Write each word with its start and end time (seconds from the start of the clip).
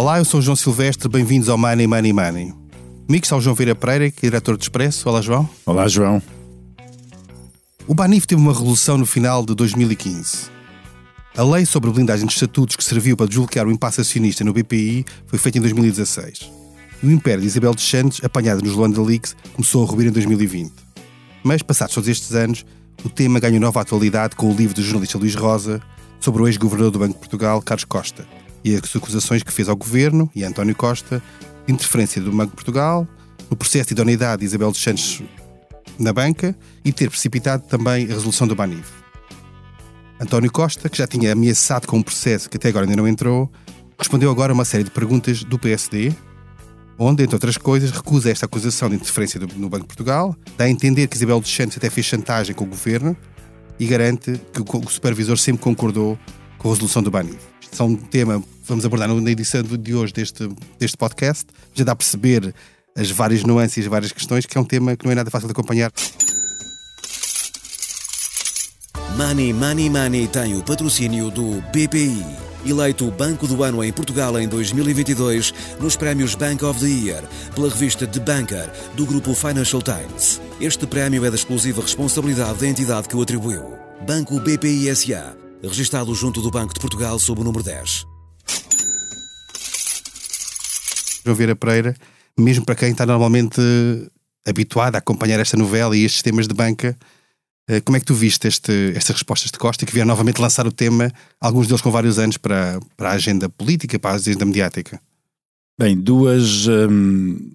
Olá, 0.00 0.16
eu 0.16 0.24
sou 0.24 0.40
o 0.40 0.42
João 0.42 0.56
Silvestre, 0.56 1.10
bem-vindos 1.10 1.50
ao 1.50 1.58
Money 1.58 1.86
Money 1.86 2.10
Money. 2.14 2.54
Comigo 3.06 3.22
está 3.22 3.36
o 3.36 3.40
João 3.42 3.54
Vieira 3.54 3.74
Pereira, 3.74 4.10
que 4.10 4.24
é 4.24 4.30
diretor 4.30 4.56
de 4.56 4.62
Expresso. 4.62 5.06
Olá, 5.06 5.20
João. 5.20 5.46
Olá, 5.66 5.86
João. 5.88 6.22
O 7.86 7.94
Banif 7.94 8.26
teve 8.26 8.40
uma 8.40 8.54
revolução 8.54 8.96
no 8.96 9.04
final 9.04 9.44
de 9.44 9.54
2015. 9.54 10.50
A 11.36 11.42
lei 11.42 11.66
sobre 11.66 11.90
blindagem 11.90 12.26
de 12.26 12.32
estatutos 12.32 12.76
que 12.76 12.82
serviu 12.82 13.14
para 13.14 13.26
desbloquear 13.26 13.66
o 13.66 13.70
impasse 13.70 14.00
acionista 14.00 14.42
no 14.42 14.54
BPI 14.54 15.04
foi 15.26 15.38
feita 15.38 15.58
em 15.58 15.60
2016. 15.60 16.50
E 17.02 17.06
o 17.06 17.10
império 17.10 17.42
de 17.42 17.48
Isabel 17.48 17.74
dos 17.74 17.86
Santos, 17.86 18.22
apanhada 18.24 18.62
nos 18.62 18.72
Luanda 18.72 19.02
Leaks, 19.02 19.36
começou 19.52 19.84
a 19.84 19.86
ruir 19.86 20.08
em 20.08 20.12
2020. 20.12 20.72
Mas, 21.44 21.60
passados 21.60 21.94
todos 21.94 22.08
estes 22.08 22.34
anos, 22.34 22.64
o 23.04 23.10
tema 23.10 23.38
ganhou 23.38 23.60
nova 23.60 23.82
atualidade 23.82 24.34
com 24.34 24.50
o 24.50 24.56
livro 24.56 24.74
do 24.74 24.82
jornalista 24.82 25.18
Luís 25.18 25.34
Rosa 25.34 25.78
sobre 26.18 26.40
o 26.40 26.48
ex-governador 26.48 26.90
do 26.90 26.98
Banco 27.00 27.12
de 27.12 27.18
Portugal, 27.18 27.60
Carlos 27.60 27.84
Costa, 27.84 28.26
e 28.64 28.74
as 28.74 28.94
acusações 28.94 29.42
que 29.42 29.52
fez 29.52 29.68
ao 29.68 29.76
governo 29.76 30.30
e 30.34 30.44
a 30.44 30.48
António 30.48 30.74
Costa 30.74 31.22
de 31.66 31.72
interferência 31.72 32.20
do 32.20 32.30
Banco 32.30 32.50
de 32.50 32.56
Portugal 32.56 33.06
no 33.50 33.56
processo 33.56 33.88
de 33.88 33.92
idoneidade 33.94 34.40
de 34.40 34.46
Isabel 34.46 34.70
dos 34.70 34.82
Santos 34.82 35.22
na 35.98 36.12
banca 36.12 36.56
e 36.84 36.92
ter 36.92 37.10
precipitado 37.10 37.66
também 37.66 38.04
a 38.04 38.08
resolução 38.08 38.46
do 38.46 38.54
Banif. 38.54 38.88
António 40.20 40.52
Costa, 40.52 40.88
que 40.88 40.98
já 40.98 41.06
tinha 41.06 41.32
ameaçado 41.32 41.86
com 41.86 41.98
um 41.98 42.02
processo 42.02 42.48
que 42.48 42.56
até 42.56 42.68
agora 42.68 42.84
ainda 42.84 42.96
não 42.96 43.08
entrou, 43.08 43.50
respondeu 43.98 44.30
agora 44.30 44.52
a 44.52 44.54
uma 44.54 44.64
série 44.64 44.84
de 44.84 44.90
perguntas 44.90 45.42
do 45.44 45.58
PSD, 45.58 46.12
onde, 46.98 47.22
entre 47.22 47.34
outras 47.34 47.56
coisas, 47.56 47.90
recusa 47.90 48.30
esta 48.30 48.44
acusação 48.44 48.90
de 48.90 48.96
interferência 48.96 49.40
no 49.56 49.68
Banco 49.70 49.84
de 49.84 49.88
Portugal, 49.88 50.36
dá 50.58 50.64
a 50.64 50.70
entender 50.70 51.06
que 51.06 51.16
Isabel 51.16 51.40
dos 51.40 51.54
Santos 51.54 51.78
até 51.78 51.88
fez 51.88 52.06
chantagem 52.06 52.54
com 52.54 52.64
o 52.64 52.68
governo 52.68 53.16
e 53.78 53.86
garante 53.86 54.38
que 54.52 54.60
o 54.60 54.90
supervisor 54.90 55.38
sempre 55.38 55.62
concordou 55.62 56.18
com 56.60 56.68
a 56.68 56.72
resolução 56.72 57.02
do 57.02 57.10
Banif. 57.10 57.38
São 57.72 57.86
um 57.86 57.96
tema 57.96 58.40
que 58.40 58.46
vamos 58.68 58.84
abordar 58.84 59.08
na 59.08 59.30
edição 59.30 59.62
de 59.62 59.94
hoje 59.94 60.12
deste, 60.12 60.48
deste 60.78 60.96
podcast. 60.96 61.46
Já 61.74 61.84
dá 61.84 61.92
a 61.92 61.96
perceber 61.96 62.54
as 62.96 63.10
várias 63.10 63.42
nuances 63.42 63.78
e 63.78 63.80
as 63.80 63.86
várias 63.86 64.12
questões, 64.12 64.44
que 64.44 64.56
é 64.56 64.60
um 64.60 64.64
tema 64.64 64.96
que 64.96 65.04
não 65.04 65.12
é 65.12 65.14
nada 65.14 65.30
fácil 65.30 65.48
de 65.48 65.52
acompanhar. 65.52 65.90
Money 69.16 69.52
Money 69.52 69.90
Money 69.90 70.28
tem 70.28 70.56
o 70.56 70.62
patrocínio 70.62 71.30
do 71.30 71.62
BPI, 71.72 72.24
eleito 72.66 73.10
Banco 73.10 73.46
do 73.46 73.62
Ano 73.62 73.82
em 73.82 73.92
Portugal 73.92 74.38
em 74.38 74.46
2022 74.46 75.52
nos 75.80 75.96
prémios 75.96 76.34
Bank 76.34 76.64
of 76.64 76.80
the 76.80 76.86
Year 76.86 77.22
pela 77.54 77.68
revista 77.68 78.06
The 78.06 78.20
Banker 78.20 78.70
do 78.94 79.06
grupo 79.06 79.34
Financial 79.34 79.82
Times. 79.82 80.40
Este 80.60 80.86
prémio 80.86 81.24
é 81.24 81.30
da 81.30 81.36
exclusiva 81.36 81.80
responsabilidade 81.82 82.60
da 82.60 82.66
entidade 82.66 83.08
que 83.08 83.16
o 83.16 83.22
atribuiu. 83.22 83.78
Banco 84.06 84.40
BPI 84.40 84.94
SA, 84.94 85.36
registado 85.68 86.14
junto 86.14 86.40
do 86.40 86.50
Banco 86.50 86.72
de 86.72 86.80
Portugal 86.80 87.18
sob 87.18 87.40
o 87.40 87.44
número 87.44 87.62
10. 87.62 88.06
João 91.24 91.36
Vieira 91.36 91.54
Pereira, 91.54 91.94
mesmo 92.38 92.64
para 92.64 92.74
quem 92.74 92.90
está 92.90 93.04
normalmente 93.04 93.60
habituado 94.46 94.94
a 94.94 94.98
acompanhar 94.98 95.38
esta 95.38 95.56
novela 95.56 95.96
e 95.96 96.04
estes 96.04 96.22
temas 96.22 96.48
de 96.48 96.54
banca, 96.54 96.96
eh, 97.68 97.80
como 97.80 97.96
é 97.96 98.00
que 98.00 98.06
tu 98.06 98.14
viste 98.14 98.48
este, 98.48 98.92
estas 98.96 99.16
respostas 99.16 99.50
de 99.50 99.58
Costa 99.58 99.84
que 99.84 99.92
vieram 99.92 100.08
novamente 100.08 100.40
lançar 100.40 100.66
o 100.66 100.72
tema, 100.72 101.12
alguns 101.40 101.66
deles 101.66 101.82
com 101.82 101.90
vários 101.90 102.18
anos, 102.18 102.36
para, 102.36 102.80
para 102.96 103.10
a 103.10 103.12
agenda 103.12 103.48
política, 103.48 103.98
para 103.98 104.12
a 104.12 104.14
agenda 104.14 104.44
mediática? 104.44 105.00
Bem, 105.78 105.96
duas, 105.96 106.66
hum, 106.66 107.52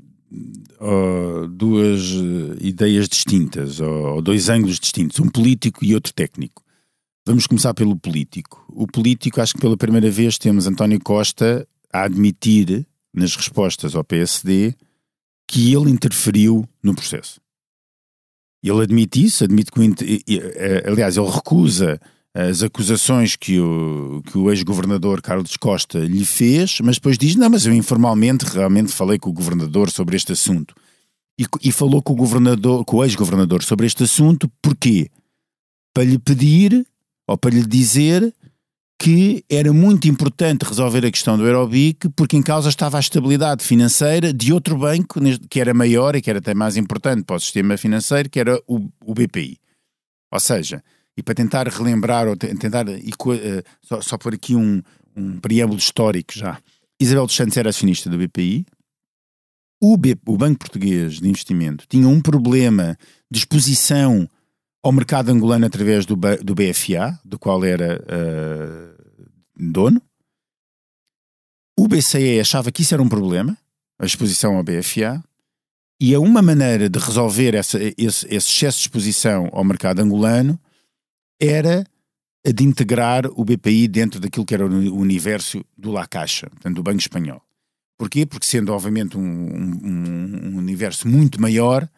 oh, 0.80 1.48
duas 1.48 2.02
ideias 2.62 3.10
distintas, 3.10 3.80
ou 3.80 4.22
dois 4.22 4.50
ângulos 4.50 4.80
distintos, 4.80 5.20
um 5.20 5.28
político 5.28 5.84
e 5.84 5.94
outro 5.94 6.14
técnico. 6.14 6.65
Vamos 7.28 7.48
começar 7.48 7.74
pelo 7.74 7.96
político. 7.96 8.64
O 8.70 8.86
político, 8.86 9.42
acho 9.42 9.56
que 9.56 9.60
pela 9.60 9.76
primeira 9.76 10.12
vez 10.12 10.38
temos 10.38 10.68
António 10.68 11.00
Costa 11.00 11.68
a 11.92 12.04
admitir 12.04 12.86
nas 13.12 13.36
respostas 13.36 13.96
ao 13.96 14.04
PSD 14.04 14.76
que 15.48 15.74
ele 15.74 15.90
interferiu 15.90 16.70
no 16.84 16.94
processo. 16.94 17.42
Ele 18.64 18.82
admite 18.82 19.24
isso, 19.24 19.44
admite 19.44 19.72
que, 19.72 20.24
eh, 20.28 20.84
aliás, 20.86 21.18
ele 21.18 21.30
recusa 21.30 22.00
as 22.32 22.62
acusações 22.62 23.36
que 23.36 23.60
o, 23.60 24.22
que 24.24 24.38
o 24.38 24.52
ex-governador 24.52 25.20
Carlos 25.20 25.58
Costa 25.58 26.00
lhe 26.00 26.26
fez, 26.26 26.80
mas 26.82 26.98
depois 26.98 27.18
diz: 27.18 27.36
Não, 27.36 27.50
mas 27.50 27.66
eu 27.66 27.74
informalmente 27.74 28.46
realmente 28.46 28.92
falei 28.92 29.18
com 29.18 29.32
o 29.32 29.34
governador 29.34 29.90
sobre 29.90 30.16
este 30.16 30.32
assunto. 30.32 30.76
E, 31.40 31.46
e 31.64 31.72
falou 31.72 32.04
com 32.04 32.14
o 32.14 32.16
governador, 32.16 32.86
com 32.86 32.98
o 32.98 33.04
ex-governador 33.04 33.64
sobre 33.64 33.88
este 33.88 34.04
assunto, 34.04 34.48
porquê? 34.62 35.10
Para 35.94 36.04
lhe 36.04 36.20
pedir 36.20 36.86
ou 37.28 37.38
para 37.38 37.56
lhe 37.56 37.66
dizer 37.66 38.34
que 38.98 39.44
era 39.50 39.74
muito 39.74 40.08
importante 40.08 40.64
resolver 40.64 41.06
a 41.06 41.12
questão 41.12 41.38
do 41.38 41.46
Eurobic 41.46 42.10
porque 42.16 42.38
em 42.38 42.42
causa 42.42 42.70
estava 42.70 42.98
a 42.98 43.00
estabilidade 43.00 43.64
financeira 43.64 44.34
de 44.34 44.54
outro 44.54 44.78
banco 44.78 45.20
que 45.50 45.60
era 45.60 45.74
maior 45.74 46.16
e 46.16 46.22
que 46.22 46.30
era 46.30 46.40
até 46.40 46.54
mais 46.54 46.78
importante 46.78 47.24
para 47.24 47.36
o 47.36 47.40
sistema 47.40 47.78
financeiro, 47.78 48.30
que 48.30 48.40
era 48.40 48.60
o, 48.68 48.90
o 49.06 49.14
BPI. 49.14 49.60
Ou 50.32 50.40
seja, 50.40 50.84
e 51.18 51.24
para 51.24 51.36
tentar 51.36 51.68
relembrar 51.68 52.28
ou 52.28 52.36
tentar 52.36 52.88
uh, 52.88 53.64
só, 53.82 54.02
só 54.02 54.18
por 54.18 54.34
aqui 54.34 54.56
um, 54.56 54.82
um 55.16 55.40
preâmbulo 55.40 55.80
histórico 55.80 56.34
já. 56.34 56.60
Isabel 57.00 57.26
dos 57.26 57.36
Santos 57.36 57.58
era 57.58 57.70
acionista 57.70 58.10
do 58.10 58.18
BPI. 58.18 58.66
O, 59.82 59.98
B, 59.98 60.18
o 60.26 60.38
Banco 60.38 60.60
Português 60.60 61.20
de 61.20 61.28
Investimento 61.28 61.86
tinha 61.88 62.08
um 62.08 62.22
problema 62.22 62.98
de 63.30 63.40
exposição 63.40 64.30
ao 64.86 64.92
mercado 64.92 65.32
angolano 65.32 65.66
através 65.66 66.06
do, 66.06 66.16
do 66.16 66.54
BFA, 66.54 67.20
do 67.26 67.40
qual 67.40 67.66
era 67.66 68.00
uh, 68.04 69.34
dono. 69.58 70.00
O 71.76 71.88
BCE 71.88 72.40
achava 72.40 72.72
que 72.72 72.84
isso 72.84 72.94
era 72.94 73.02
um 73.02 73.10
problema, 73.10 73.58
a 73.98 74.06
exposição 74.06 74.56
ao 74.56 74.64
BFA, 74.64 75.24
e 76.00 76.14
a 76.14 76.20
uma 76.20 76.40
maneira 76.40 76.88
de 76.88 77.00
resolver 77.00 77.56
essa, 77.56 77.80
esse, 77.98 78.28
esse 78.28 78.36
excesso 78.36 78.78
de 78.78 78.84
exposição 78.84 79.50
ao 79.54 79.64
mercado 79.64 80.02
angolano 80.02 80.60
era 81.42 81.84
a 82.46 82.52
de 82.52 82.64
integrar 82.64 83.26
o 83.26 83.44
BPI 83.44 83.88
dentro 83.88 84.20
daquilo 84.20 84.46
que 84.46 84.54
era 84.54 84.68
o 84.68 84.96
universo 85.00 85.66
do 85.76 85.92
La 85.92 86.06
Caixa, 86.06 86.48
portanto, 86.48 86.76
do 86.76 86.84
Banco 86.84 87.00
Espanhol. 87.00 87.42
Porquê? 87.98 88.24
Porque 88.24 88.46
sendo, 88.46 88.72
obviamente, 88.72 89.18
um, 89.18 89.22
um, 89.22 90.50
um 90.50 90.58
universo 90.60 91.08
muito 91.08 91.42
maior, 91.42 91.90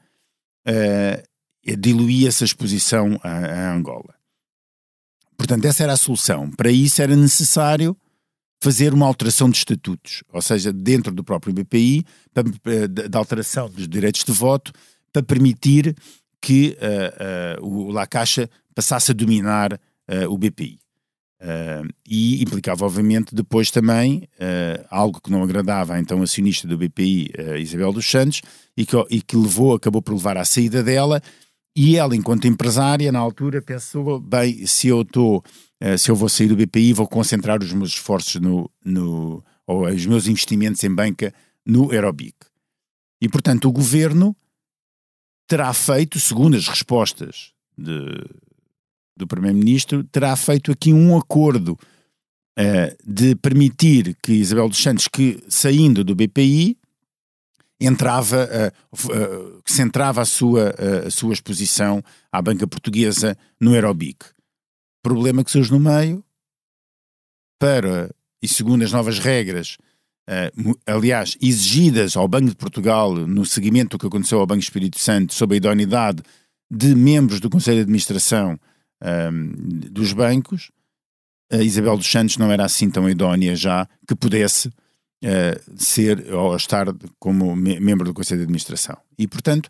uh, 0.66 1.28
diluía 1.76 2.30
essa 2.30 2.46
exposição 2.46 3.20
a, 3.24 3.30
a 3.30 3.74
Angola. 3.74 4.16
Portanto, 5.38 5.66
essa 5.66 5.84
era 5.84 5.94
a 5.94 5.98
solução. 5.98 6.50
Para 6.50 6.72
isso 6.72 7.02
era 7.02 7.16
necessário 7.16 7.96
fazer 8.60 8.94
uma 8.94 9.06
alteração 9.06 9.50
de 9.50 9.58
estatutos, 9.58 10.24
ou 10.34 10.42
seja, 10.42 10.74
dentro 10.74 11.14
do 11.14 11.24
próprio 11.24 11.54
BPI, 11.54 12.04
da 13.10 13.20
alteração 13.20 13.70
dos 13.70 13.88
direitos 13.88 14.24
de 14.24 14.32
voto, 14.32 14.72
para 15.14 15.22
permitir 15.22 15.96
que 16.42 16.78
uh, 17.60 17.64
uh, 17.64 17.68
o 17.68 17.92
La 17.92 18.08
Caixa 18.08 18.50
passasse 18.74 19.12
a 19.12 19.14
dominar 19.14 19.74
uh, 19.74 20.32
o 20.32 20.38
BPI. 20.38 20.80
e 22.08 22.42
implicava, 22.42 22.84
obviamente, 22.84 23.36
depois 23.36 23.70
também 23.70 24.28
algo 24.90 25.22
que 25.22 25.30
não 25.30 25.44
agradava 25.44 25.94
à 25.94 26.00
então 26.00 26.24
acionista 26.24 26.68
do 26.68 26.78
BPI, 26.78 27.32
Isabel 27.60 27.94
dos 27.94 28.10
Santos, 28.10 28.42
e 28.76 28.88
que, 28.88 28.96
e 29.12 29.22
que 29.22 29.38
levou, 29.38 29.76
acabou 29.76 30.02
por 30.02 30.16
levar 30.16 30.36
à 30.36 30.44
saída 30.44 30.82
dela 30.82 31.22
e 31.80 31.96
ela, 31.96 32.16
enquanto 32.16 32.48
empresária, 32.48 33.12
na 33.12 33.20
altura, 33.20 33.62
pensou: 33.62 34.20
bem, 34.20 34.66
se 34.66 34.88
eu 34.88 35.04
estou, 35.04 35.44
eh, 35.80 35.96
se 35.96 36.10
eu 36.10 36.16
vou 36.16 36.28
sair 36.28 36.48
do 36.48 36.56
BPI, 36.56 36.92
vou 36.92 37.08
concentrar 37.08 37.62
os 37.62 37.72
meus 37.72 37.92
esforços 37.92 38.42
no, 38.42 38.68
no 38.84 39.44
ou 39.68 39.86
os 39.86 40.06
meus 40.08 40.26
investimentos 40.26 40.84
em 40.84 40.90
banca 40.90 41.32
no 41.64 41.92
Aerobic. 41.92 42.36
E, 43.22 43.30
portanto, 43.30 43.66
o 43.66 43.72
governo 43.72 44.36
terá 45.48 45.72
feito, 45.72 46.20
segundo 46.20 46.58
as 46.58 46.68
respostas 46.68 47.52
de, 47.78 48.26
do 49.16 49.28
Primeiro-Ministro, 49.28 50.04
terá 50.06 50.36
feito 50.36 50.72
aqui 50.72 50.92
um 50.92 51.16
acordo 51.16 51.78
uh, 52.58 52.98
de 53.06 53.36
permitir 53.36 54.18
que 54.24 54.34
Isabel 54.34 54.68
dos 54.68 54.82
Santos, 54.82 55.08
que 55.08 55.44
saindo 55.48 56.04
do 56.04 56.16
BPI, 56.16 56.76
entrava, 57.80 58.50
uh, 58.94 59.12
uh, 59.12 59.62
centrava 59.66 60.22
a 60.22 60.26
sua, 60.26 60.70
uh, 60.72 61.08
a 61.08 61.12
sua 61.12 61.34
exposição 61.34 62.04
à 62.32 62.42
banca 62.42 62.68
portuguesa 62.68 63.38
no 63.60 63.74
Aerobic. 63.74 64.26
Problema 65.04 65.44
que 65.44 65.52
surge 65.52 65.72
no 65.72 65.80
meio, 65.80 66.24
para, 67.60 68.14
e 68.42 68.48
segundo 68.48 68.84
as 68.84 68.92
novas 68.92 69.20
regras, 69.20 69.78
aliás, 70.86 71.38
exigidas 71.42 72.18
ao 72.18 72.28
Banco 72.28 72.50
de 72.50 72.56
Portugal 72.56 73.16
no 73.16 73.46
seguimento 73.46 73.98
do 73.98 74.02
que 74.02 74.08
aconteceu 74.08 74.40
ao 74.40 74.46
Banco 74.46 74.62
Espírito 74.62 75.00
Santo 75.00 75.34
sobre 75.34 75.56
a 75.56 75.58
idoneidade 75.58 76.22
de 76.70 76.94
membros 76.94 77.40
do 77.40 77.50
Conselho 77.50 77.78
de 77.78 77.84
Administração 77.84 78.60
dos 79.90 80.12
bancos, 80.12 80.70
a 81.52 81.64
Isabel 81.64 81.96
dos 81.96 82.12
Santos 82.12 82.38
não 82.38 82.52
era 82.52 82.66
assim 82.66 82.90
tão 82.90 83.10
idónea 83.10 83.56
já 83.56 83.88
que 84.08 84.16
pudesse 84.16 84.70
uh, 85.24 85.74
ser 85.76 86.34
ou 86.34 86.56
estar 86.56 86.88
como 87.20 87.56
me 87.56 87.80
membro 87.80 88.06
do 88.06 88.14
Conselho 88.14 88.40
de 88.40 88.44
Administração. 88.44 88.98
E, 89.18 89.28
portanto, 89.28 89.70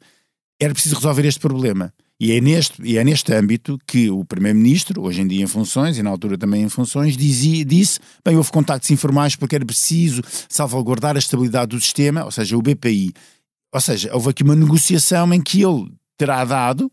era 0.60 0.74
preciso 0.74 0.96
resolver 0.96 1.26
este 1.26 1.40
problema. 1.40 1.94
E 2.20 2.32
é, 2.32 2.42
neste, 2.42 2.82
e 2.82 2.98
é 2.98 3.04
neste 3.04 3.32
âmbito 3.32 3.78
que 3.86 4.10
o 4.10 4.26
Primeiro-Ministro, 4.26 5.04
hoje 5.04 5.22
em 5.22 5.28
dia 5.28 5.44
em 5.44 5.48
funções, 5.48 6.00
e 6.00 6.04
na 6.04 6.10
altura 6.10 6.36
também 6.36 6.64
em 6.64 6.70
funções, 6.70 7.16
dizia, 7.16 7.64
disse: 7.64 8.00
bem, 8.26 8.36
houve 8.36 8.52
contactos 8.52 8.90
informais 8.90 9.36
porque 9.36 9.56
era 9.56 9.66
preciso 9.66 10.24
salvaguardar 10.50 11.16
a 11.16 11.20
estabilidade 11.20 11.76
do 11.76 11.80
sistema, 11.80 12.26
ou 12.26 12.32
seja, 12.32 12.58
o 12.58 12.62
BPI. 12.62 13.14
Ou 13.72 13.82
seja, 13.82 14.10
houve 14.14 14.30
aqui 14.30 14.42
uma 14.42 14.56
negociação 14.56 15.32
em 15.32 15.42
que 15.42 15.62
ele 15.62 15.92
terá 16.18 16.44
dado 16.44 16.92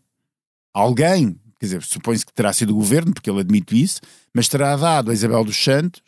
alguém, 0.71 1.35
quer 1.59 1.65
dizer, 1.65 1.81
supõe-se 1.81 2.23
que 2.23 2.33
terá 2.33 2.53
sido 2.53 2.71
o 2.71 2.75
governo, 2.75 3.11
porque 3.11 3.29
ele 3.29 3.39
admite 3.39 3.81
isso, 3.81 4.01
mas 4.31 4.47
terá 4.47 4.75
dado 4.75 5.09
a 5.09 5.13
Isabel 5.13 5.43
dos 5.43 5.57
Santos 5.57 6.01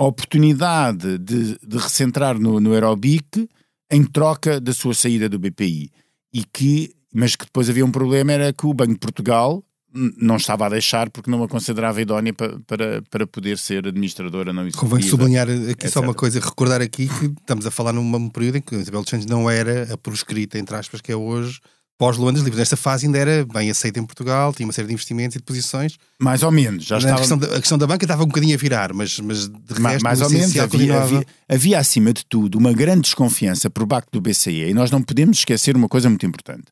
a 0.00 0.04
oportunidade 0.04 1.18
de, 1.18 1.58
de 1.58 1.76
recentrar 1.76 2.38
no, 2.38 2.58
no 2.58 2.72
Aerobic 2.72 3.48
em 3.90 4.02
troca 4.02 4.58
da 4.58 4.72
sua 4.72 4.94
saída 4.94 5.28
do 5.28 5.38
BPI. 5.38 5.92
E 6.32 6.44
que 6.44 6.94
mas 7.12 7.34
que 7.34 7.44
depois 7.44 7.68
havia 7.68 7.84
um 7.84 7.90
problema, 7.90 8.32
era 8.32 8.52
que 8.52 8.66
o 8.66 8.72
Banco 8.72 8.92
de 8.92 8.98
Portugal 8.98 9.64
não 9.92 10.36
estava 10.36 10.66
a 10.66 10.68
deixar 10.68 11.10
porque 11.10 11.28
não 11.28 11.42
a 11.42 11.48
considerava 11.48 12.00
idónea 12.00 12.32
para, 12.32 12.60
para, 12.60 13.02
para 13.10 13.26
poder 13.26 13.58
ser 13.58 13.88
administradora 13.88 14.52
não 14.52 14.62
executiva. 14.62 14.88
Convém 14.88 15.08
sublinhar 15.08 15.48
aqui 15.68 15.88
só 15.88 16.00
uma 16.00 16.14
coisa, 16.14 16.38
recordar 16.38 16.80
aqui 16.80 17.08
que 17.08 17.26
estamos 17.26 17.66
a 17.66 17.72
falar 17.72 17.92
num 17.92 18.28
período 18.28 18.58
em 18.58 18.60
que 18.60 18.76
Isabel 18.76 19.00
dos 19.00 19.10
Santos 19.10 19.26
não 19.26 19.50
era 19.50 19.92
a 19.92 19.96
proscrita, 19.96 20.58
entre 20.58 20.76
aspas, 20.76 21.00
que 21.00 21.10
é 21.10 21.16
hoje, 21.16 21.60
pós-Luandas 22.00 22.42
Livres. 22.42 22.58
Nesta 22.58 22.76
fase 22.76 23.06
ainda 23.06 23.18
era 23.18 23.44
bem 23.44 23.70
aceita 23.70 24.00
em 24.00 24.04
Portugal, 24.04 24.52
tinha 24.52 24.66
uma 24.66 24.72
série 24.72 24.88
de 24.88 24.94
investimentos 24.94 25.36
e 25.36 25.38
de 25.38 25.44
posições. 25.44 25.98
Mais 26.18 26.42
ou 26.42 26.50
menos, 26.50 26.84
já 26.84 26.98
estava... 26.98 27.14
A 27.14 27.18
questão, 27.18 27.38
da, 27.38 27.46
a 27.46 27.60
questão 27.60 27.78
da 27.78 27.86
banca 27.86 28.04
estava 28.04 28.24
um 28.24 28.26
bocadinho 28.26 28.54
a 28.54 28.58
virar, 28.58 28.92
mas, 28.92 29.20
mas 29.20 29.48
de 29.48 29.74
resto, 29.74 30.02
mais 30.02 30.20
ou 30.20 30.30
menos 30.30 30.58
havia, 30.58 31.00
havia, 31.00 31.26
havia, 31.48 31.78
acima 31.78 32.12
de 32.12 32.24
tudo, 32.24 32.58
uma 32.58 32.72
grande 32.72 33.02
desconfiança 33.02 33.70
por 33.70 33.86
parte 33.86 34.08
do 34.10 34.20
BCE 34.20 34.70
e 34.70 34.74
nós 34.74 34.90
não 34.90 35.02
podemos 35.02 35.38
esquecer 35.38 35.76
uma 35.76 35.88
coisa 35.88 36.08
muito 36.08 36.26
importante 36.26 36.64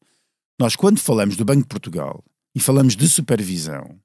nós, 0.59 0.75
quando 0.75 0.99
falamos 0.99 1.37
do 1.37 1.45
Banco 1.45 1.63
de 1.63 1.69
Portugal 1.69 2.25
e 2.55 2.59
falamos 2.59 2.97
de 2.97 3.09
supervisão, 3.09 3.97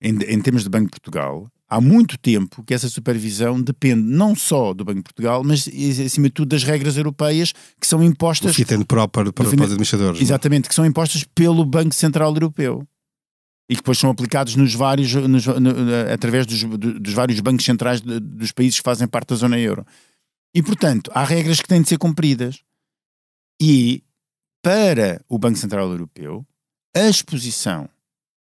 em, 0.00 0.16
em 0.22 0.40
termos 0.40 0.62
de 0.62 0.68
Banco 0.68 0.84
de 0.84 0.90
Portugal, 0.92 1.50
há 1.70 1.80
muito 1.80 2.18
tempo 2.18 2.64
que 2.64 2.74
essa 2.74 2.88
supervisão 2.88 3.62
depende 3.62 4.02
não 4.02 4.34
só 4.34 4.74
do 4.74 4.84
Banco 4.84 4.98
de 4.98 5.04
Portugal, 5.04 5.44
mas 5.44 5.68
acima 6.04 6.28
de 6.28 6.34
tudo 6.34 6.48
das 6.48 6.64
regras 6.64 6.96
europeias 6.96 7.52
que 7.80 7.86
são 7.86 8.02
impostas. 8.02 8.58
O 8.58 8.64
tendo 8.64 8.84
próprio 8.84 9.32
para, 9.32 9.48
para 9.48 9.56
os 9.56 9.62
administradores. 9.62 10.20
É? 10.20 10.22
Exatamente, 10.24 10.68
que 10.68 10.74
são 10.74 10.84
impostas 10.84 11.22
pelo 11.22 11.64
Banco 11.64 11.94
Central 11.94 12.34
Europeu 12.34 12.86
e 13.70 13.76
que 13.76 13.82
depois 13.82 13.98
são 13.98 14.10
aplicados 14.10 14.56
nos 14.56 14.74
vários, 14.74 15.14
nos, 15.14 15.46
no, 15.46 15.70
através 16.12 16.44
dos, 16.44 16.64
dos, 16.64 17.14
vários 17.14 17.38
bancos 17.38 17.64
centrais 17.64 18.00
de, 18.00 18.18
dos 18.18 18.50
países 18.50 18.80
que 18.80 18.84
fazem 18.84 19.06
parte 19.06 19.28
da 19.28 19.36
zona 19.36 19.56
euro. 19.56 19.86
E 20.52 20.60
portanto, 20.60 21.08
há 21.14 21.22
regras 21.22 21.60
que 21.60 21.68
têm 21.68 21.80
de 21.80 21.88
ser 21.88 21.96
cumpridas. 21.96 22.64
E 23.62 24.02
para 24.60 25.24
o 25.28 25.38
Banco 25.38 25.56
Central 25.56 25.88
Europeu 25.88 26.44
a 26.96 27.08
exposição 27.08 27.88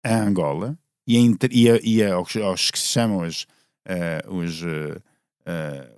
a 0.05 0.15
Angola 0.15 0.79
e, 1.09 1.17
a, 1.17 1.49
e, 1.51 1.71
a, 1.71 1.81
e 1.83 2.03
a, 2.03 2.15
aos, 2.15 2.37
aos, 2.37 2.71
que 2.71 2.79
se 2.79 2.89
chamam 2.89 3.23
as, 3.23 3.43
uh, 3.43 4.35
os, 4.35 4.63
uh, 4.63 5.01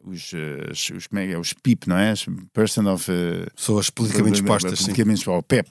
os, 0.04 0.32
os, 0.70 0.90
os, 0.90 1.08
é, 1.12 1.36
os 1.36 1.52
PIP, 1.52 1.88
não 1.88 1.98
é? 1.98 2.14
Person 2.52 2.86
of... 2.86 3.10
Uh, 3.10 3.50
Pessoas 3.56 3.90
politicamente 3.90 4.40
expostas, 4.40 4.78
politicamente 4.78 5.20
expostas, 5.20 5.44
PEP, 5.48 5.68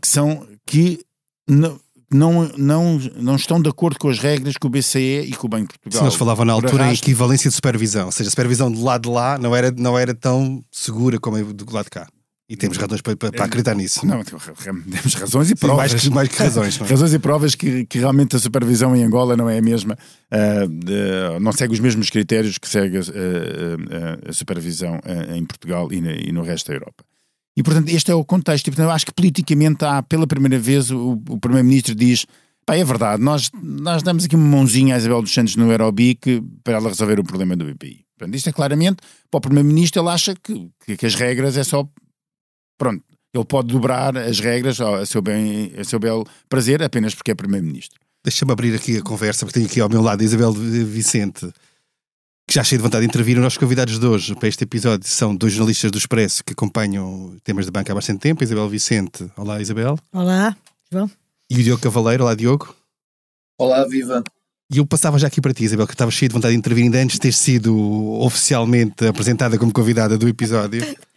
que 0.00 0.08
são 0.08 0.46
que 0.64 1.04
não, 1.48 1.80
não, 2.10 2.48
não, 2.56 2.98
não 3.16 3.36
estão 3.36 3.60
de 3.60 3.68
acordo 3.68 3.98
com 3.98 4.08
as 4.08 4.20
regras 4.20 4.56
que 4.56 4.66
o 4.66 4.70
BCE 4.70 5.24
e 5.26 5.32
que 5.32 5.44
o 5.44 5.48
Banco 5.48 5.72
de 5.72 5.78
Portugal. 5.80 5.98
Se 5.98 6.04
nós 6.04 6.14
falavam 6.14 6.44
na 6.44 6.52
altura 6.52 6.86
em 6.86 6.94
equivalência 6.94 7.50
de 7.50 7.56
supervisão, 7.56 8.06
ou 8.06 8.12
seja, 8.12 8.28
a 8.28 8.30
supervisão 8.30 8.70
do 8.70 8.82
lado 8.82 9.02
de 9.02 9.08
lá 9.08 9.36
não 9.36 9.54
era, 9.54 9.72
não 9.72 9.98
era 9.98 10.14
tão 10.14 10.64
segura 10.70 11.18
como 11.18 11.52
do 11.52 11.72
lado 11.72 11.84
de 11.86 11.90
cá. 11.90 12.08
E 12.46 12.56
temos 12.56 12.76
razões 12.76 13.00
para, 13.00 13.16
para, 13.16 13.44
acreditar 13.44 13.74
nisso. 13.74 14.06
Não, 14.06 14.22
temos 14.22 15.14
razões 15.14 15.50
e 15.50 15.54
provas. 15.54 15.90
Sim, 15.90 15.96
mais, 15.96 16.02
que, 16.02 16.10
mais 16.10 16.28
que 16.28 16.36
razões. 16.36 16.80
É? 16.80 16.84
razões 16.84 17.14
e 17.14 17.18
provas 17.18 17.54
que, 17.54 17.86
que 17.86 17.98
realmente 17.98 18.36
a 18.36 18.38
supervisão 18.38 18.94
em 18.94 19.02
Angola 19.02 19.34
não 19.34 19.48
é 19.48 19.58
a 19.58 19.62
mesma, 19.62 19.96
uh, 20.30 20.68
de, 20.68 21.40
não 21.40 21.52
segue 21.52 21.72
os 21.72 21.80
mesmos 21.80 22.10
critérios 22.10 22.58
que 22.58 22.68
segue 22.68 22.98
uh, 22.98 23.00
uh, 23.00 24.28
a 24.28 24.32
supervisão 24.32 25.00
em 25.34 25.44
Portugal 25.46 25.90
e, 25.90 26.02
na, 26.02 26.12
e, 26.12 26.32
no 26.32 26.42
resto 26.42 26.68
da 26.68 26.74
Europa. 26.74 27.02
E, 27.56 27.62
portanto, 27.62 27.88
este 27.88 28.10
é 28.10 28.14
o 28.14 28.24
contexto. 28.24 28.66
E, 28.66 28.70
portanto, 28.70 28.86
eu 28.86 28.92
acho 28.92 29.06
que 29.06 29.14
politicamente 29.14 29.84
há, 29.84 30.02
pela 30.02 30.26
primeira 30.26 30.58
vez, 30.58 30.90
o, 30.90 31.12
o 31.28 31.38
Primeiro-Ministro 31.38 31.94
diz 31.94 32.26
Pá, 32.66 32.76
é 32.76 32.84
verdade, 32.84 33.22
nós, 33.22 33.50
nós 33.62 34.02
damos 34.02 34.24
aqui 34.24 34.34
uma 34.34 34.56
mãozinha 34.56 34.94
à 34.94 34.98
Isabel 34.98 35.20
dos 35.20 35.32
Santos 35.32 35.54
no 35.54 35.70
Aerobic 35.70 36.42
para 36.62 36.74
ela 36.74 36.88
resolver 36.88 37.20
o 37.20 37.24
problema 37.24 37.54
do 37.54 37.66
BPI. 37.66 38.04
Portanto, 38.16 38.34
isto 38.36 38.48
é 38.48 38.52
claramente, 38.52 38.98
para 39.30 39.38
o 39.38 39.40
Primeiro-Ministro, 39.40 40.00
ele 40.00 40.08
acha 40.08 40.34
que, 40.34 40.70
que, 40.96 41.04
as 41.04 41.14
regras 41.14 41.58
é 41.58 41.64
só 41.64 41.86
pronto, 42.78 43.02
ele 43.34 43.44
pode 43.44 43.68
dobrar 43.68 44.16
as 44.16 44.38
regras 44.38 44.80
a 44.80 45.04
seu, 45.04 45.20
bem, 45.20 45.72
a 45.76 45.84
seu 45.84 45.98
belo 45.98 46.24
prazer 46.48 46.82
apenas 46.82 47.14
porque 47.14 47.32
é 47.32 47.34
Primeiro-Ministro. 47.34 47.98
Deixa-me 48.24 48.52
abrir 48.52 48.74
aqui 48.74 48.98
a 48.98 49.02
conversa, 49.02 49.44
porque 49.44 49.58
tenho 49.58 49.70
aqui 49.70 49.80
ao 49.80 49.88
meu 49.88 50.00
lado 50.00 50.22
a 50.22 50.24
Isabel 50.24 50.52
Vicente, 50.52 51.46
que 52.48 52.54
já 52.54 52.62
cheio 52.62 52.78
de 52.78 52.84
vontade 52.84 53.02
de 53.02 53.08
intervir. 53.08 53.36
Os 53.36 53.42
nossos 53.42 53.58
convidados 53.58 53.98
de 53.98 54.06
hoje 54.06 54.34
para 54.34 54.48
este 54.48 54.64
episódio 54.64 55.06
são 55.08 55.34
dois 55.34 55.52
jornalistas 55.52 55.90
do 55.90 55.98
Expresso 55.98 56.44
que 56.44 56.52
acompanham 56.52 57.36
temas 57.42 57.66
de 57.66 57.70
banca 57.70 57.92
há 57.92 57.94
bastante 57.94 58.20
tempo. 58.20 58.42
Isabel 58.42 58.68
Vicente. 58.68 59.30
Olá, 59.36 59.60
Isabel. 59.60 59.98
Olá, 60.12 60.56
João. 60.90 61.10
E 61.50 61.58
o 61.58 61.62
Diogo 61.62 61.82
Cavaleiro. 61.82 62.24
Olá, 62.24 62.34
Diogo. 62.34 62.74
Olá, 63.58 63.86
viva. 63.86 64.22
E 64.72 64.78
eu 64.78 64.86
passava 64.86 65.18
já 65.18 65.26
aqui 65.26 65.40
para 65.40 65.52
ti, 65.52 65.64
Isabel, 65.64 65.86
que 65.86 65.92
estava 65.92 66.10
cheio 66.10 66.28
de 66.28 66.34
vontade 66.34 66.52
de 66.52 66.58
intervir 66.58 66.84
ainda 66.84 66.98
antes 66.98 67.14
de 67.14 67.20
ter 67.20 67.32
sido 67.32 67.76
oficialmente 68.20 69.06
apresentada 69.06 69.58
como 69.58 69.72
convidada 69.72 70.16
do 70.16 70.28
episódio. 70.28 70.82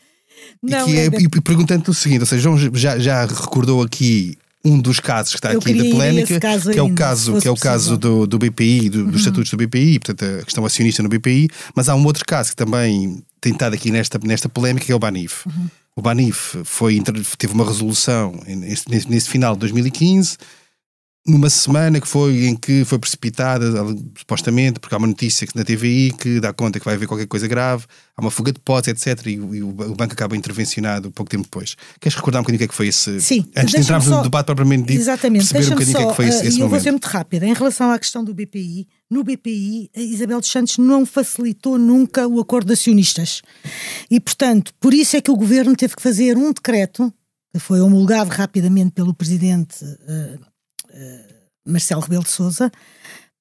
Não, 0.61 0.89
e, 0.89 0.97
é, 0.97 1.05
e 1.05 1.29
perguntando-te 1.41 1.89
o 1.89 1.93
seguinte: 1.93 2.21
ou 2.21 2.25
seja, 2.25 2.41
João 2.41 2.57
já, 2.57 2.97
já 2.97 3.25
recordou 3.25 3.81
aqui 3.81 4.37
um 4.63 4.79
dos 4.79 4.99
casos 4.99 5.31
que 5.31 5.37
está 5.37 5.53
eu 5.53 5.59
aqui 5.59 5.73
da 5.73 5.83
polémica, 5.89 6.39
que 6.39 6.79
é 6.79 6.83
o 6.83 6.93
caso, 6.93 7.39
que 7.39 7.47
é 7.47 7.51
o 7.51 7.55
caso 7.55 7.97
do, 7.97 8.27
do 8.27 8.37
BPI, 8.37 8.89
do, 8.89 8.99
uhum. 8.99 9.11
dos 9.11 9.21
estatutos 9.21 9.49
do 9.49 9.57
BPI, 9.57 9.99
portanto 9.99 10.39
a 10.41 10.43
questão 10.43 10.65
acionista 10.65 11.01
no 11.01 11.09
BPI, 11.09 11.47
mas 11.75 11.87
há 11.87 11.95
um 11.95 12.05
outro 12.05 12.25
caso 12.25 12.49
que 12.49 12.55
também 12.55 13.23
tem 13.39 13.53
estado 13.53 13.73
aqui 13.73 13.91
nesta, 13.91 14.19
nesta 14.23 14.49
polémica, 14.49 14.85
que 14.85 14.91
é 14.91 14.95
o 14.95 14.99
Banif. 14.99 15.45
Uhum. 15.45 15.67
O 15.95 16.01
Banif 16.01 16.57
foi, 16.63 17.01
teve 17.37 17.53
uma 17.53 17.65
resolução 17.65 18.39
nesse, 18.45 19.09
nesse 19.09 19.29
final 19.29 19.53
de 19.53 19.61
2015 19.61 20.37
numa 21.27 21.49
semana 21.49 21.99
que 21.99 22.07
foi 22.07 22.45
em 22.45 22.55
que 22.55 22.85
foi 22.85 22.97
precipitada, 22.97 23.65
supostamente, 24.17 24.79
porque 24.79 24.95
há 24.95 24.97
uma 24.97 25.07
notícia 25.07 25.45
na 25.53 25.63
TVI 25.63 26.13
que 26.17 26.39
dá 26.39 26.53
conta 26.53 26.79
que 26.79 26.85
vai 26.85 26.95
haver 26.95 27.05
qualquer 27.05 27.27
coisa 27.27 27.47
grave, 27.47 27.85
há 28.15 28.21
uma 28.21 28.31
fuga 28.31 28.53
de 28.53 28.59
potes, 28.59 28.87
etc. 28.87 29.27
E, 29.27 29.31
e 29.33 29.61
o, 29.61 29.71
banco 29.71 30.13
acaba 30.13 30.37
intervencionado 30.37 31.11
pouco 31.11 31.29
tempo 31.29 31.43
depois. 31.43 31.75
Queres 31.99 32.15
recordar 32.15 32.39
um 32.39 32.43
bocadinho 32.43 32.57
o 32.57 32.59
que 32.59 32.65
é 32.65 32.67
que 32.69 32.75
foi 32.75 32.87
esse. 32.87 33.19
Sim, 33.19 33.45
antes 33.55 33.73
de 33.73 33.81
entrarmos 33.81 34.07
só... 34.07 34.17
no 34.17 34.23
debate 34.23 34.45
propriamente 34.45 34.87
dito, 34.87 35.01
Exatamente, 35.01 35.53
perceber 35.53 35.65
um 35.65 35.69
bocadinho 35.77 35.97
o 35.97 35.99
que 35.99 36.05
é 36.05 36.09
que 36.09 36.15
foi 36.15 36.27
esse, 36.27 36.37
uh, 36.37 36.47
esse 36.47 36.47
eu 36.47 36.51
momento. 36.59 36.69
vou 36.69 36.79
ser 36.79 36.91
muito 36.91 37.05
rápida. 37.05 37.45
Em 37.45 37.53
relação 37.53 37.91
à 37.91 37.99
questão 37.99 38.23
do 38.23 38.33
BPI, 38.33 38.87
no 39.11 39.23
BPI, 39.23 39.91
a 39.95 39.99
Isabel 39.99 40.39
dos 40.39 40.49
Santos 40.49 40.77
não 40.77 41.05
facilitou 41.05 41.77
nunca 41.77 42.25
o 42.25 42.39
acordo 42.39 42.67
de 42.67 42.73
acionistas. 42.73 43.41
E, 44.09 44.19
portanto, 44.19 44.73
por 44.79 44.93
isso 44.93 45.17
é 45.17 45.21
que 45.21 45.31
o 45.31 45.35
governo 45.35 45.75
teve 45.75 45.95
que 45.95 46.01
fazer 46.01 46.37
um 46.37 46.53
decreto, 46.53 47.13
que 47.53 47.59
foi 47.59 47.81
homologado 47.81 48.29
rapidamente 48.29 48.91
pelo 48.91 49.13
presidente. 49.13 49.83
Uh, 49.83 50.56
Marcelo 51.65 52.01
Rebelo 52.01 52.23
de 52.23 52.29
Sousa 52.29 52.71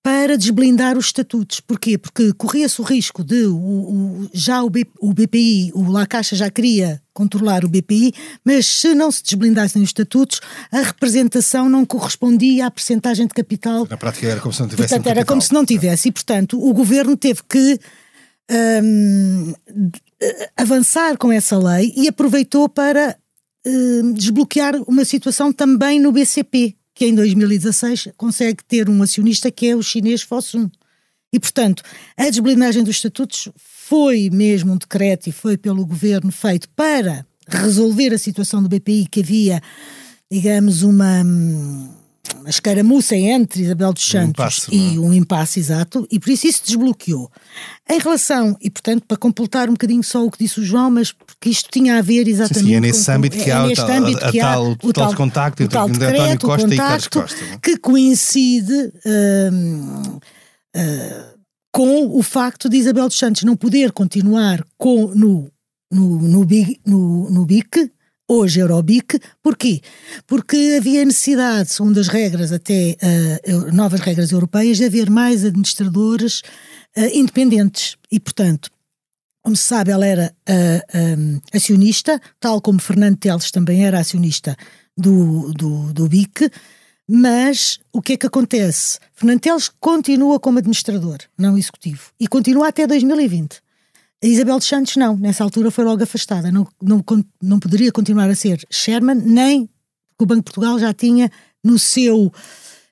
para 0.06 0.38
desblindar 0.38 0.96
os 0.96 1.06
estatutos. 1.06 1.58
Porquê? 1.58 1.98
Porque 1.98 2.32
corria-se 2.34 2.80
o 2.80 2.84
risco 2.84 3.24
de 3.24 3.44
o, 3.46 3.56
o, 3.56 4.30
já 4.32 4.62
o, 4.62 4.70
B, 4.70 4.86
o 5.00 5.12
BPI, 5.12 5.72
o 5.74 5.90
La 5.90 6.06
Caixa 6.06 6.36
já 6.36 6.48
queria 6.48 7.02
controlar 7.12 7.64
o 7.64 7.68
BPI, 7.68 8.14
mas 8.44 8.66
se 8.66 8.94
não 8.94 9.10
se 9.10 9.20
desblindassem 9.24 9.82
os 9.82 9.88
estatutos, 9.88 10.40
a 10.70 10.80
representação 10.82 11.68
não 11.68 11.84
correspondia 11.84 12.66
à 12.66 12.70
percentagem 12.70 13.26
de 13.26 13.34
capital. 13.34 13.84
Na 13.90 13.96
prática 13.96 14.28
era 14.28 14.40
como 14.40 14.52
se 14.52 14.60
não 14.60 14.68
tivesse 14.68 14.88
Portanto, 14.90 15.06
era 15.08 15.24
como 15.24 15.42
se 15.42 15.52
não 15.52 15.66
tivesse. 15.66 16.08
E, 16.08 16.12
portanto, 16.12 16.64
o 16.64 16.72
governo 16.72 17.16
teve 17.16 17.40
que 17.48 17.80
um, 18.48 19.54
avançar 20.56 21.16
com 21.16 21.32
essa 21.32 21.58
lei 21.58 21.92
e 21.96 22.06
aproveitou 22.06 22.68
para 22.68 23.16
um, 23.66 24.12
desbloquear 24.12 24.76
uma 24.86 25.04
situação 25.04 25.52
também 25.52 25.98
no 25.98 26.12
BCP 26.12 26.76
que 26.96 27.04
em 27.04 27.14
2016 27.14 28.08
consegue 28.16 28.64
ter 28.64 28.88
um 28.88 29.02
acionista 29.02 29.50
que 29.50 29.66
é 29.68 29.76
o 29.76 29.82
chinês 29.82 30.22
Fosun. 30.22 30.70
E, 31.30 31.38
portanto, 31.38 31.82
a 32.16 32.24
desblindagem 32.30 32.82
dos 32.82 32.96
estatutos 32.96 33.50
foi 33.54 34.30
mesmo 34.32 34.72
um 34.72 34.78
decreto 34.78 35.28
e 35.28 35.32
foi 35.32 35.58
pelo 35.58 35.84
governo 35.84 36.32
feito 36.32 36.66
para 36.70 37.26
resolver 37.46 38.14
a 38.14 38.18
situação 38.18 38.62
do 38.62 38.68
BPI, 38.70 39.08
que 39.10 39.20
havia, 39.20 39.62
digamos, 40.32 40.82
uma 40.82 41.22
hum, 41.22 41.90
a 42.44 42.50
escaramuça 42.50 43.16
entre 43.16 43.62
Isabel 43.62 43.92
dos 43.92 44.04
Santos 44.08 44.26
um 44.26 44.30
impasse, 44.30 44.74
e 44.74 44.96
é? 44.96 44.98
um 44.98 45.12
impasse 45.12 45.60
exato, 45.60 46.06
e 46.10 46.18
por 46.18 46.30
isso 46.30 46.46
isso 46.46 46.62
desbloqueou. 46.64 47.30
Em 47.88 47.98
relação, 47.98 48.56
e 48.60 48.70
portanto, 48.70 49.04
para 49.06 49.16
completar 49.16 49.68
um 49.68 49.72
bocadinho 49.72 50.02
só 50.02 50.24
o 50.24 50.30
que 50.30 50.38
disse 50.38 50.60
o 50.60 50.64
João, 50.64 50.90
mas 50.90 51.12
porque 51.12 51.50
isto 51.50 51.68
tinha 51.70 51.98
a 51.98 52.02
ver 52.02 52.28
exatamente. 52.28 52.60
Sim, 52.60 52.66
sim 52.66 52.74
é 52.74 52.80
nesse 52.80 53.04
com, 53.04 53.12
âmbito 53.12 53.36
que 53.36 53.50
é, 53.50 53.52
há, 53.52 54.60
o 54.60 54.76
tal, 54.76 54.76
o 54.82 54.92
tal 54.92 55.14
contacto 55.14 55.62
o 55.62 55.68
tal 55.68 55.88
decreto, 55.88 56.20
António 56.20 56.38
Costa 56.40 56.74
e 56.74 56.76
Carlos 56.76 57.08
Costa. 57.08 57.44
Não? 57.50 57.58
Que 57.58 57.76
coincide. 57.78 58.92
Hum, 59.06 60.18
hum, 60.76 61.36
com 61.76 62.18
o 62.18 62.22
facto 62.22 62.70
de 62.70 62.78
Isabel 62.78 63.06
dos 63.06 63.18
Santos 63.18 63.42
não 63.42 63.54
poder 63.54 63.92
continuar 63.92 64.64
com, 64.78 65.08
no, 65.08 65.50
no, 65.92 66.22
no, 66.22 66.46
no, 66.86 67.30
no 67.30 67.44
BIC 67.44 67.92
hoje 68.28 68.60
Eurobic. 68.60 69.18
Porquê? 69.42 69.80
Porque 70.26 70.76
havia 70.78 71.04
necessidade, 71.04 71.70
segundo 71.70 71.98
as 71.98 72.08
regras, 72.08 72.52
até 72.52 72.96
uh, 73.46 73.72
novas 73.72 74.00
regras 74.00 74.32
europeias, 74.32 74.78
de 74.78 74.84
haver 74.84 75.10
mais 75.10 75.44
administradores 75.44 76.40
uh, 76.96 77.10
independentes. 77.12 77.96
E, 78.10 78.18
portanto, 78.18 78.70
como 79.42 79.56
se 79.56 79.62
sabe, 79.62 79.92
ela 79.92 80.04
era 80.04 80.34
uh, 80.48 80.98
um, 81.18 81.40
acionista, 81.54 82.20
tal 82.40 82.60
como 82.60 82.80
Fernando 82.80 83.16
Teles 83.16 83.50
também 83.52 83.86
era 83.86 84.00
acionista 84.00 84.56
do, 84.96 85.52
do, 85.52 85.92
do 85.92 86.08
BIC. 86.08 86.50
Mas 87.08 87.78
o 87.92 88.02
que 88.02 88.14
é 88.14 88.16
que 88.16 88.26
acontece? 88.26 88.98
Fernando 89.14 89.40
Teles 89.40 89.68
continua 89.78 90.40
como 90.40 90.58
administrador, 90.58 91.18
não 91.38 91.56
executivo, 91.56 92.10
e 92.18 92.26
continua 92.26 92.66
até 92.66 92.88
2020. 92.88 93.60
A 94.26 94.28
Isabel 94.28 94.58
dos 94.58 94.66
Santos 94.66 94.96
não, 94.96 95.16
nessa 95.16 95.44
altura 95.44 95.70
foi 95.70 95.84
logo 95.84 96.02
afastada, 96.02 96.50
não, 96.50 96.66
não, 96.82 97.00
não 97.40 97.60
poderia 97.60 97.92
continuar 97.92 98.28
a 98.28 98.34
ser 98.34 98.60
Sherman, 98.68 99.14
nem 99.24 99.66
porque 100.16 100.24
o 100.24 100.26
Banco 100.26 100.40
de 100.40 100.44
Portugal 100.46 100.80
já 100.80 100.92
tinha 100.92 101.30
no 101.62 101.78
seu, 101.78 102.32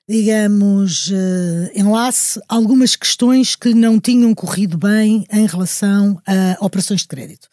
digamos, 0.07 1.09
uh, 1.09 1.71
enlace 1.75 2.39
algumas 2.47 2.95
questões 2.95 3.53
que 3.53 3.73
não 3.73 3.99
tinham 3.99 4.33
corrido 4.33 4.77
bem 4.77 5.25
em 5.29 5.45
relação 5.45 6.17
a 6.25 6.65
operações 6.65 7.01
de 7.01 7.07
crédito. 7.09 7.49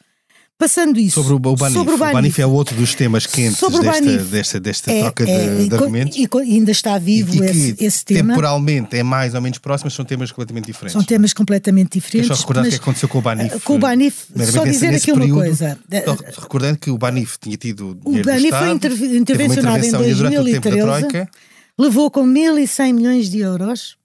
Passando 0.58 0.98
isso. 1.00 1.20
Sobre 1.20 1.32
o, 1.32 1.52
o 1.52 1.56
Banif. 1.56 1.76
Sobre 1.76 1.94
o, 1.94 1.98
Banif. 1.98 2.12
o 2.12 2.14
Banif 2.14 2.40
é 2.40 2.46
outro 2.46 2.76
dos 2.76 2.94
temas 2.94 3.26
quentes 3.26 3.60
desta, 3.60 4.24
desta, 4.24 4.60
desta, 4.60 4.92
é, 4.92 5.00
troca 5.00 5.28
é, 5.28 5.56
de, 5.56 5.68
de 5.68 5.74
argumentos. 5.74 6.16
E, 6.16 6.22
e, 6.22 6.52
ainda 6.54 6.70
está 6.70 6.98
vivo 6.98 7.34
e, 7.34 7.44
esse, 7.44 7.76
esse, 7.84 8.04
tema. 8.04 8.34
Temporalmente 8.34 8.96
é 8.96 9.02
mais 9.02 9.34
ou 9.34 9.40
menos 9.40 9.58
próximo, 9.58 9.86
mas 9.86 9.94
são 9.94 10.04
temas 10.04 10.30
completamente 10.30 10.66
diferentes. 10.66 10.92
São 10.92 11.02
temas 11.02 11.32
completamente 11.32 11.98
diferentes. 11.98 12.28
Deixa 12.28 12.34
só 12.34 12.42
recordar 12.42 12.66
o 12.66 12.68
que 12.68 12.76
aconteceu 12.76 13.08
com 13.08 13.18
o 13.18 13.22
Banif. 13.22 13.60
Com 13.60 13.74
o 13.74 13.78
Banif, 13.78 14.26
só 14.52 14.64
dizer 14.64 14.94
aqui 14.94 15.12
período, 15.12 15.34
uma 15.34 15.42
coisa. 15.42 15.78
Recordando 16.40 16.78
que 16.78 16.90
o 16.90 16.98
Banif 16.98 17.38
tinha 17.40 17.56
tido. 17.56 17.98
O 18.04 18.22
Banif 18.22 18.50
foi 18.50 19.16
intervencionado 19.16 19.84
em 19.84 19.90
2013, 19.90 21.28
levou 21.78 22.10
com 22.10 22.24
1.100 22.24 22.92
milhões 22.92 23.30
de 23.30 23.40
euros 23.40 23.96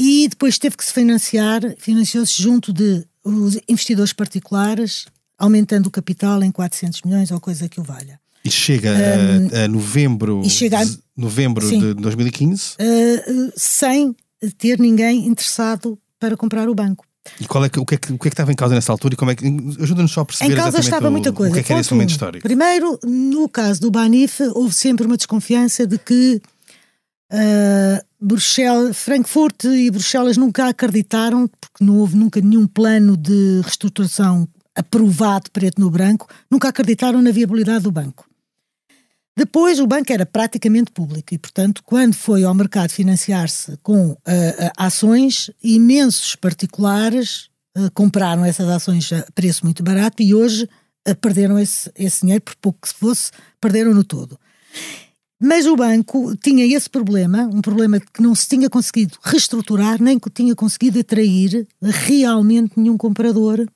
e 0.00 0.26
depois 0.28 0.58
teve 0.58 0.76
que 0.76 0.84
se 0.84 0.92
financiar, 0.92 1.60
financiou-se 1.78 2.42
junto 2.42 2.72
de 2.72 3.04
os 3.22 3.58
investidores 3.68 4.12
particulares 4.12 5.06
aumentando 5.40 5.86
o 5.86 5.90
capital 5.90 6.42
em 6.44 6.52
400 6.52 7.02
milhões 7.02 7.30
ou 7.30 7.40
coisa 7.40 7.68
que 7.68 7.80
o 7.80 7.82
valha. 7.82 8.20
E 8.44 8.50
chega 8.50 8.90
um, 8.92 9.56
a, 9.56 9.64
a, 9.64 9.68
novembro, 9.68 10.42
chega 10.48 10.82
a, 10.82 10.86
novembro 11.16 11.66
sim, 11.66 11.80
de 11.80 11.94
2015? 11.94 12.74
Uh, 12.74 13.52
sem 13.56 14.14
ter 14.56 14.78
ninguém 14.78 15.26
interessado 15.26 15.98
para 16.18 16.36
comprar 16.36 16.68
o 16.68 16.74
banco. 16.74 17.04
E 17.38 17.46
qual 17.46 17.64
é 17.64 17.68
que, 17.68 17.78
o, 17.78 17.84
que 17.84 17.94
é 17.94 17.98
que, 17.98 18.12
o 18.12 18.18
que 18.18 18.28
é 18.28 18.30
que 18.30 18.34
estava 18.34 18.50
em 18.50 18.54
causa 18.54 18.74
nessa 18.74 18.92
altura? 18.92 19.14
E 19.14 19.16
como 19.16 19.30
é 19.30 19.34
que, 19.34 19.46
ajuda-nos 19.80 20.10
só 20.10 20.22
a 20.22 20.24
perceber 20.24 20.54
em 20.54 20.56
causa 20.56 20.80
estava 20.80 21.08
o, 21.08 21.10
muita 21.10 21.32
coisa. 21.32 21.50
o 21.50 21.54
que 21.54 21.60
é 21.60 21.62
que 21.62 21.72
era 21.72 21.80
esse 21.80 21.92
momento 21.92 22.10
histórico. 22.10 22.42
Primeiro, 22.42 22.98
no 23.04 23.48
caso 23.48 23.80
do 23.80 23.90
Banif, 23.90 24.40
houve 24.54 24.74
sempre 24.74 25.06
uma 25.06 25.18
desconfiança 25.18 25.86
de 25.86 25.98
que 25.98 26.40
uh, 27.30 28.04
Bruxelas, 28.18 28.96
Frankfurt 28.96 29.64
e 29.64 29.90
Bruxelas 29.90 30.38
nunca 30.38 30.68
acreditaram, 30.68 31.46
porque 31.60 31.84
não 31.84 31.98
houve 31.98 32.16
nunca 32.16 32.40
nenhum 32.40 32.66
plano 32.66 33.18
de 33.18 33.60
reestruturação 33.62 34.48
aprovado 34.80 35.50
preto 35.50 35.80
no 35.80 35.90
branco, 35.90 36.26
nunca 36.50 36.68
acreditaram 36.68 37.20
na 37.22 37.30
viabilidade 37.30 37.84
do 37.84 37.92
banco. 37.92 38.28
Depois, 39.36 39.78
o 39.78 39.86
banco 39.86 40.12
era 40.12 40.26
praticamente 40.26 40.90
público 40.90 41.32
e, 41.32 41.38
portanto, 41.38 41.82
quando 41.84 42.14
foi 42.14 42.44
ao 42.44 42.54
mercado 42.54 42.90
financiar-se 42.90 43.76
com 43.82 44.10
uh, 44.10 44.14
uh, 44.14 44.16
ações, 44.76 45.50
imensos 45.62 46.36
particulares 46.36 47.48
uh, 47.76 47.90
compraram 47.94 48.44
essas 48.44 48.68
ações 48.68 49.10
a 49.12 49.24
preço 49.34 49.64
muito 49.64 49.82
barato 49.82 50.22
e 50.22 50.34
hoje 50.34 50.68
perderam 51.22 51.58
esse, 51.58 51.90
esse 51.96 52.20
dinheiro, 52.20 52.42
por 52.42 52.54
pouco 52.56 52.80
que 52.82 52.88
se 52.88 52.94
fosse, 52.94 53.30
perderam 53.58 53.94
no 53.94 54.04
todo. 54.04 54.38
Mas 55.42 55.64
o 55.64 55.74
banco 55.74 56.36
tinha 56.36 56.66
esse 56.66 56.90
problema, 56.90 57.44
um 57.44 57.62
problema 57.62 57.98
que 57.98 58.20
não 58.20 58.34
se 58.34 58.46
tinha 58.46 58.68
conseguido 58.68 59.16
reestruturar, 59.22 60.02
nem 60.02 60.18
que 60.18 60.28
tinha 60.28 60.54
conseguido 60.54 61.00
atrair 61.00 61.66
realmente 61.80 62.74
nenhum 62.76 62.98
comprador 62.98 63.66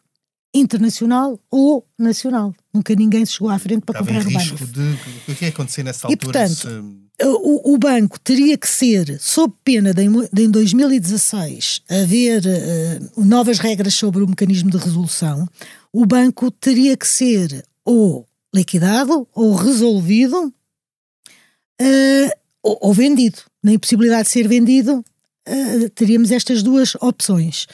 internacional 0.55 1.39
ou 1.51 1.85
nacional. 1.99 2.55
Nunca 2.73 2.95
ninguém 2.95 3.27
chegou 3.27 3.51
à 3.51 3.59
frente 3.59 3.83
para 3.85 4.01
Estava 4.01 4.21
comprar 4.21 4.31
em 4.31 4.37
o 4.37 4.39
risco 4.39 4.59
banco. 4.59 4.73
De, 4.73 4.81
o 4.83 5.25
que 5.25 5.33
é 5.33 5.35
que 5.35 5.45
acontecer 5.47 5.83
nessa 5.83 6.07
altura? 6.07 6.15
E, 6.15 6.33
portanto, 6.33 6.95
se... 7.21 7.27
o, 7.27 7.75
o, 7.75 7.79
banco 7.79 8.21
teria 8.21 8.57
que 8.57 8.69
ser, 8.69 9.19
sob 9.21 9.53
pena 9.65 9.93
de, 9.93 10.05
de 10.33 10.43
em 10.45 10.51
2016 10.51 11.83
haver 11.89 12.43
uh, 12.47 13.25
novas 13.25 13.59
regras 13.59 13.95
sobre 13.95 14.23
o 14.23 14.29
mecanismo 14.29 14.71
de 14.71 14.79
resolução, 14.79 15.49
o 15.93 16.07
banco 16.07 16.51
teria 16.51 16.97
que 16.97 17.07
ser 17.07 17.65
ou 17.85 18.27
liquidado 18.55 19.27
ou 19.35 19.55
resolvido 19.55 20.53
uh, 21.81 22.31
ou, 22.63 22.79
ou, 22.81 22.93
vendido. 22.93 23.39
Na 23.63 23.73
impossibilidade 23.73 24.25
de 24.25 24.31
ser 24.31 24.49
vendido, 24.49 25.05
uh, 25.49 25.91
teríamos 25.91 26.31
estas 26.31 26.63
duas 26.63 26.95
opções. 27.01 27.67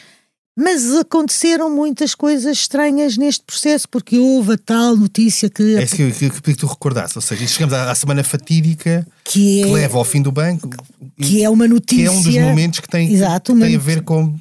Mas 0.63 0.95
aconteceram 0.95 1.75
muitas 1.75 2.15
coisas 2.15 2.59
estranhas 2.59 3.17
neste 3.17 3.43
processo, 3.43 3.89
porque 3.89 4.19
houve 4.19 4.53
a 4.53 4.59
tal 4.59 4.95
notícia 4.95 5.49
que. 5.49 5.77
É 5.77 5.85
isso 5.85 5.97
que, 5.97 6.13
que, 6.13 6.31
que, 6.31 6.41
que 6.43 6.55
tu 6.55 6.67
recordaste, 6.67 7.17
ou 7.17 7.23
seja, 7.23 7.47
chegamos 7.47 7.73
à, 7.73 7.91
à 7.91 7.95
semana 7.95 8.23
fatídica 8.23 9.07
que, 9.25 9.63
é, 9.63 9.65
que, 9.65 9.73
leva 9.73 9.97
ao 9.97 10.05
fim 10.05 10.21
do 10.21 10.31
banco. 10.31 10.69
Que 11.17 11.43
é 11.43 11.49
uma 11.49 11.67
notícia. 11.67 12.05
Que 12.05 12.09
é 12.09 12.11
um 12.11 12.23
dos 12.23 12.37
momentos 12.37 12.81
que 12.81 12.89
tem, 12.89 13.11
Exato, 13.11 13.55
que 13.55 13.61
tem 13.61 13.75
a 13.75 13.79
ver 13.79 14.03
com 14.03 14.39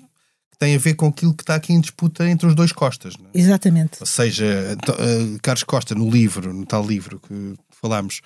tem 0.60 0.76
a 0.76 0.78
ver 0.78 0.96
com 0.96 1.08
aquilo 1.08 1.34
que 1.34 1.42
está 1.42 1.56
aqui 1.56 1.72
em 1.72 1.80
disputa 1.80 2.30
entre 2.30 2.46
os 2.46 2.54
dois 2.54 2.74
Costas. 2.74 3.14
É? 3.34 3.40
Exatamente. 3.40 3.98
Ou 4.02 4.06
seja, 4.06 4.78
uh, 4.90 5.40
Carlos 5.42 5.64
Costa, 5.64 5.96
no 5.96 6.10
livro, 6.10 6.54
no 6.54 6.66
tal 6.66 6.86
livro 6.86 7.22
que 7.26 7.54
falámos, 7.82 8.20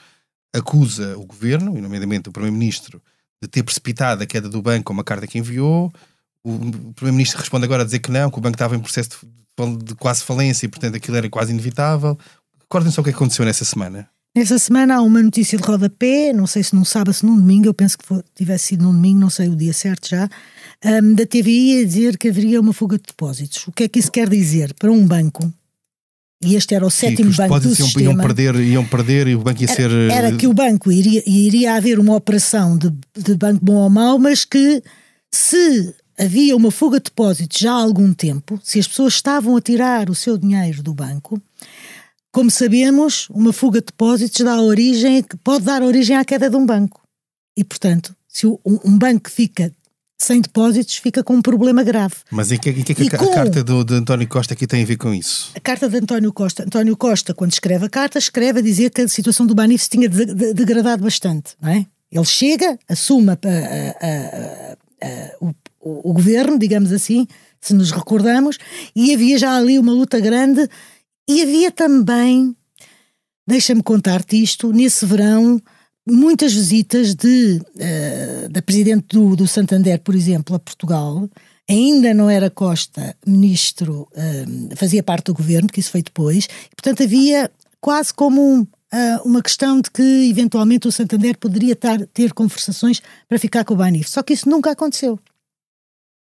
acusa 0.52 1.16
o 1.16 1.28
governo, 1.28 1.78
e 1.78 1.82
nomeadamente 1.82 2.30
o 2.30 2.32
Primeiro-Ministro, 2.32 3.00
de 3.40 3.48
ter 3.48 3.62
precipitado 3.62 4.24
a 4.24 4.26
queda 4.26 4.50
do 4.50 4.64
banco 4.64 4.86
com 4.86 4.94
uma 4.94 5.04
carta 5.04 5.28
que 5.28 5.38
enviou. 5.38 5.94
O 6.46 6.94
Primeiro-Ministro 6.96 7.40
responde 7.40 7.66
agora 7.66 7.84
a 7.84 7.86
dizer 7.86 8.00
que 8.00 8.12
não, 8.12 8.30
que 8.30 8.38
o 8.38 8.42
banco 8.42 8.56
estava 8.56 8.76
em 8.76 8.80
processo 8.80 9.10
de, 9.22 9.78
de 9.78 9.96
quase 9.96 10.24
falência 10.24 10.66
e, 10.66 10.70
portanto, 10.70 10.96
aquilo 10.96 11.16
era 11.16 11.30
quase 11.30 11.52
inevitável. 11.52 12.18
Recordem 12.60 12.92
só 12.92 13.02
o 13.02 13.04
que 13.04 13.12
aconteceu 13.12 13.46
nessa 13.46 13.64
semana. 13.64 14.10
Nessa 14.36 14.58
semana 14.58 14.96
há 14.96 15.02
uma 15.02 15.22
notícia 15.22 15.58
de 15.58 15.64
rodapé, 15.64 16.34
não 16.34 16.48
sei 16.48 16.64
se 16.64 16.76
num 16.76 16.84
sábado, 16.84 17.14
se 17.14 17.24
num 17.24 17.36
domingo, 17.36 17.68
eu 17.68 17.74
penso 17.74 17.98
que 17.98 18.06
foi, 18.06 18.24
tivesse 18.34 18.68
sido 18.68 18.84
num 18.84 18.92
domingo, 18.92 19.20
não 19.20 19.30
sei 19.30 19.48
o 19.48 19.56
dia 19.56 19.74
certo 19.74 20.10
já, 20.10 20.28
um, 20.84 21.14
da 21.14 21.24
TVI 21.24 21.84
a 21.84 21.86
dizer 21.86 22.18
que 22.18 22.30
haveria 22.30 22.60
uma 22.60 22.74
fuga 22.74 22.98
de 22.98 23.04
depósitos. 23.08 23.68
O 23.68 23.72
que 23.72 23.84
é 23.84 23.88
que 23.88 24.00
isso 24.00 24.12
quer 24.12 24.28
dizer? 24.28 24.74
Para 24.74 24.92
um 24.92 25.06
banco, 25.06 25.54
e 26.44 26.56
este 26.56 26.76
era 26.76 26.86
o 26.86 26.90
sétimo 26.90 27.32
Sim, 27.32 27.38
banco 27.38 27.60
do 27.60 27.68
iam, 27.68 27.76
sistema. 27.76 28.12
Iam 28.12 28.18
perder, 28.18 28.56
iam 28.56 28.86
perder 28.86 29.28
e 29.28 29.36
o 29.36 29.40
banco 29.40 29.62
ia 29.62 29.68
era, 29.68 29.76
ser... 29.76 29.92
Era 30.12 30.32
que 30.36 30.48
o 30.48 30.54
banco 30.54 30.92
iria, 30.92 31.24
iria 31.26 31.76
haver 31.76 32.00
uma 32.00 32.16
operação 32.16 32.78
de, 32.78 32.92
de 33.16 33.36
banco 33.36 33.64
bom 33.64 33.76
ou 33.76 33.90
mau, 33.90 34.20
mas 34.20 34.44
que 34.44 34.84
se 35.32 35.96
havia 36.17 36.55
uma 36.55 36.72
fuga 36.72 36.98
de 36.98 37.05
depósitos 37.05 37.60
já 37.60 37.72
há 37.72 37.82
algum 37.82 38.13
tempo, 38.13 38.60
se 38.63 38.79
as 38.79 38.88
pessoas 38.88 39.13
estavam 39.13 39.55
a 39.55 39.62
tirar 39.62 40.10
o 40.10 40.15
seu 40.15 40.38
dinheiro 40.38 40.84
do 40.84 40.93
banco, 40.93 41.41
como 42.32 42.50
sabemos, 42.50 43.29
uma 43.29 43.53
fuga 43.53 43.79
de 43.79 43.88
depósitos 43.88 44.41
dá 44.41 44.60
origem, 44.60 45.24
pode 45.43 45.65
dar 45.65 45.84
origem 45.84 46.17
à 46.17 46.25
queda 46.25 46.50
de 46.50 46.55
um 46.55 46.65
banco. 46.65 47.01
E, 47.55 47.63
portanto, 47.63 48.15
se 48.27 48.48
um 48.48 48.98
banco 48.98 49.29
fica 49.29 49.72
sem 50.17 50.41
depósitos, 50.41 50.96
fica 50.96 51.24
com 51.24 51.36
um 51.36 51.41
problema 51.41 51.84
grave. 51.84 52.15
Mas 52.32 52.51
em 52.51 52.58
que, 52.58 52.70
em 52.70 52.82
que, 52.82 52.93
é 52.93 52.96
que 52.96 53.15
a, 53.15 53.20
com, 53.20 53.32
a, 53.32 53.36
carta 53.36 53.63
do, 53.63 53.84
de 53.84 53.93
António 53.93 54.27
Costa 54.27 54.53
aqui 54.53 54.65
tem 54.65 54.84
a 54.84 54.86
ver 54.86 54.98
com 54.98 55.13
isso? 55.13 55.51
A 55.53 55.60
carta 55.60 55.89
de 55.89 55.98
António 55.98 56.32
Costa. 56.32 56.63
António 56.63 56.98
Costa, 56.98 57.34
quando 57.34 57.51
escreve 57.51 57.86
a 57.86 57.89
carta, 57.89 58.17
escreve 58.17 58.60
a 58.60 58.63
dizer 58.63 58.89
que 58.89 59.01
a 59.01 59.08
situação 59.08 59.46
do 59.46 59.53
Banif 59.53 59.84
se 59.84 59.89
tinha 59.89 60.10
degradado 60.10 61.03
bastante, 61.03 61.55
não 61.62 61.70
é? 61.70 61.86
Ele 62.12 62.25
chega, 62.25 62.79
assume 62.88 63.32
a, 63.32 63.34
a, 63.34 64.77
o 65.41 65.53
o, 65.84 66.13
governo, 66.13 66.58
digamos 66.58 66.92
assim, 66.92 67.28
se 67.60 67.74
nos 67.74 67.92
recordamos, 67.92 68.58
e 68.96 69.13
havia 69.13 69.38
já 69.38 69.56
ali 69.56 69.78
uma 69.78 69.92
luta 69.92 70.20
grande, 70.20 70.68
e 71.28 71.42
havia 71.42 71.72
também, 71.72 72.56
deixa-me 73.48 73.84
contar-te 73.84 74.42
isto, 74.42 74.72
nesse 74.72 75.06
verão, 75.06 75.62
muitas 76.08 76.54
visitas 76.54 77.16
de, 77.16 77.62
uh, 77.75 78.50
da 78.50 78.62
Presidente 78.62 79.08
do, 79.10 79.36
do 79.36 79.48
Santander, 79.48 80.00
por 80.00 80.16
exemplo, 80.16 80.56
a 80.56 80.60
Portugal, 80.60 81.30
ainda 81.70 82.13
não 82.13 82.30
era 82.30 82.50
Costa 82.50 83.16
ministro, 83.25 84.08
uh, 84.12 84.75
fazia 84.75 85.02
parte 85.02 85.25
do 85.25 85.34
governo, 85.34 85.70
que 85.70 85.80
isso 85.80 85.92
foi 85.92 86.02
depois, 86.02 86.46
e, 86.46 86.75
portanto 86.75 87.04
havia 87.04 87.50
quase 87.80 88.13
como 88.13 88.42
um, 88.42 88.62
uh, 88.62 88.68
uma 89.25 89.42
questão 89.42 89.82
de 89.82 89.90
que 89.90 90.30
eventualmente 90.30 90.88
o 90.88 90.92
Santander 90.92 91.38
poderia 91.38 91.75
tar, 91.75 92.06
ter 92.13 92.34
conversações 92.34 93.02
para 93.28 93.40
ficar 93.40 93.66
com 93.66 93.74
o 93.74 93.78
Banif. 93.78 94.10
Só 94.10 94.22
que 94.22 94.34
isso 94.34 94.50
nunca 94.50 94.72
aconteceu. 94.72 95.20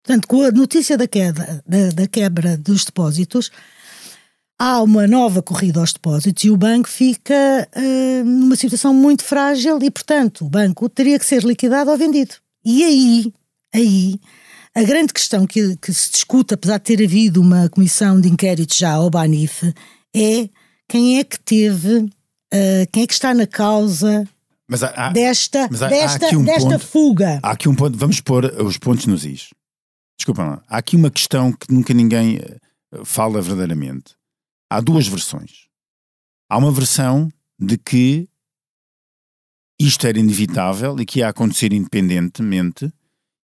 Portanto, 0.02 0.26
com 0.26 0.42
a 0.42 0.50
notícia 0.50 0.96
da 0.96 1.06
queda, 1.06 1.62
da, 1.66 1.90
da 1.90 2.06
quebra 2.06 2.56
dos 2.56 2.84
depósitos, 2.84 3.50
há 4.58 4.82
uma 4.82 5.06
nova 5.06 5.42
corrida 5.42 5.80
aos 5.80 5.92
depósitos 5.92 6.44
e 6.44 6.50
o 6.50 6.56
banco 6.56 6.88
fica 6.88 7.68
uh, 7.74 8.24
numa 8.24 8.56
situação 8.56 8.92
muito 8.92 9.24
frágil 9.24 9.78
e, 9.82 9.90
portanto, 9.90 10.44
o 10.44 10.50
banco 10.50 10.88
teria 10.88 11.18
que 11.18 11.24
ser 11.24 11.42
liquidado 11.42 11.90
ou 11.90 11.96
vendido. 11.96 12.34
E 12.64 12.84
aí, 12.84 13.32
aí, 13.74 14.20
a 14.74 14.82
grande 14.82 15.12
questão 15.12 15.46
que, 15.46 15.76
que 15.76 15.92
se 15.92 16.12
discute, 16.12 16.54
apesar 16.54 16.78
de 16.78 16.84
ter 16.84 17.02
havido 17.02 17.40
uma 17.40 17.68
comissão 17.68 18.20
de 18.20 18.28
inquérito 18.28 18.76
já 18.76 18.92
ao 18.92 19.08
Banif, 19.08 19.62
é 20.14 20.48
quem 20.86 21.18
é 21.18 21.24
que 21.24 21.40
teve 21.40 21.98
uh, 21.98 22.86
quem 22.92 23.04
é 23.04 23.06
que 23.06 23.12
está 23.14 23.32
na 23.32 23.46
causa 23.46 24.28
há, 24.94 25.10
desta, 25.10 25.64
há, 25.64 25.88
desta, 25.88 26.26
há 26.26 26.38
um 26.38 26.44
desta 26.44 26.70
ponto, 26.70 26.86
fuga. 26.86 27.40
Há 27.42 27.52
aqui 27.52 27.68
um 27.68 27.74
ponto, 27.74 27.96
vamos 27.96 28.20
pôr 28.20 28.44
os 28.62 28.76
pontos 28.76 29.06
nos 29.06 29.24
is. 29.24 29.50
Desculpa 30.20 30.44
lá. 30.44 30.62
Há 30.68 30.76
aqui 30.76 30.96
uma 30.96 31.10
questão 31.10 31.50
que 31.50 31.72
nunca 31.72 31.94
ninguém 31.94 32.36
eh, 32.36 32.58
fala 33.04 33.40
verdadeiramente. 33.40 34.14
Há 34.70 34.78
duas 34.78 35.08
versões. 35.08 35.66
Há 36.46 36.58
uma 36.58 36.70
versão 36.70 37.32
de 37.58 37.78
que 37.78 38.28
isto 39.80 40.06
era 40.06 40.18
inevitável 40.18 40.94
e 41.00 41.06
que 41.06 41.20
ia 41.20 41.28
acontecer 41.30 41.72
independentemente 41.72 42.92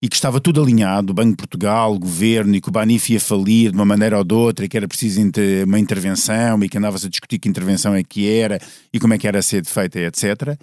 e 0.02 0.08
que 0.08 0.16
estava 0.16 0.38
tudo 0.38 0.62
alinhado, 0.62 1.12
o 1.12 1.14
Banco 1.14 1.30
de 1.30 1.36
Portugal, 1.38 1.94
o 1.94 1.98
governo, 1.98 2.54
e 2.54 2.60
que 2.60 2.68
o 2.68 2.72
Banif 2.72 3.10
ia 3.10 3.20
falir 3.20 3.70
de 3.70 3.76
uma 3.78 3.86
maneira 3.86 4.18
ou 4.18 4.24
de 4.24 4.34
outra, 4.34 4.66
e 4.66 4.68
que 4.68 4.76
era 4.76 4.86
preciso 4.86 5.18
uma 5.66 5.78
intervenção, 5.78 6.62
e 6.62 6.68
que 6.68 6.76
andava-se 6.76 7.06
a 7.06 7.08
discutir 7.08 7.38
que 7.38 7.48
intervenção 7.48 7.94
é 7.94 8.04
que 8.04 8.28
era, 8.28 8.60
e 8.92 9.00
como 9.00 9.14
é 9.14 9.18
que 9.18 9.26
era 9.26 9.38
a 9.38 9.42
ser 9.42 9.64
feita, 9.64 9.98
etc. 9.98 10.58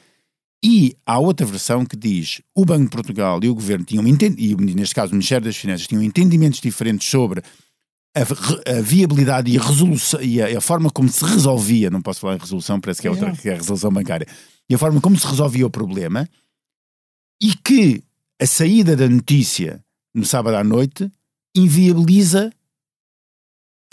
E 0.63 0.95
há 1.05 1.19
outra 1.19 1.45
versão 1.45 1.85
que 1.85 1.97
diz 1.97 2.41
o 2.55 2.63
Banco 2.63 2.85
de 2.85 2.89
Portugal 2.89 3.37
e 3.43 3.49
o 3.49 3.55
Governo 3.55 3.83
tinham, 3.83 4.07
e 4.07 4.55
neste 4.55 4.95
caso 4.95 5.11
o 5.11 5.15
Ministério 5.15 5.43
das 5.43 5.57
Finanças, 5.57 5.85
tinham 5.85 6.01
entendimentos 6.01 6.61
diferentes 6.61 7.09
sobre 7.09 7.43
a, 8.15 8.77
a 8.77 8.81
viabilidade 8.81 9.51
e 9.51 9.57
a 9.57 9.61
resolução 9.61 10.21
e 10.21 10.41
a, 10.41 10.57
a, 10.57 10.61
forma 10.61 10.89
como 10.89 11.09
se 11.09 11.25
resolvia, 11.25 11.89
não 11.89 12.01
posso 12.01 12.21
falar 12.21 12.35
em 12.35 12.39
resolução, 12.39 12.79
parece 12.79 13.01
que 13.01 13.07
é 13.07 13.11
outra 13.11 13.35
que 13.35 13.49
é 13.49 13.53
a 13.53 13.57
resolução 13.57 13.91
bancária, 13.91 14.27
e 14.69 14.75
a 14.75 14.77
forma 14.77 15.01
como 15.01 15.19
se 15.19 15.27
resolvia 15.27 15.67
o 15.67 15.69
problema, 15.69 16.29
e 17.41 17.53
que 17.55 18.01
a 18.41 18.45
saída 18.45 18.95
da 18.95 19.09
notícia 19.09 19.83
no 20.15 20.25
sábado 20.25 20.55
à 20.55 20.63
noite 20.63 21.11
inviabiliza 21.55 22.53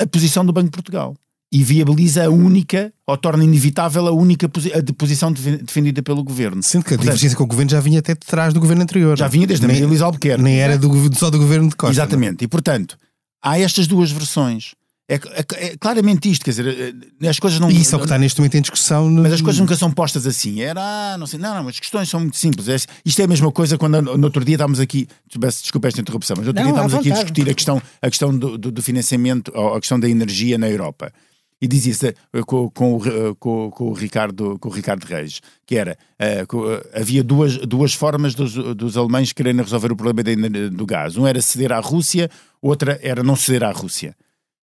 a 0.00 0.06
posição 0.06 0.44
do 0.44 0.52
Banco 0.52 0.66
de 0.66 0.76
Portugal 0.76 1.16
e 1.52 1.64
viabiliza 1.64 2.26
a 2.26 2.30
única, 2.30 2.92
ou 3.04 3.16
torna 3.16 3.42
inevitável 3.42 4.06
a 4.06 4.12
única 4.12 4.46
a 4.46 4.92
posição 4.94 5.32
defendida 5.32 6.00
pelo 6.00 6.22
governo. 6.22 6.62
Sendo 6.62 6.84
que 6.84 6.94
a 6.94 6.96
divergência 6.96 7.36
com 7.36 7.42
o 7.42 7.46
governo 7.46 7.70
já 7.70 7.80
vinha 7.80 7.98
até 7.98 8.14
de 8.14 8.20
trás 8.20 8.54
do 8.54 8.60
governo 8.60 8.84
anterior. 8.84 9.18
Já 9.18 9.26
vinha 9.26 9.46
desde 9.46 9.66
nem, 9.66 9.82
a 9.82 9.88
Maria 9.88 10.04
Albuquerque. 10.04 10.42
Nem 10.42 10.60
era 10.60 10.78
do, 10.78 11.16
só 11.16 11.28
do 11.28 11.38
governo 11.38 11.68
de 11.68 11.74
Costa. 11.74 11.92
Exatamente. 11.92 12.42
Não? 12.42 12.44
E 12.44 12.48
portanto, 12.48 12.96
há 13.42 13.58
estas 13.58 13.88
duas 13.88 14.12
versões. 14.12 14.74
É, 15.08 15.14
é, 15.14 15.66
é, 15.66 15.76
claramente 15.76 16.30
isto, 16.30 16.44
quer 16.44 16.52
dizer, 16.52 16.94
eh, 17.20 17.28
as 17.28 17.40
coisas 17.40 17.58
não. 17.58 17.68
E 17.68 17.80
isso 17.80 17.96
é 17.96 17.96
o 17.96 17.98
que 17.98 18.04
está 18.06 18.16
neste 18.16 18.38
momento 18.38 18.54
em 18.54 18.60
discussão. 18.60 19.10
No... 19.10 19.22
Mas 19.22 19.32
as 19.32 19.40
coisas 19.40 19.58
nunca 19.58 19.74
são 19.74 19.90
postas 19.90 20.24
assim. 20.24 20.60
Era, 20.60 20.80
ah, 20.80 21.18
não 21.18 21.26
sei, 21.26 21.40
não, 21.40 21.52
não, 21.52 21.68
as 21.68 21.80
questões 21.80 22.08
são 22.08 22.20
muito 22.20 22.36
simples. 22.36 22.68
É, 22.68 22.76
isto 23.04 23.20
é 23.20 23.24
a 23.24 23.26
mesma 23.26 23.50
coisa 23.50 23.76
quando 23.76 24.00
no 24.00 24.24
outro 24.24 24.44
dia 24.44 24.54
estávamos 24.54 24.78
aqui, 24.78 25.08
desculpa 25.28 25.88
esta 25.88 26.00
interrupção, 26.00 26.36
mas 26.38 26.46
no 26.46 26.50
outro 26.50 26.62
não, 26.62 26.70
dia 26.70 26.80
estávamos 26.80 26.94
aqui 26.94 27.10
a 27.10 27.14
discutir 27.16 27.50
a 27.50 27.54
questão, 27.54 27.82
a 28.00 28.08
questão 28.08 28.38
do, 28.38 28.56
do, 28.56 28.70
do 28.70 28.82
financiamento, 28.84 29.50
ou 29.52 29.74
a 29.74 29.80
questão 29.80 29.98
da 29.98 30.08
energia 30.08 30.56
na 30.56 30.70
Europa 30.70 31.12
e 31.60 31.68
dizia-se 31.68 32.14
uh, 32.34 32.44
com, 32.46 32.70
com, 32.70 32.96
uh, 32.96 33.34
com, 33.36 33.70
com, 33.70 33.84
o 33.90 33.92
Ricardo, 33.92 34.58
com 34.58 34.68
o 34.68 34.72
Ricardo 34.72 35.04
Reis, 35.04 35.40
que 35.66 35.76
era, 35.76 35.98
uh, 36.18 36.98
havia 36.98 37.22
duas, 37.22 37.58
duas 37.58 37.92
formas 37.92 38.34
dos, 38.34 38.54
dos 38.74 38.96
alemães 38.96 39.32
querendo 39.32 39.62
resolver 39.62 39.92
o 39.92 39.96
problema 39.96 40.22
de, 40.22 40.70
do 40.70 40.86
gás. 40.86 41.16
Um 41.16 41.26
era 41.26 41.40
ceder 41.42 41.72
à 41.72 41.80
Rússia, 41.80 42.30
outra 42.62 42.98
era 43.02 43.22
não 43.22 43.36
ceder 43.36 43.64
à 43.64 43.72
Rússia. 43.72 44.16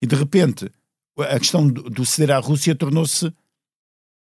E 0.00 0.06
de 0.06 0.14
repente, 0.14 0.70
a 1.18 1.38
questão 1.38 1.66
do, 1.66 1.82
do 1.90 2.06
ceder 2.06 2.36
à 2.36 2.38
Rússia 2.38 2.74
tornou-se 2.74 3.32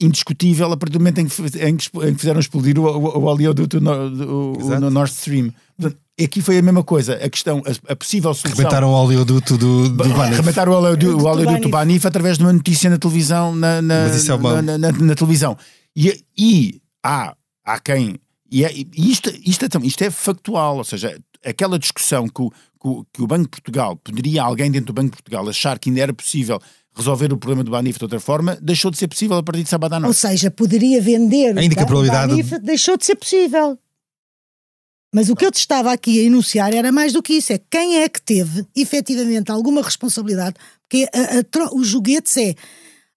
indiscutível 0.00 0.72
a 0.72 0.76
partir 0.76 0.92
do 0.92 1.00
momento 1.00 1.20
em 1.20 1.26
que, 1.26 1.42
em 1.66 1.76
que 1.76 2.18
fizeram 2.18 2.40
explodir 2.40 2.78
o, 2.78 2.84
o, 2.84 3.18
o 3.18 3.24
oleoduto 3.24 3.80
no, 3.80 4.10
no 4.10 4.90
Nord 4.90 5.10
Stream. 5.12 5.52
Portanto, 5.76 6.03
aqui 6.22 6.40
foi 6.40 6.58
a 6.58 6.62
mesma 6.62 6.84
coisa. 6.84 7.14
A 7.14 7.28
questão, 7.28 7.62
a, 7.66 7.92
a 7.92 7.96
possível 7.96 8.32
solução. 8.34 8.56
Rebentaram 8.56 8.88
o 8.88 8.92
oleoduto 8.92 9.56
do, 9.56 9.88
do 9.88 10.14
Banif. 10.14 10.36
Rebentaram 10.36 10.72
o 10.72 10.76
oleoduto, 10.76 11.16
o 11.16 11.26
oleoduto 11.26 11.62
do 11.62 11.68
Banif 11.68 12.06
através 12.06 12.38
de 12.38 12.44
uma 12.44 12.52
notícia 12.52 12.88
na 12.88 12.98
televisão. 12.98 13.54
Na, 13.54 13.82
na, 13.82 13.94
é 13.94 14.36
na, 14.38 14.62
na, 14.62 14.78
na, 14.78 14.92
na, 14.92 15.14
televisão. 15.14 15.56
E, 15.96 16.24
e 16.36 16.80
há, 17.02 17.34
há 17.64 17.80
quem. 17.80 18.16
E, 18.50 18.64
é, 18.64 18.72
e 18.72 18.88
isto, 18.96 19.32
isto, 19.44 19.64
é, 19.64 19.68
isto 19.82 20.02
é 20.02 20.10
factual, 20.10 20.76
ou 20.76 20.84
seja, 20.84 21.18
aquela 21.44 21.78
discussão 21.78 22.28
que 22.28 22.42
o, 22.42 23.04
que 23.12 23.22
o 23.22 23.26
Banco 23.26 23.44
de 23.44 23.48
Portugal, 23.48 23.96
poderia 23.96 24.42
alguém 24.42 24.70
dentro 24.70 24.88
do 24.88 24.92
Banco 24.92 25.10
de 25.10 25.22
Portugal 25.22 25.48
achar 25.48 25.78
que 25.78 25.88
ainda 25.88 26.02
era 26.02 26.14
possível 26.14 26.60
resolver 26.94 27.32
o 27.32 27.36
problema 27.36 27.64
do 27.64 27.70
Banif 27.70 27.98
de 27.98 28.04
outra 28.04 28.20
forma, 28.20 28.56
deixou 28.62 28.90
de 28.90 28.98
ser 28.98 29.08
possível 29.08 29.36
a 29.36 29.42
partir 29.42 29.64
de 29.64 29.68
sábado 29.68 29.94
à 29.94 30.00
noite. 30.00 30.08
Ou 30.10 30.14
seja, 30.14 30.50
poderia 30.50 31.00
vender 31.00 31.58
Ainda 31.58 31.74
que 31.74 31.80
a 31.80 31.86
probabilidade... 31.86 32.32
o 32.32 32.36
Banif, 32.36 32.58
deixou 32.60 32.96
de 32.96 33.04
ser 33.04 33.16
possível. 33.16 33.76
Mas 35.14 35.30
o 35.30 35.36
que 35.36 35.46
eu 35.46 35.52
te 35.52 35.60
estava 35.60 35.92
aqui 35.92 36.18
a 36.18 36.24
enunciar 36.24 36.74
era 36.74 36.90
mais 36.90 37.12
do 37.12 37.22
que 37.22 37.34
isso: 37.34 37.52
é 37.52 37.60
quem 37.70 38.02
é 38.02 38.08
que 38.08 38.20
teve 38.20 38.66
efetivamente 38.74 39.52
alguma 39.52 39.80
responsabilidade, 39.80 40.56
porque 40.82 41.08
a, 41.14 41.38
a, 41.38 41.74
os 41.74 41.86
joguetes 41.86 42.36
é. 42.36 42.56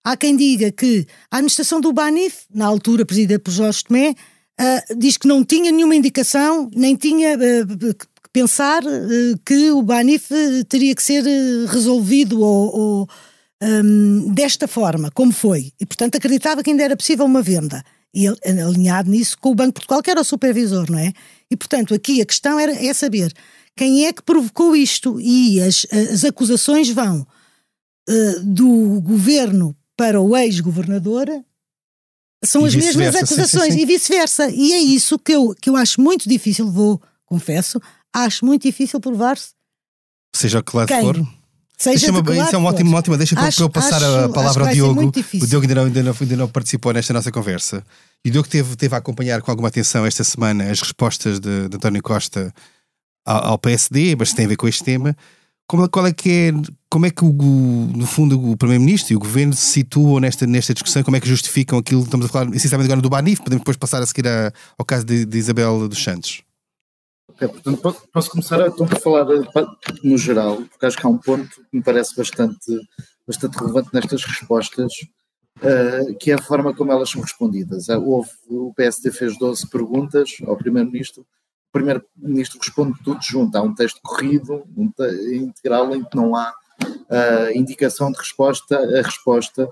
Há 0.03 0.15
quem 0.15 0.37
diga 0.37 0.71
que 0.71 1.05
a 1.29 1.37
administração 1.37 1.81
do 1.81 1.91
Banif, 1.91 2.45
na 2.53 2.65
altura 2.65 3.05
presidida 3.05 3.39
por 3.39 3.51
Jorge 3.51 3.83
Tomé, 3.83 4.11
uh, 4.11 4.97
diz 4.97 5.17
que 5.17 5.27
não 5.27 5.43
tinha 5.43 5.69
nenhuma 5.69 5.95
indicação, 5.95 6.69
nem 6.73 6.95
tinha 6.95 7.35
uh, 7.35 7.93
que 7.93 8.29
pensar 8.31 8.83
uh, 8.85 9.39
que 9.43 9.71
o 9.71 9.81
Banif 9.81 10.29
teria 10.69 10.95
que 10.95 11.03
ser 11.03 11.25
resolvido 11.67 12.39
ou, 12.39 12.79
ou 12.79 13.09
um, 13.61 14.33
desta 14.33 14.65
forma, 14.65 15.11
como 15.11 15.33
foi. 15.33 15.73
E, 15.77 15.85
portanto, 15.85 16.15
acreditava 16.15 16.63
que 16.63 16.69
ainda 16.69 16.83
era 16.83 16.95
possível 16.95 17.25
uma 17.25 17.41
venda. 17.41 17.83
E 18.13 18.27
alinhado 18.27 19.11
nisso 19.11 19.37
com 19.37 19.51
o 19.51 19.55
Banco 19.55 19.71
de 19.71 19.73
Portugal, 19.73 20.01
que 20.01 20.09
era 20.09 20.21
o 20.21 20.23
supervisor, 20.23 20.89
não 20.89 20.99
é? 20.99 21.11
E, 21.51 21.55
portanto, 21.55 21.93
aqui 21.93 22.21
a 22.21 22.25
questão 22.25 22.59
era, 22.59 22.73
é 22.73 22.93
saber 22.93 23.33
quem 23.75 24.05
é 24.05 24.13
que 24.13 24.23
provocou 24.23 24.75
isto 24.75 25.19
e 25.21 25.61
as, 25.61 25.85
as 26.11 26.25
acusações 26.25 26.89
vão 26.89 27.25
uh, 28.09 28.39
do 28.43 28.99
governo 29.01 29.75
para 29.95 30.19
o 30.19 30.35
ex-governador 30.35 31.27
são 32.43 32.63
e 32.63 32.67
as 32.67 32.75
mesmas 32.75 33.15
acusações 33.15 33.65
sim, 33.65 33.71
sim, 33.71 33.77
sim. 33.77 33.81
e 33.81 33.85
vice-versa. 33.85 34.49
E 34.49 34.73
é 34.73 34.77
isso 34.77 35.17
que 35.17 35.31
eu, 35.31 35.55
que 35.59 35.69
eu 35.69 35.75
acho 35.75 35.99
muito 36.01 36.29
difícil, 36.29 36.69
vou, 36.71 37.01
confesso, 37.25 37.81
acho 38.13 38.45
muito 38.45 38.63
difícil 38.63 38.99
provar-se. 38.99 39.49
Seja 40.35 40.61
que 40.61 40.75
lá 40.75 40.87
for. 40.87 41.36
Seja 41.77 41.95
isso 41.95 42.07
é 42.07 42.57
uma 42.57 42.69
ótima, 42.69 42.97
ótima 42.97 43.17
deixa 43.17 43.35
para 43.35 43.51
eu 43.59 43.69
passar 43.69 43.97
acho, 43.97 44.25
a 44.25 44.29
palavra 44.29 44.67
ao 44.67 44.73
Diogo. 44.73 45.11
O 45.41 45.47
Diogo 45.47 45.61
ainda 45.61 45.75
não, 45.75 45.83
ainda, 45.83 46.03
não, 46.03 46.15
ainda 46.19 46.35
não 46.35 46.47
participou 46.47 46.91
nesta 46.91 47.13
nossa 47.13 47.31
conversa. 47.31 47.85
E 48.25 48.29
o 48.29 48.31
Diogo 48.31 48.49
teve, 48.49 48.75
teve 48.75 48.95
a 48.95 48.97
acompanhar 48.97 49.43
com 49.43 49.51
alguma 49.51 49.67
atenção 49.67 50.03
esta 50.03 50.23
semana 50.23 50.71
as 50.71 50.81
respostas 50.81 51.39
de, 51.39 51.69
de 51.69 51.75
António 51.75 52.01
Costa 52.01 52.51
ao, 53.23 53.51
ao, 53.51 53.57
PSD, 53.59 54.15
mas 54.15 54.33
tem 54.33 54.45
a 54.45 54.49
ver 54.49 54.55
com 54.55 54.67
este 54.67 54.83
tema. 54.83 55.15
Como, 55.67 55.87
qual 55.87 56.07
é 56.07 56.13
que 56.13 56.31
é, 56.31 56.53
como 56.89 57.05
é 57.05 57.11
que, 57.11 57.23
o, 57.23 57.31
no 57.31 58.07
fundo, 58.07 58.51
o 58.51 58.57
Primeiro-Ministro 58.57 59.13
e 59.13 59.15
o 59.15 59.19
Governo 59.19 59.53
se 59.53 59.65
situam 59.65 60.19
nesta, 60.19 60.47
nesta 60.47 60.73
discussão? 60.73 61.03
Como 61.03 61.15
é 61.15 61.19
que 61.19 61.27
justificam 61.27 61.77
aquilo? 61.77 62.01
Estamos 62.01 62.25
a 62.25 62.29
falar 62.29 62.55
essencialmente 62.55 62.91
agora 62.91 63.01
do 63.01 63.09
Banif, 63.09 63.39
podemos 63.43 63.61
depois 63.61 63.77
passar 63.77 64.01
a 64.01 64.05
seguir 64.07 64.27
a, 64.27 64.51
ao 64.79 64.85
caso 64.85 65.05
de, 65.05 65.25
de 65.25 65.37
Isabel 65.37 65.87
dos 65.87 66.03
Santos. 66.03 66.46
Ok, 67.37 67.47
portanto, 67.49 68.09
posso 68.11 68.31
começar 68.31 68.67
então 68.67 68.87
por 68.87 68.99
falar 68.99 69.25
no 70.03 70.17
geral, 70.17 70.57
porque 70.57 70.87
acho 70.87 70.97
que 70.97 71.05
há 71.05 71.09
um 71.09 71.19
ponto 71.19 71.47
que 71.47 71.77
me 71.77 71.83
parece 71.83 72.15
bastante, 72.15 72.75
bastante 73.27 73.55
relevante 73.59 73.89
nestas 73.93 74.23
respostas, 74.23 74.91
uh, 75.57 76.15
que 76.17 76.31
é 76.31 76.33
a 76.33 76.41
forma 76.41 76.73
como 76.73 76.91
elas 76.91 77.11
são 77.11 77.21
respondidas. 77.21 77.89
Uh, 77.89 78.01
houve, 78.01 78.31
o 78.49 78.73
PSD 78.73 79.11
fez 79.11 79.37
12 79.37 79.69
perguntas 79.69 80.31
ao 80.47 80.57
Primeiro-Ministro, 80.57 81.21
o 81.21 81.71
Primeiro-Ministro 81.73 82.57
responde 82.57 82.97
tudo 83.03 83.19
junto, 83.21 83.55
há 83.55 83.61
um 83.61 83.75
texto 83.75 83.99
corrido, 84.01 84.63
um 84.75 84.89
te 84.89 85.35
integral, 85.35 85.95
em 85.95 86.03
que 86.03 86.17
não 86.17 86.35
há 86.35 86.51
uh, 86.81 87.55
indicação 87.55 88.11
de 88.11 88.17
resposta 88.17 88.75
a 88.79 89.01
resposta. 89.03 89.69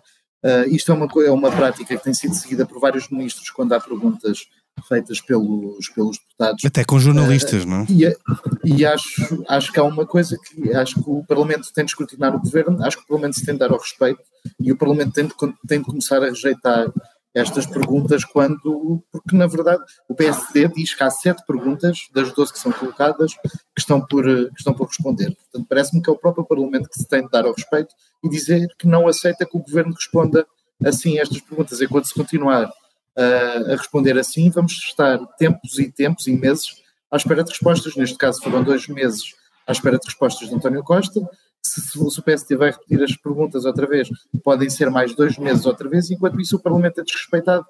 isto 0.68 0.92
é 0.92 0.94
uma, 0.96 1.08
é 1.26 1.32
uma 1.32 1.50
prática 1.50 1.98
que 1.98 2.04
tem 2.04 2.14
sido 2.14 2.36
seguida 2.36 2.64
por 2.64 2.80
vários 2.80 3.10
ministros 3.10 3.50
quando 3.50 3.74
há 3.74 3.80
perguntas 3.80 4.46
feitas 4.88 5.22
pelos, 5.22 5.90
pelos 5.90 6.18
deputados. 6.18 6.66
Até 6.66 6.84
com 6.84 7.00
jornalistas, 7.00 7.64
uh, 7.64 7.68
não 7.68 7.82
é? 7.82 7.86
E, 7.90 8.16
e, 8.64 8.86
acho, 8.86 9.44
acho 9.48 9.72
que 9.72 9.80
há 9.80 9.84
uma 9.84 10.06
coisa 10.06 10.38
que 10.38 10.74
acho 10.74 10.96
que 10.96 11.10
o 11.10 11.24
Parlamento 11.24 11.72
tem 11.74 11.86
de 11.86 11.92
escrutinar 11.92 12.36
o 12.36 12.40
governo, 12.40 12.84
acho 12.84 12.98
que 12.98 13.04
o 13.04 13.08
Parlamento 13.08 13.36
se 13.40 13.46
tem 13.46 13.56
de 13.56 13.60
dar 13.60 13.72
ao 13.72 13.80
respeito 13.80 14.22
e 14.60 14.72
o 14.72 14.78
Parlamento 14.78 15.14
tem 15.14 15.26
de, 15.26 15.34
tem 15.68 15.80
de 15.80 15.86
começar 15.86 16.22
a 16.22 16.28
rejeitar 16.28 16.92
estas 17.34 17.66
perguntas 17.66 18.24
quando, 18.24 19.04
porque 19.12 19.36
na 19.36 19.46
verdade 19.46 19.84
o 20.08 20.16
PSD 20.16 20.70
diz 20.70 20.94
que 20.94 21.04
há 21.04 21.12
sete 21.12 21.46
perguntas 21.46 22.08
das 22.14 22.32
12 22.32 22.54
que 22.54 22.60
são 22.60 22.72
colocadas 22.72 23.34
que 23.34 23.80
estão 23.80 24.00
por, 24.00 24.24
que 24.24 24.58
estão 24.58 24.74
por 24.74 24.88
responder. 24.88 25.36
Portanto, 25.36 25.68
parece-me 25.68 26.02
que 26.02 26.10
é 26.10 26.14
o 26.14 26.18
próprio 26.18 26.46
Parlamento 26.46 26.88
que 26.88 26.98
se 26.98 27.06
tem 27.06 27.24
de 27.24 27.30
dar 27.30 27.46
ao 27.46 27.54
respeito 27.54 27.94
e 28.24 28.30
dizer 28.30 28.68
que 28.80 28.88
não 28.88 29.06
aceita 29.06 29.46
que 29.46 29.58
o 29.58 29.62
Governo 29.62 29.94
responda 29.94 30.48
assim 30.84 31.20
a 31.20 31.24
estas 31.24 31.42
perguntas. 31.42 31.82
Enquanto 31.82 32.08
se 32.08 32.14
continuar 32.14 32.72
uh, 33.18 33.72
a 33.72 33.76
responder 33.76 34.18
assim, 34.18 34.50
vamos 34.50 34.74
estar 34.74 35.18
tempos 35.38 35.80
e 35.80 35.92
tempos 35.92 36.28
e 36.28 36.32
meses 36.32 36.84
à 37.12 37.18
espera 37.18 37.44
de 37.44 37.52
respostas. 37.52 37.96
Neste 37.96 38.18
caso 38.18 38.42
foram 38.42 38.64
dois 38.64 38.88
meses 38.88 39.34
à 39.68 39.72
espera 39.72 39.98
de 39.98 40.06
respostas 40.06 40.50
de 40.50 40.56
António 40.56 40.84
Costa. 40.84 41.22
Se, 41.62 41.82
se 41.82 41.98
o 41.98 42.24
PSD 42.24 42.56
vai 42.56 42.72
repetir 42.72 43.02
as 43.02 43.16
perguntas 43.16 43.66
outra 43.66 43.88
vez, 43.88 44.08
podem 44.44 44.70
ser 44.70 44.90
mais 44.92 45.16
dois 45.16 45.38
meses 45.38 45.66
outra 45.66 45.90
vez, 45.90 46.12
enquanto 46.12 46.40
isso 46.40 46.58
o 46.58 46.60
Parlamento 46.60 47.02
é 47.02 47.04
desrespeitado 47.04 47.66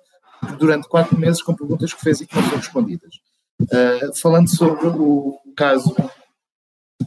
durante 0.59 0.87
quatro 0.87 1.17
meses 1.17 1.41
com 1.41 1.55
perguntas 1.55 1.93
que 1.93 2.01
fez 2.01 2.21
e 2.21 2.27
que 2.27 2.35
não 2.35 2.43
são 2.43 2.57
respondidas. 2.57 3.15
Uh, 3.61 4.13
falando 4.15 4.49
sobre 4.49 4.87
o 4.87 5.39
caso, 5.55 5.95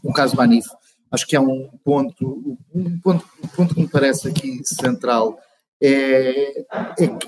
o 0.02 0.12
caso 0.14 0.34
Manif, 0.34 0.66
acho 1.10 1.26
que 1.26 1.36
é 1.36 1.40
um 1.40 1.68
ponto, 1.84 2.58
um 2.74 2.98
ponto, 3.00 3.24
um 3.44 3.48
ponto 3.48 3.74
que 3.74 3.80
me 3.82 3.88
parece 3.88 4.28
aqui 4.28 4.62
central 4.64 5.38
é, 5.80 6.60
é 6.60 6.66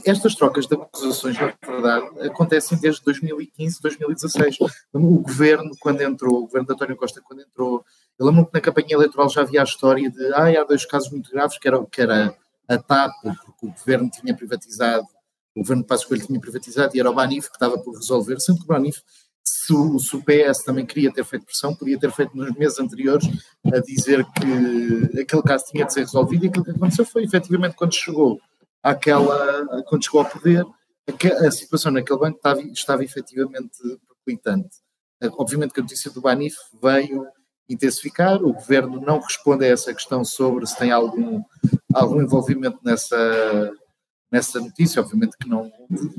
estas 0.05 0.35
trocas 0.35 0.67
de 0.67 0.75
acusações, 0.75 1.37
na 1.39 1.55
verdade, 1.65 2.27
acontecem 2.27 2.79
desde 2.79 3.03
2015, 3.05 3.81
2016. 3.81 4.59
O 4.93 5.21
governo, 5.21 5.71
quando 5.81 6.01
entrou, 6.01 6.39
o 6.39 6.47
governo 6.47 6.67
de 6.67 6.75
António 6.75 6.97
Costa, 6.97 7.21
quando 7.23 7.43
entrou, 7.43 7.85
eu 8.19 8.27
lembro 8.27 8.47
que 8.47 8.55
na 8.55 8.61
campanha 8.61 8.89
eleitoral 8.91 9.29
já 9.29 9.43
havia 9.43 9.61
a 9.61 9.65
história 9.65 10.11
de 10.11 10.35
ah, 10.35 10.61
há 10.61 10.65
dois 10.65 10.85
casos 10.85 11.11
muito 11.11 11.31
graves, 11.31 11.59
que 11.59 11.69
era, 11.69 11.87
que 11.87 12.03
era 12.03 12.37
a 12.69 12.79
TAP, 12.79 13.13
porque 13.23 13.67
o 13.67 13.71
governo 13.71 14.11
tinha 14.11 14.37
privatizado, 14.37 15.07
o 15.55 15.61
governo 15.61 15.83
de 15.83 15.89
Passos 15.89 16.07
Coelho 16.07 16.27
tinha 16.27 16.41
privatizado, 16.41 16.97
e 16.97 17.01
era 17.01 17.11
o 17.11 17.15
Banif 17.15 17.49
que 17.49 17.57
estava 17.57 17.79
por 17.79 17.95
resolver, 17.95 18.41
sendo 18.41 18.59
que 18.59 18.65
o 18.65 18.69
Banif 18.69 19.01
se 19.45 19.73
o, 19.73 19.99
se 19.99 20.17
o, 20.17 20.23
PS 20.23 20.65
também 20.65 20.85
queria 20.85 21.13
ter 21.13 21.25
feito 21.25 21.47
pressão, 21.47 21.75
podia 21.75 21.99
ter 21.99 22.11
feito 22.13 22.37
nos 22.37 22.53
meses 22.55 22.79
anteriores 22.79 23.27
a 23.65 23.79
dizer 23.79 24.25
que 24.33 25.21
aquele 25.21 25.43
caso 25.43 25.65
tinha 25.67 25.85
de 25.85 25.93
ser 25.93 26.01
resolvido 26.01 26.45
e 26.45 26.49
aquilo 26.49 26.65
que 26.65 26.71
aconteceu 26.71 27.05
foi 27.05 27.25
efetivamente 27.25 27.77
quando 27.77 27.95
chegou 27.95 28.41
àquela, 28.83 29.83
quando 29.85 30.05
chegou 30.05 30.21
ao 30.21 30.29
poder, 30.29 30.65
a, 31.09 31.47
a 31.47 31.51
situação 31.51 31.93
naquele 31.93 32.19
banco 32.19 32.37
estava, 32.37 32.61
estava 32.63 33.05
efetivamente 33.05 33.79
perclitante. 34.25 34.77
Obviamente 35.39 35.73
que 35.73 35.81
a 35.81 35.83
notícia 35.83 36.11
do 36.11 36.21
Banif 36.21 36.57
veio 36.83 37.27
intensificar, 37.69 38.43
o 38.43 38.53
governo 38.53 39.01
não 39.01 39.21
responde 39.21 39.65
a 39.65 39.69
essa 39.69 39.95
questão 39.95 40.25
sobre 40.25 40.67
se 40.67 40.77
tem 40.77 40.91
algum, 40.91 41.43
algum 41.95 42.21
envolvimento 42.21 42.79
nessa, 42.83 43.73
nessa 44.31 44.59
notícia, 44.61 45.01
obviamente 45.01 45.37
que 45.39 45.49
não, 45.49 45.71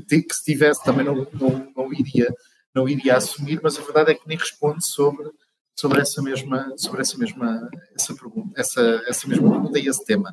que 0.08 0.34
se 0.34 0.44
tivesse 0.44 0.82
também 0.82 1.04
não, 1.04 1.26
não, 1.32 1.72
não 1.76 1.92
iria 1.92 2.32
não 2.74 2.88
iria 2.88 3.16
assumir, 3.16 3.60
mas 3.62 3.78
a 3.78 3.82
verdade 3.82 4.12
é 4.12 4.14
que 4.14 4.26
nem 4.26 4.38
responde 4.38 4.84
sobre, 4.84 5.30
sobre 5.78 6.00
essa 6.00 6.22
mesma, 6.22 6.72
sobre 6.76 7.02
essa 7.02 7.18
mesma 7.18 7.68
essa 7.94 8.14
pergunta, 8.14 8.60
essa, 8.60 9.02
essa 9.06 9.28
mesma 9.28 9.50
pergunta 9.50 9.78
e 9.78 9.88
esse 9.88 10.04
tema. 10.04 10.30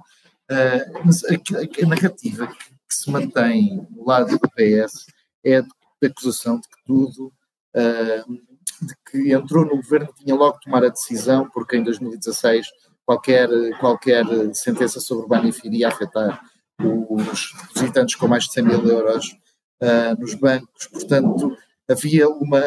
Uh, 0.49 1.01
mas 1.05 1.23
a, 1.25 1.33
a, 1.33 1.85
a 1.85 1.87
narrativa 1.87 2.47
que, 2.47 2.55
que, 2.55 2.95
se 2.95 3.11
mantém 3.11 3.87
no 3.91 4.05
lado 4.05 4.37
do 4.37 4.49
PS 4.49 5.05
é 5.43 5.57
a 5.57 5.61
de 5.61 6.07
acusação 6.07 6.59
de 6.59 6.67
que 6.67 6.83
tudo, 6.85 7.31
uh, 7.75 8.33
de 8.81 8.95
que 9.11 9.33
entrou 9.33 9.65
no 9.65 9.75
governo 9.75 10.13
tinha 10.17 10.33
logo 10.33 10.57
que 10.57 10.65
tomar 10.65 10.83
a 10.83 10.89
decisão, 10.89 11.49
porque 11.49 11.77
em 11.77 11.83
2016 11.83 12.67
qualquer, 13.05 13.49
qualquer 13.79 14.25
sentença 14.53 14.99
sobre 14.99 15.25
o 15.25 15.27
Banif 15.27 15.65
iria 15.65 15.89
afetar 15.89 16.41
os 16.79 17.53
depositantes 17.61 18.15
com 18.15 18.27
mais 18.27 18.45
de 18.45 18.53
100 18.53 18.63
mil 18.63 18.87
euros 18.87 19.35
uh, 19.81 20.19
nos 20.19 20.33
bancos, 20.35 20.87
portanto 20.87 21.57
havia 21.89 22.29
uma 22.29 22.61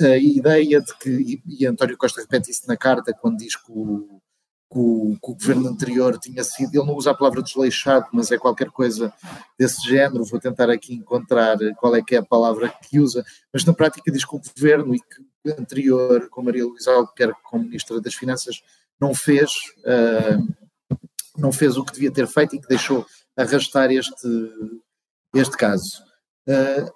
a 0.00 0.16
ideia 0.16 0.80
de 0.80 0.94
que, 0.98 1.10
e, 1.10 1.42
e 1.60 1.66
António 1.66 1.96
Costa 1.96 2.20
repete 2.20 2.50
isso 2.50 2.66
na 2.66 2.76
carta 2.76 3.14
quando 3.14 3.38
diz 3.38 3.54
que 3.54 3.70
o, 3.70 4.20
que 4.70 4.78
o, 4.78 5.16
que 5.22 5.30
o, 5.30 5.34
governo 5.34 5.68
anterior 5.68 6.18
tinha 6.18 6.42
sido, 6.42 6.74
ele 6.74 6.86
não 6.86 6.96
usa 6.96 7.12
a 7.12 7.14
palavra 7.14 7.42
desleixado, 7.42 8.06
mas 8.12 8.32
é 8.32 8.38
qualquer 8.38 8.70
coisa 8.70 9.12
desse 9.56 9.86
género, 9.88 10.24
vou 10.24 10.40
tentar 10.40 10.68
aqui 10.68 10.94
encontrar 10.94 11.56
qual 11.76 11.94
é 11.94 12.02
que 12.02 12.16
é 12.16 12.18
a 12.18 12.24
palavra 12.24 12.68
que 12.68 12.98
usa, 12.98 13.24
mas 13.52 13.64
na 13.64 13.72
prática 13.72 14.10
diz 14.10 14.24
que 14.24 14.34
o 14.34 14.40
governo 14.40 14.94
e 14.94 14.98
que 14.98 15.50
o 15.50 15.60
anterior, 15.60 16.28
com 16.28 16.42
Maria 16.42 16.64
Luísa 16.64 16.90
Albuquerque 16.90 17.40
como 17.44 17.64
Ministra 17.64 18.00
das 18.00 18.14
Finanças, 18.14 18.60
não 19.00 19.14
fez, 19.14 19.52
uh, 19.84 20.98
não 21.38 21.52
fez 21.52 21.76
o 21.76 21.84
que 21.84 21.92
devia 21.92 22.10
ter 22.10 22.26
feito 22.26 22.56
e 22.56 22.60
que 22.60 22.66
deixou 22.66 23.06
arrastar 23.36 23.92
este, 23.92 24.50
este 25.34 25.56
caso. 25.56 26.02
Uh, 26.48 26.90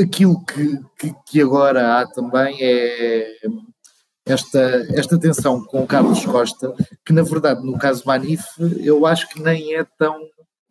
aquilo 0.00 0.44
que, 0.44 0.78
que, 0.98 1.14
que, 1.26 1.40
agora 1.40 1.98
há 1.98 2.06
também 2.06 2.56
é 2.60 3.36
esta, 4.26 4.58
esta 4.94 5.18
tensão 5.18 5.64
com 5.64 5.82
o 5.82 5.86
Carlos 5.86 6.24
Costa, 6.24 6.74
que 7.04 7.12
na 7.12 7.22
verdade 7.22 7.64
no 7.64 7.78
caso 7.78 8.02
Manif 8.06 8.44
eu 8.82 9.06
acho 9.06 9.28
que 9.28 9.40
nem 9.40 9.74
é 9.74 9.84
tão 9.98 10.20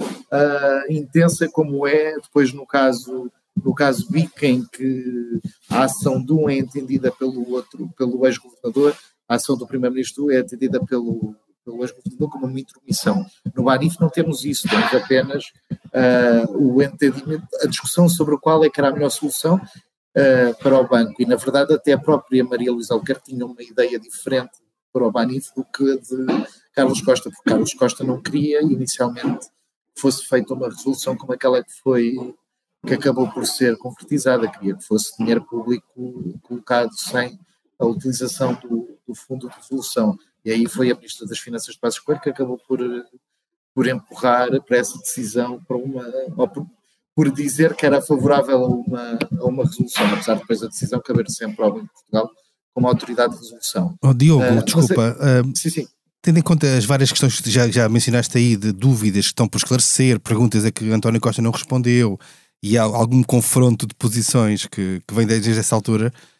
uh, 0.01 0.91
intensa 0.91 1.47
como 1.49 1.87
é 1.87 2.15
depois 2.15 2.53
no 2.53 2.65
caso 2.65 3.31
no 3.63 3.73
caso 3.73 4.11
BIC, 4.11 4.43
em 4.43 4.65
que 4.65 5.39
a 5.69 5.85
ação 5.85 6.21
de 6.21 6.33
um 6.33 6.49
é 6.49 6.57
entendida 6.57 7.09
pelo 7.09 7.49
outro, 7.51 7.89
pelo 7.97 8.25
ex-governador, 8.27 8.93
a 9.29 9.35
ação 9.35 9.57
do 9.57 9.65
primeiro-ministro 9.65 10.29
é 10.29 10.39
entendida 10.39 10.83
pelo, 10.83 11.33
pelo 11.65 11.83
ex-governador 11.83 12.29
como 12.29 12.45
uma 12.45 12.59
intromissão. 12.59 13.25
No 13.55 13.63
Banif 13.63 13.99
não 13.99 14.09
temos 14.09 14.45
isso, 14.45 14.69
temos 14.69 14.93
apenas 14.93 15.45
uh, 15.73 16.55
o 16.55 16.81
entendimento, 16.81 17.47
a 17.61 17.67
discussão 17.67 18.07
sobre 18.07 18.37
qual 18.37 18.63
é 18.63 18.69
que 18.69 18.79
era 18.79 18.89
a 18.89 18.93
melhor 18.93 19.09
solução 19.09 19.55
uh, 19.55 20.55
para 20.61 20.79
o 20.79 20.87
banco. 20.87 21.19
E, 21.19 21.25
na 21.25 21.35
verdade, 21.35 21.73
até 21.73 21.93
a 21.93 21.99
própria 21.99 22.43
Maria 22.43 22.71
Luísa 22.71 22.93
Alquerque 22.93 23.31
tinha 23.31 23.45
uma 23.45 23.61
ideia 23.61 23.99
diferente 23.99 24.59
para 24.93 25.05
o 25.05 25.11
Banif 25.11 25.49
do 25.55 25.65
que 25.65 25.83
de 25.99 26.47
Carlos 26.73 27.01
Costa, 27.01 27.29
porque 27.29 27.49
Carlos 27.49 27.73
Costa 27.73 28.03
não 28.03 28.21
queria 28.21 28.61
inicialmente 28.61 29.47
que 29.93 30.01
fosse 30.01 30.25
feita 30.25 30.53
uma 30.53 30.69
resolução 30.69 31.17
como 31.17 31.33
aquela 31.33 31.63
que 31.63 31.73
foi 31.83 32.15
que 32.85 32.93
acabou 32.93 33.27
por 33.31 33.45
ser 33.45 33.75
concretizada, 33.77 34.47
queria 34.47 34.75
que 34.75 34.85
fosse 34.85 35.17
dinheiro 35.17 35.43
público 35.43 36.39
colocado 36.43 36.93
sem 36.93 37.39
a 37.79 37.85
utilização 37.85 38.53
do, 38.53 38.97
do 39.07 39.15
fundo 39.15 39.49
de 39.49 39.55
resolução. 39.55 40.17
E 40.45 40.51
aí 40.51 40.67
foi 40.67 40.91
a 40.91 40.95
Ministra 40.95 41.25
das 41.27 41.39
Finanças 41.39 41.73
de 41.73 41.79
Passos 41.79 41.99
Coelho 41.99 42.21
que 42.21 42.29
acabou 42.29 42.57
por, 42.67 42.79
por 43.73 43.87
empurrar 43.87 44.49
para 44.61 44.77
essa 44.77 44.97
decisão, 44.99 45.59
para 45.67 45.75
uma, 45.75 46.05
ou 46.37 46.47
por, 46.47 46.67
por 47.15 47.31
dizer 47.31 47.75
que 47.75 47.85
era 47.85 48.01
favorável 48.01 48.63
a 48.63 48.67
uma, 48.67 49.19
a 49.39 49.45
uma 49.45 49.63
resolução, 49.63 50.05
apesar 50.13 50.35
de 50.35 50.41
depois 50.41 50.61
a 50.61 50.67
decisão 50.67 51.01
caber 51.01 51.27
sempre 51.29 51.63
ao 51.63 51.73
Banco 51.73 51.87
de 51.87 51.93
Portugal 51.93 52.29
como 52.75 52.87
autoridade 52.87 53.33
de 53.33 53.39
resolução. 53.39 53.95
Oh, 54.03 54.13
Diogo, 54.13 54.43
uh, 54.43 54.63
desculpa. 54.63 55.17
uh, 55.17 55.57
sim, 55.57 55.69
sim. 55.69 55.87
Tendo 56.21 56.39
em 56.39 56.41
conta 56.41 56.77
as 56.77 56.85
várias 56.85 57.09
questões 57.09 57.39
que 57.39 57.49
já, 57.49 57.69
já 57.69 57.87
mencionaste 57.87 58.37
aí, 58.37 58.57
de 58.57 58.71
dúvidas 58.71 59.25
que 59.25 59.31
estão 59.31 59.47
por 59.47 59.57
esclarecer, 59.57 60.19
perguntas 60.19 60.65
a 60.65 60.71
que 60.71 60.91
António 60.91 61.21
Costa 61.21 61.41
não 61.41 61.51
respondeu, 61.51 62.19
e 62.61 62.77
há 62.77 62.83
algum 62.83 63.23
confronto 63.23 63.85
de 63.85 63.93
posições 63.95 64.65
que, 64.65 65.01
que 65.07 65.13
vem 65.13 65.25
desde 65.25 65.51
essa 65.57 65.75
altura, 65.75 66.11
eh, 66.11 66.34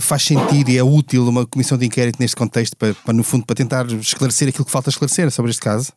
faz 0.00 0.22
sentido 0.22 0.70
e 0.70 0.78
é 0.78 0.82
útil 0.82 1.28
uma 1.28 1.46
comissão 1.46 1.76
de 1.76 1.86
inquérito 1.86 2.18
neste 2.20 2.36
contexto 2.36 2.76
para, 2.76 2.94
para, 2.94 3.12
no 3.12 3.22
fundo, 3.22 3.44
para 3.44 3.54
tentar 3.56 3.86
esclarecer 3.86 4.48
aquilo 4.48 4.64
que 4.64 4.70
falta 4.70 4.90
esclarecer 4.90 5.30
sobre 5.30 5.50
este 5.50 5.62
caso? 5.62 5.92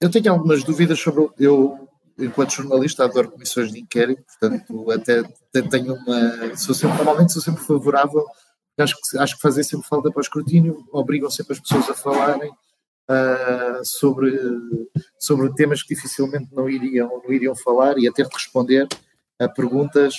Eu 0.00 0.10
tenho 0.10 0.32
algumas 0.32 0.64
dúvidas 0.64 0.98
sobre. 0.98 1.28
Eu, 1.38 1.88
enquanto 2.18 2.54
jornalista, 2.54 3.04
adoro 3.04 3.30
comissões 3.30 3.70
de 3.70 3.80
inquérito, 3.80 4.22
portanto, 4.24 4.90
até, 4.90 5.22
tenho 5.68 5.94
uma. 5.94 6.56
Sou 6.56 6.74
sempre, 6.74 6.96
normalmente 6.96 7.32
sou 7.32 7.42
sempre 7.42 7.62
favorável, 7.62 8.24
acho 8.78 8.96
que, 8.96 9.18
acho 9.18 9.36
que 9.36 9.42
fazer 9.42 9.62
sempre 9.62 9.86
falta 9.86 10.10
para 10.10 10.18
o 10.18 10.22
escrutínio, 10.22 10.82
obrigam 10.90 11.30
sempre 11.30 11.52
as 11.52 11.60
pessoas 11.60 11.90
a 11.90 11.94
falarem 11.94 12.50
uh, 12.50 13.84
sobre, 13.84 14.38
sobre 15.18 15.52
temas 15.54 15.82
que 15.82 15.94
dificilmente 15.94 16.48
não 16.52 16.68
iriam, 16.68 17.20
não 17.22 17.32
iriam 17.32 17.54
falar 17.54 17.98
e 17.98 18.08
a 18.08 18.12
ter 18.12 18.26
de 18.26 18.34
responder 18.34 18.88
a 19.38 19.48
perguntas 19.48 20.14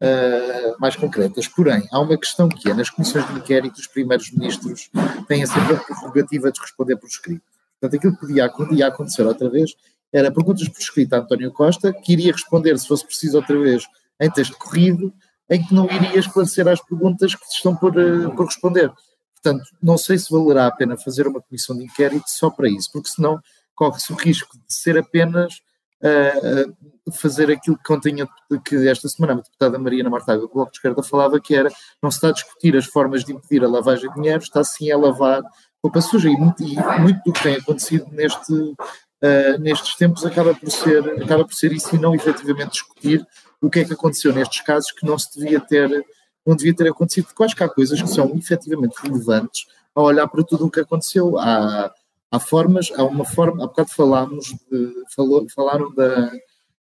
uh, 0.00 0.80
mais 0.80 0.96
concretas. 0.96 1.48
Porém, 1.48 1.86
há 1.90 2.00
uma 2.00 2.16
questão 2.16 2.48
que 2.48 2.70
é, 2.70 2.74
nas 2.74 2.90
comissões 2.90 3.26
de 3.28 3.34
inquérito, 3.34 3.78
os 3.78 3.86
primeiros 3.86 4.30
ministros 4.30 4.90
têm 5.26 5.46
sempre 5.46 5.74
a 5.74 5.78
prerrogativa 5.78 6.52
de 6.52 6.60
responder 6.60 6.96
por 6.96 7.08
escrito. 7.08 7.42
Portanto, 7.80 7.98
aquilo 7.98 8.12
que 8.14 8.20
podia, 8.66 8.86
acontecer 8.86 9.22
outra 9.22 9.48
vez 9.48 9.74
era 10.12 10.30
perguntas 10.32 10.68
por 10.68 10.80
escrito 10.80 11.12
a 11.14 11.18
António 11.18 11.52
Costa, 11.52 11.92
que 11.92 12.12
iria 12.12 12.32
responder, 12.32 12.78
se 12.78 12.88
fosse 12.88 13.04
preciso 13.04 13.36
outra 13.36 13.58
vez, 13.58 13.84
em 14.20 14.30
texto 14.30 14.56
corrido, 14.56 15.12
em 15.48 15.62
que 15.62 15.74
não 15.74 15.86
iria 15.86 16.18
esclarecer 16.18 16.66
as 16.66 16.80
perguntas 16.80 17.34
que 17.34 17.44
estão 17.52 17.76
por, 17.76 17.96
uh, 17.96 18.34
por 18.34 18.46
responder. 18.46 18.90
Portanto, 19.34 19.64
não 19.82 19.96
sei 19.96 20.18
se 20.18 20.30
valerá 20.30 20.66
a 20.66 20.70
pena 20.70 20.96
fazer 20.96 21.26
uma 21.26 21.40
comissão 21.40 21.76
de 21.76 21.84
inquérito 21.84 22.24
só 22.26 22.50
para 22.50 22.68
isso, 22.68 22.90
porque 22.92 23.08
senão 23.08 23.38
corre-se 23.74 24.12
o 24.12 24.16
risco 24.16 24.56
de 24.56 24.74
ser 24.74 24.98
apenas 24.98 25.60
uh, 26.02 27.12
fazer 27.12 27.50
aquilo 27.50 27.76
que 27.76 27.84
continha 27.84 28.28
que 28.64 28.88
esta 28.88 29.08
semana 29.08 29.34
a 29.34 29.36
deputada 29.36 29.78
Mariana 29.78 30.10
Martaga 30.10 30.40
do 30.40 30.48
Bloco 30.48 30.72
de 30.72 30.78
Esquerda 30.78 31.02
falava 31.02 31.40
que 31.40 31.54
era 31.54 31.70
não 32.02 32.10
se 32.10 32.16
está 32.16 32.28
a 32.28 32.32
discutir 32.32 32.76
as 32.76 32.86
formas 32.86 33.24
de 33.24 33.32
impedir 33.32 33.64
a 33.64 33.68
lavagem 33.68 34.08
de 34.08 34.14
dinheiro, 34.16 34.42
está 34.42 34.64
sim 34.64 34.90
a 34.90 34.98
lavar 34.98 35.42
roupa 35.82 36.00
suja 36.00 36.28
e 36.28 36.36
muito, 36.36 36.62
e 36.62 36.74
muito 37.00 37.20
do 37.24 37.32
que 37.32 37.42
tem 37.42 37.56
acontecido 37.56 38.06
neste, 38.10 38.52
uh, 38.52 39.58
nestes 39.60 39.94
tempos 39.94 40.24
acaba 40.24 40.54
por, 40.54 40.70
ser, 40.70 41.22
acaba 41.22 41.44
por 41.44 41.54
ser 41.54 41.72
isso 41.72 41.94
e 41.94 41.98
não 41.98 42.14
efetivamente 42.14 42.72
discutir 42.72 43.26
o 43.60 43.70
que 43.70 43.80
é 43.80 43.84
que 43.84 43.92
aconteceu 43.92 44.32
nestes 44.32 44.60
casos 44.62 44.90
que 44.90 45.06
não 45.06 45.18
se 45.18 45.38
devia 45.38 45.60
ter 45.60 46.04
não 46.46 46.54
devia 46.54 46.74
ter 46.74 46.88
acontecido, 46.88 47.26
porque 47.26 47.42
acho 47.42 47.56
que 47.56 47.64
há 47.64 47.68
coisas 47.68 48.00
que 48.00 48.08
são 48.08 48.32
efetivamente 48.36 48.94
relevantes 49.02 49.66
a 49.92 50.00
olhar 50.00 50.28
para 50.28 50.44
tudo 50.44 50.66
o 50.66 50.70
que 50.70 50.78
aconteceu. 50.78 51.36
Há, 51.38 51.92
há 52.30 52.40
formas, 52.40 52.90
há 52.96 53.04
uma 53.04 53.24
forma, 53.24 53.64
há 53.64 53.66
bocado 53.66 53.90
falámos, 53.90 54.54
de, 54.70 54.92
falou, 55.14 55.46
falaram 55.54 55.94
da, 55.94 56.30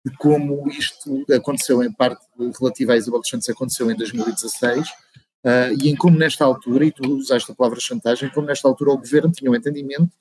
de 0.05 0.17
como 0.17 0.67
isto 0.69 1.25
aconteceu 1.31 1.83
em 1.83 1.91
parte 1.91 2.25
relativa 2.59 2.93
a 2.93 2.97
Isabel 2.97 3.19
dos 3.19 3.29
Santos, 3.29 3.49
aconteceu 3.49 3.89
em 3.91 3.95
2016, 3.95 4.87
uh, 4.87 4.91
ah, 5.45 5.69
e 5.71 5.89
em 5.89 5.95
como 5.95 6.17
nesta 6.17 6.45
altura, 6.45 6.85
e 6.85 6.91
tu 6.91 7.07
usaste 7.13 7.51
a 7.51 7.55
palavra 7.55 7.79
chantagem, 7.79 8.29
como 8.29 8.47
nesta 8.47 8.67
altura 8.67 8.91
o 8.91 8.97
governo 8.97 9.31
tinha 9.31 9.49
o 9.49 9.53
um 9.53 9.57
entendimento 9.57 10.11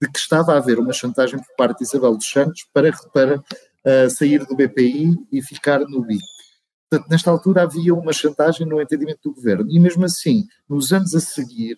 de 0.00 0.10
que 0.10 0.18
estava 0.18 0.52
a 0.52 0.58
haver 0.58 0.78
uma 0.78 0.92
chantagem 0.92 1.38
por 1.38 1.56
parte 1.56 1.78
de 1.78 1.84
Isabel 1.84 2.16
dos 2.16 2.28
Santos 2.28 2.66
para, 2.72 2.92
para 3.12 3.38
uh, 3.38 4.10
sair 4.10 4.44
do 4.44 4.56
BPI 4.56 5.16
e 5.30 5.42
ficar 5.42 5.80
no 5.80 6.02
BIC. 6.02 6.22
Portanto, 6.90 7.10
nesta 7.10 7.30
altura 7.30 7.62
havia 7.62 7.94
uma 7.94 8.12
chantagem 8.12 8.66
no 8.66 8.80
entendimento 8.80 9.20
do 9.24 9.34
governo, 9.34 9.70
e 9.70 9.78
mesmo 9.78 10.04
assim, 10.04 10.46
nos 10.68 10.92
anos 10.92 11.14
a 11.14 11.20
seguir, 11.20 11.76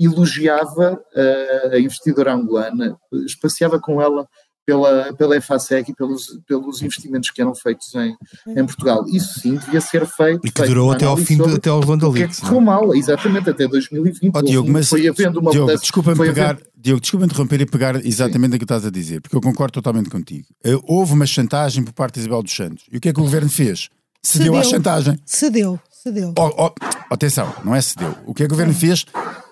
elogiava 0.00 0.94
uh, 0.94 1.74
a 1.74 1.78
investidora 1.78 2.34
angolana, 2.34 2.96
espaciava 3.26 3.78
com 3.78 4.00
ela 4.00 4.26
pela, 4.70 5.12
pela 5.14 5.40
FASEC 5.40 5.90
e 5.90 5.94
pelos, 5.94 6.38
pelos 6.46 6.80
investimentos 6.82 7.30
que 7.30 7.40
eram 7.40 7.54
feitos 7.54 7.92
em, 7.94 8.14
em 8.48 8.64
Portugal. 8.64 9.04
Isso 9.08 9.40
sim 9.40 9.56
devia 9.56 9.80
ser 9.80 10.06
feito. 10.06 10.46
E 10.46 10.50
que 10.50 10.62
durou 10.62 10.92
até 10.92 11.04
ao 11.04 11.16
fim, 11.16 11.36
de, 11.36 11.54
até 11.54 11.68
ao 11.70 11.80
London 11.80 12.10
Leaks. 12.10 12.38
Que 12.38 12.46
é 12.46 12.48
correu 12.48 12.60
mal, 12.60 12.94
exatamente, 12.94 13.50
até 13.50 13.66
2020. 13.66 14.32
Oh, 14.32 14.42
Diogo, 14.42 14.70
mas, 14.70 14.88
foi 14.88 15.08
havendo 15.08 15.40
uma 15.40 15.50
Diogo, 15.50 15.76
desculpa-me 15.76 16.16
pegar, 16.16 16.50
havendo... 16.50 16.66
Diogo, 16.76 17.00
desculpa 17.00 17.26
interromper 17.26 17.60
e 17.60 17.66
pegar 17.66 18.06
exatamente 18.06 18.54
o 18.54 18.58
que 18.58 18.64
estás 18.64 18.86
a 18.86 18.90
dizer, 18.90 19.20
porque 19.20 19.36
eu 19.36 19.40
concordo 19.40 19.72
totalmente 19.72 20.08
contigo. 20.08 20.46
Eh, 20.64 20.78
houve 20.84 21.14
uma 21.14 21.26
chantagem 21.26 21.82
por 21.82 21.92
parte 21.92 22.14
de 22.14 22.20
Isabel 22.20 22.42
dos 22.42 22.54
Santos. 22.54 22.84
E 22.92 22.96
o 22.96 23.00
que 23.00 23.08
é 23.08 23.12
que 23.12 23.20
o 23.20 23.24
governo 23.24 23.50
fez? 23.50 23.88
Cedeu, 24.22 24.46
cedeu 24.46 24.56
à 24.56 24.62
chantagem. 24.62 25.18
Cedeu, 25.24 25.80
cedeu. 25.90 26.34
Oh, 26.38 26.50
oh, 26.56 26.74
atenção, 27.10 27.52
não 27.64 27.74
é 27.74 27.80
cedeu. 27.80 28.14
O 28.26 28.34
que 28.34 28.44
é 28.44 28.46
que 28.46 28.52
o 28.52 28.56
governo 28.56 28.74
fez? 28.74 29.04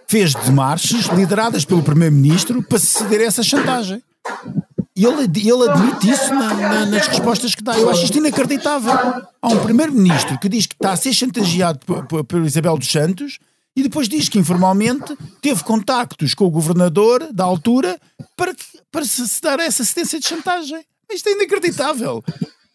Fez 0.08 0.34
demarches 0.34 1.06
lideradas 1.06 1.64
pelo 1.64 1.82
primeiro-ministro 1.82 2.62
para 2.62 2.78
ceder 2.78 3.20
a 3.20 3.24
essa 3.24 3.42
chantagem. 3.42 4.02
E 4.96 5.04
ele, 5.04 5.22
ele 5.22 5.70
admite 5.70 6.10
isso 6.10 6.34
na, 6.34 6.54
na, 6.54 6.86
nas 6.86 7.06
respostas 7.06 7.54
que 7.54 7.62
dá. 7.62 7.78
Eu 7.78 7.88
acho 7.88 8.04
isto 8.04 8.18
inacreditável. 8.18 8.92
Há 9.40 9.48
um 9.48 9.62
primeiro-ministro 9.62 10.36
que 10.38 10.48
diz 10.48 10.66
que 10.66 10.74
está 10.74 10.90
a 10.92 10.96
ser 10.96 11.12
chantageado 11.12 11.78
por, 12.24 12.44
Isabel 12.44 12.76
dos 12.76 12.90
Santos 12.90 13.38
e 13.76 13.82
depois 13.84 14.08
diz 14.08 14.28
que 14.28 14.40
informalmente 14.40 15.16
teve 15.40 15.62
contactos 15.62 16.34
com 16.34 16.46
o 16.46 16.50
governador 16.50 17.32
da 17.32 17.44
altura 17.44 17.96
para, 18.36 18.52
para 18.90 19.04
se 19.04 19.40
dar 19.40 19.60
essa 19.60 19.82
assistência 19.82 20.18
de 20.18 20.26
chantagem. 20.26 20.84
Isto 21.12 21.28
é 21.28 21.32
inacreditável. 21.32 22.24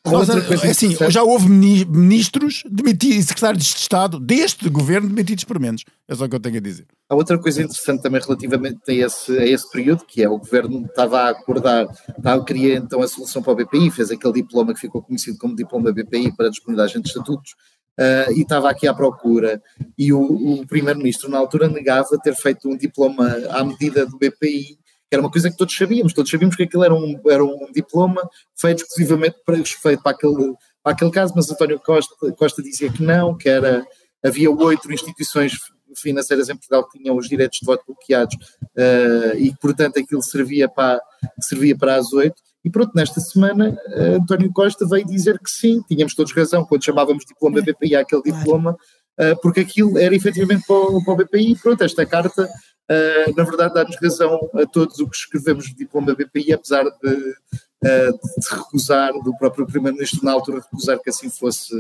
Nós, 0.06 0.28
é 0.30 0.70
assim, 0.70 0.94
já 1.10 1.24
houve 1.24 1.48
ministros 1.48 2.64
demitidos 2.70 3.18
e 3.18 3.24
secretários 3.24 3.64
de 3.64 3.70
Estado 3.80 4.20
deste 4.20 4.68
governo 4.68 5.08
demitidos 5.08 5.46
por 5.46 5.58
menos. 5.58 5.86
É 6.10 6.14
só 6.14 6.26
o 6.26 6.30
que 6.30 6.36
eu 6.36 6.42
tenho 6.42 6.58
a 6.58 6.60
dizer. 6.60 6.86
Há 7.10 7.16
outra 7.16 7.40
coisa 7.40 7.62
interessante 7.62 8.02
também 8.02 8.22
relativamente 8.22 8.80
a 8.90 8.94
esse, 8.94 9.38
a 9.38 9.46
esse 9.46 9.70
período, 9.72 10.04
que 10.06 10.22
é 10.22 10.28
o 10.28 10.38
governo 10.38 10.86
estava 10.86 11.22
a 11.22 11.30
acordar, 11.30 11.88
estava, 12.18 12.44
queria 12.44 12.76
então 12.76 13.02
a 13.02 13.08
solução 13.08 13.42
para 13.42 13.54
o 13.54 13.56
BPI, 13.56 13.92
fez 13.92 14.12
aquele 14.12 14.34
diploma 14.34 14.74
que 14.74 14.82
ficou 14.82 15.02
conhecido 15.02 15.38
como 15.38 15.56
diploma 15.56 15.94
BPI 15.94 16.36
para 16.36 16.48
a 16.48 16.50
disponibilidade 16.50 17.02
de 17.02 17.08
estatutos, 17.08 17.52
uh, 17.98 18.32
e 18.36 18.42
estava 18.42 18.70
aqui 18.70 18.86
à 18.86 18.94
procura. 18.94 19.62
E 19.98 20.12
o, 20.12 20.22
o 20.22 20.68
primeiro-ministro, 20.68 21.30
na 21.30 21.38
altura, 21.38 21.70
negava 21.70 22.20
ter 22.22 22.36
feito 22.36 22.68
um 22.68 22.76
diploma 22.76 23.38
à 23.52 23.64
medida 23.64 24.06
do 24.06 24.18
BPI 24.18 24.83
era 25.16 25.22
uma 25.22 25.32
coisa 25.32 25.50
que 25.50 25.58
todos 25.58 25.76
sabíamos, 25.76 26.14
todos 26.14 26.30
sabíamos 26.30 26.56
que 26.56 26.64
aquilo 26.64 26.84
era 26.84 26.94
um, 26.94 27.20
era 27.30 27.44
um 27.44 27.72
diploma 27.74 28.22
feito 28.56 28.84
exclusivamente 28.84 29.38
para, 29.46 29.64
feito 29.64 30.02
para, 30.02 30.12
aquele, 30.12 30.54
para 30.82 30.94
aquele 30.94 31.12
caso, 31.12 31.34
mas 31.36 31.50
António 31.50 31.80
Costa, 31.80 32.14
Costa 32.38 32.62
dizia 32.62 32.92
que 32.92 33.04
não, 33.04 33.38
que 33.38 33.50
era, 33.50 33.86
havia 34.24 34.50
oito 34.50 34.92
instituições 34.92 35.54
financeiras 35.96 36.50
em 36.50 36.56
Portugal 36.56 36.88
que 36.88 36.98
tinham 36.98 37.16
os 37.16 37.28
direitos 37.28 37.60
de 37.60 37.66
voto 37.66 37.84
bloqueados 37.86 38.36
uh, 38.36 39.38
e 39.38 39.52
que, 39.52 39.60
portanto, 39.60 40.00
aquilo 40.00 40.22
servia 40.22 40.68
para, 40.68 41.02
servia 41.40 41.78
para 41.78 41.96
as 41.96 42.12
oito. 42.14 42.36
E 42.64 42.70
pronto, 42.70 42.92
nesta 42.96 43.20
semana 43.20 43.70
uh, 43.70 44.16
António 44.16 44.52
Costa 44.52 44.88
veio 44.88 45.06
dizer 45.06 45.40
que 45.40 45.50
sim, 45.50 45.82
tínhamos 45.88 46.16
todos 46.16 46.34
razão 46.34 46.66
quando 46.66 46.84
chamávamos 46.84 47.26
diploma 47.26 47.62
BPI 47.62 47.96
aquele 47.96 48.24
diploma, 48.24 48.72
uh, 48.72 49.42
porque 49.42 49.62
aquilo 49.62 49.98
era 49.98 50.16
efetivamente 50.16 50.66
para 50.66 50.76
o, 50.76 51.04
para 51.04 51.14
o 51.14 51.18
BPI. 51.18 51.56
Pronto, 51.62 51.84
esta 51.84 52.06
carta 52.06 52.50
uh, 52.90 53.36
na 53.36 53.44
verdade 53.44 53.74
dá-nos 53.74 53.96
razão 54.02 54.50
a 54.54 54.66
todos 54.66 55.00
o 55.00 55.08
que 55.08 55.16
escrevemos 55.16 55.70
no 55.70 55.76
diploma 55.76 56.16
BPI, 56.16 56.54
apesar 56.54 56.84
de, 56.84 57.10
uh, 57.10 58.12
de 58.12 58.50
recusar, 58.50 59.14
do 59.24 59.36
próprio 59.38 59.66
Primeiro-Ministro 59.66 60.24
na 60.24 60.32
altura 60.32 60.62
recusar 60.62 61.00
que 61.00 61.10
assim 61.10 61.30
fosse, 61.30 61.76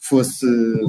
fosse, 0.00 0.46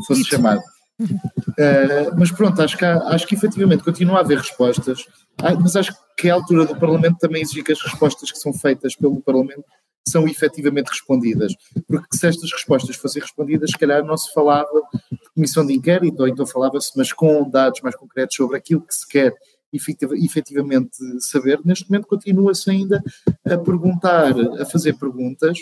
fosse 0.07 0.23
chamado. 0.25 0.61
Uh, 1.01 2.11
mas 2.17 2.31
pronto, 2.31 2.61
acho 2.61 2.77
que, 2.77 2.85
há, 2.85 2.97
acho 3.07 3.25
que 3.25 3.35
efetivamente 3.35 3.83
continua 3.83 4.17
a 4.17 4.21
haver 4.21 4.37
respostas, 4.37 5.05
ah, 5.37 5.55
mas 5.55 5.75
acho 5.75 5.93
que 6.17 6.29
a 6.29 6.33
altura 6.33 6.65
do 6.65 6.75
Parlamento 6.75 7.17
também 7.17 7.41
exige 7.41 7.63
que 7.63 7.71
as 7.71 7.81
respostas 7.81 8.31
que 8.31 8.37
são 8.37 8.51
feitas 8.53 8.95
pelo 8.95 9.21
Parlamento 9.21 9.63
são 10.07 10.27
efetivamente 10.27 10.89
respondidas. 10.89 11.53
Porque 11.87 12.17
se 12.17 12.27
estas 12.27 12.51
respostas 12.51 12.95
fossem 12.95 13.21
respondidas, 13.21 13.71
se 13.71 13.77
calhar 13.77 14.03
não 14.03 14.17
se 14.17 14.33
falava 14.33 14.81
de 15.11 15.18
comissão 15.39 15.65
de 15.65 15.73
inquérito, 15.73 16.19
ou 16.19 16.27
então 16.27 16.45
falava-se, 16.45 16.91
mas 16.97 17.13
com 17.13 17.49
dados 17.49 17.79
mais 17.81 17.95
concretos 17.95 18.35
sobre 18.35 18.57
aquilo 18.57 18.81
que 18.81 18.93
se 18.93 19.07
quer 19.07 19.33
efetivamente 19.71 20.97
saber. 21.21 21.61
Neste 21.63 21.89
momento 21.89 22.07
continua-se 22.07 22.69
ainda 22.69 23.01
a 23.45 23.57
perguntar, 23.57 24.33
a 24.59 24.65
fazer 24.65 24.97
perguntas. 24.97 25.59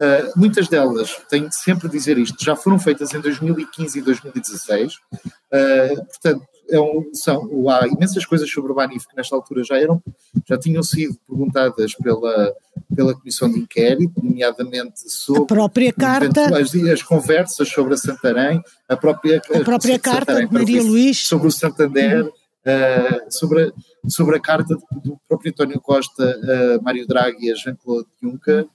Uh, 0.00 0.38
muitas 0.38 0.68
delas, 0.68 1.16
tenho 1.28 1.48
de 1.48 1.56
sempre 1.56 1.88
dizer 1.88 2.18
isto, 2.18 2.42
já 2.42 2.54
foram 2.54 2.78
feitas 2.78 3.12
em 3.12 3.20
2015 3.20 3.98
e 3.98 4.02
2016. 4.02 4.94
Uh, 4.94 5.96
portanto, 6.06 6.46
é 6.70 6.78
um, 6.78 7.10
são, 7.14 7.68
há 7.68 7.86
imensas 7.88 8.26
coisas 8.26 8.48
sobre 8.50 8.70
o 8.70 8.74
Banif 8.74 9.08
que 9.08 9.16
nesta 9.16 9.34
altura 9.34 9.64
já 9.64 9.76
eram, 9.78 10.02
já 10.46 10.58
tinham 10.58 10.82
sido 10.82 11.16
perguntadas 11.26 11.94
pela, 11.94 12.54
pela 12.94 13.14
Comissão 13.14 13.50
de 13.50 13.58
Inquérito, 13.58 14.12
nomeadamente 14.22 15.10
sobre 15.10 15.42
a 15.42 15.46
própria 15.46 15.92
carta, 15.92 16.58
as, 16.58 16.74
as 16.74 17.02
conversas 17.02 17.68
sobre 17.68 17.94
a 17.94 17.96
Santarém, 17.96 18.62
a 18.88 18.96
própria, 18.96 19.38
a 19.38 19.60
própria 19.64 19.98
carta 19.98 20.32
Santarém, 20.32 20.48
de 20.48 20.54
Maria 20.54 20.82
Luís 20.82 21.26
sobre 21.26 21.48
o 21.48 21.50
Santander, 21.50 22.24
uhum. 22.24 22.28
uh, 22.28 23.32
sobre, 23.32 23.62
a, 23.64 24.10
sobre 24.10 24.36
a 24.36 24.40
carta 24.40 24.74
do, 24.74 25.00
do 25.02 25.18
próprio 25.26 25.50
António 25.50 25.80
Costa, 25.80 26.38
uh, 26.38 26.82
Mário 26.84 27.06
Draghi 27.06 27.46
e 27.46 27.50
a 27.50 27.54
Jean-Claude 27.54 28.08
Juncker. 28.22 28.66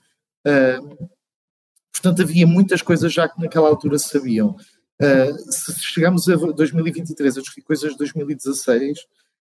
Uh, 0.46 1.08
portanto, 1.92 2.22
havia 2.22 2.46
muitas 2.46 2.82
coisas 2.82 3.12
já 3.12 3.28
que 3.28 3.40
naquela 3.40 3.68
altura 3.68 3.98
se 3.98 4.08
sabiam. 4.08 4.56
Uh, 5.00 5.52
se 5.52 5.74
chegamos 5.80 6.28
a 6.28 6.36
2023 6.36 7.36
a 7.36 7.40
discutir 7.40 7.62
coisas 7.62 7.92
de 7.92 7.98
2016, 7.98 8.98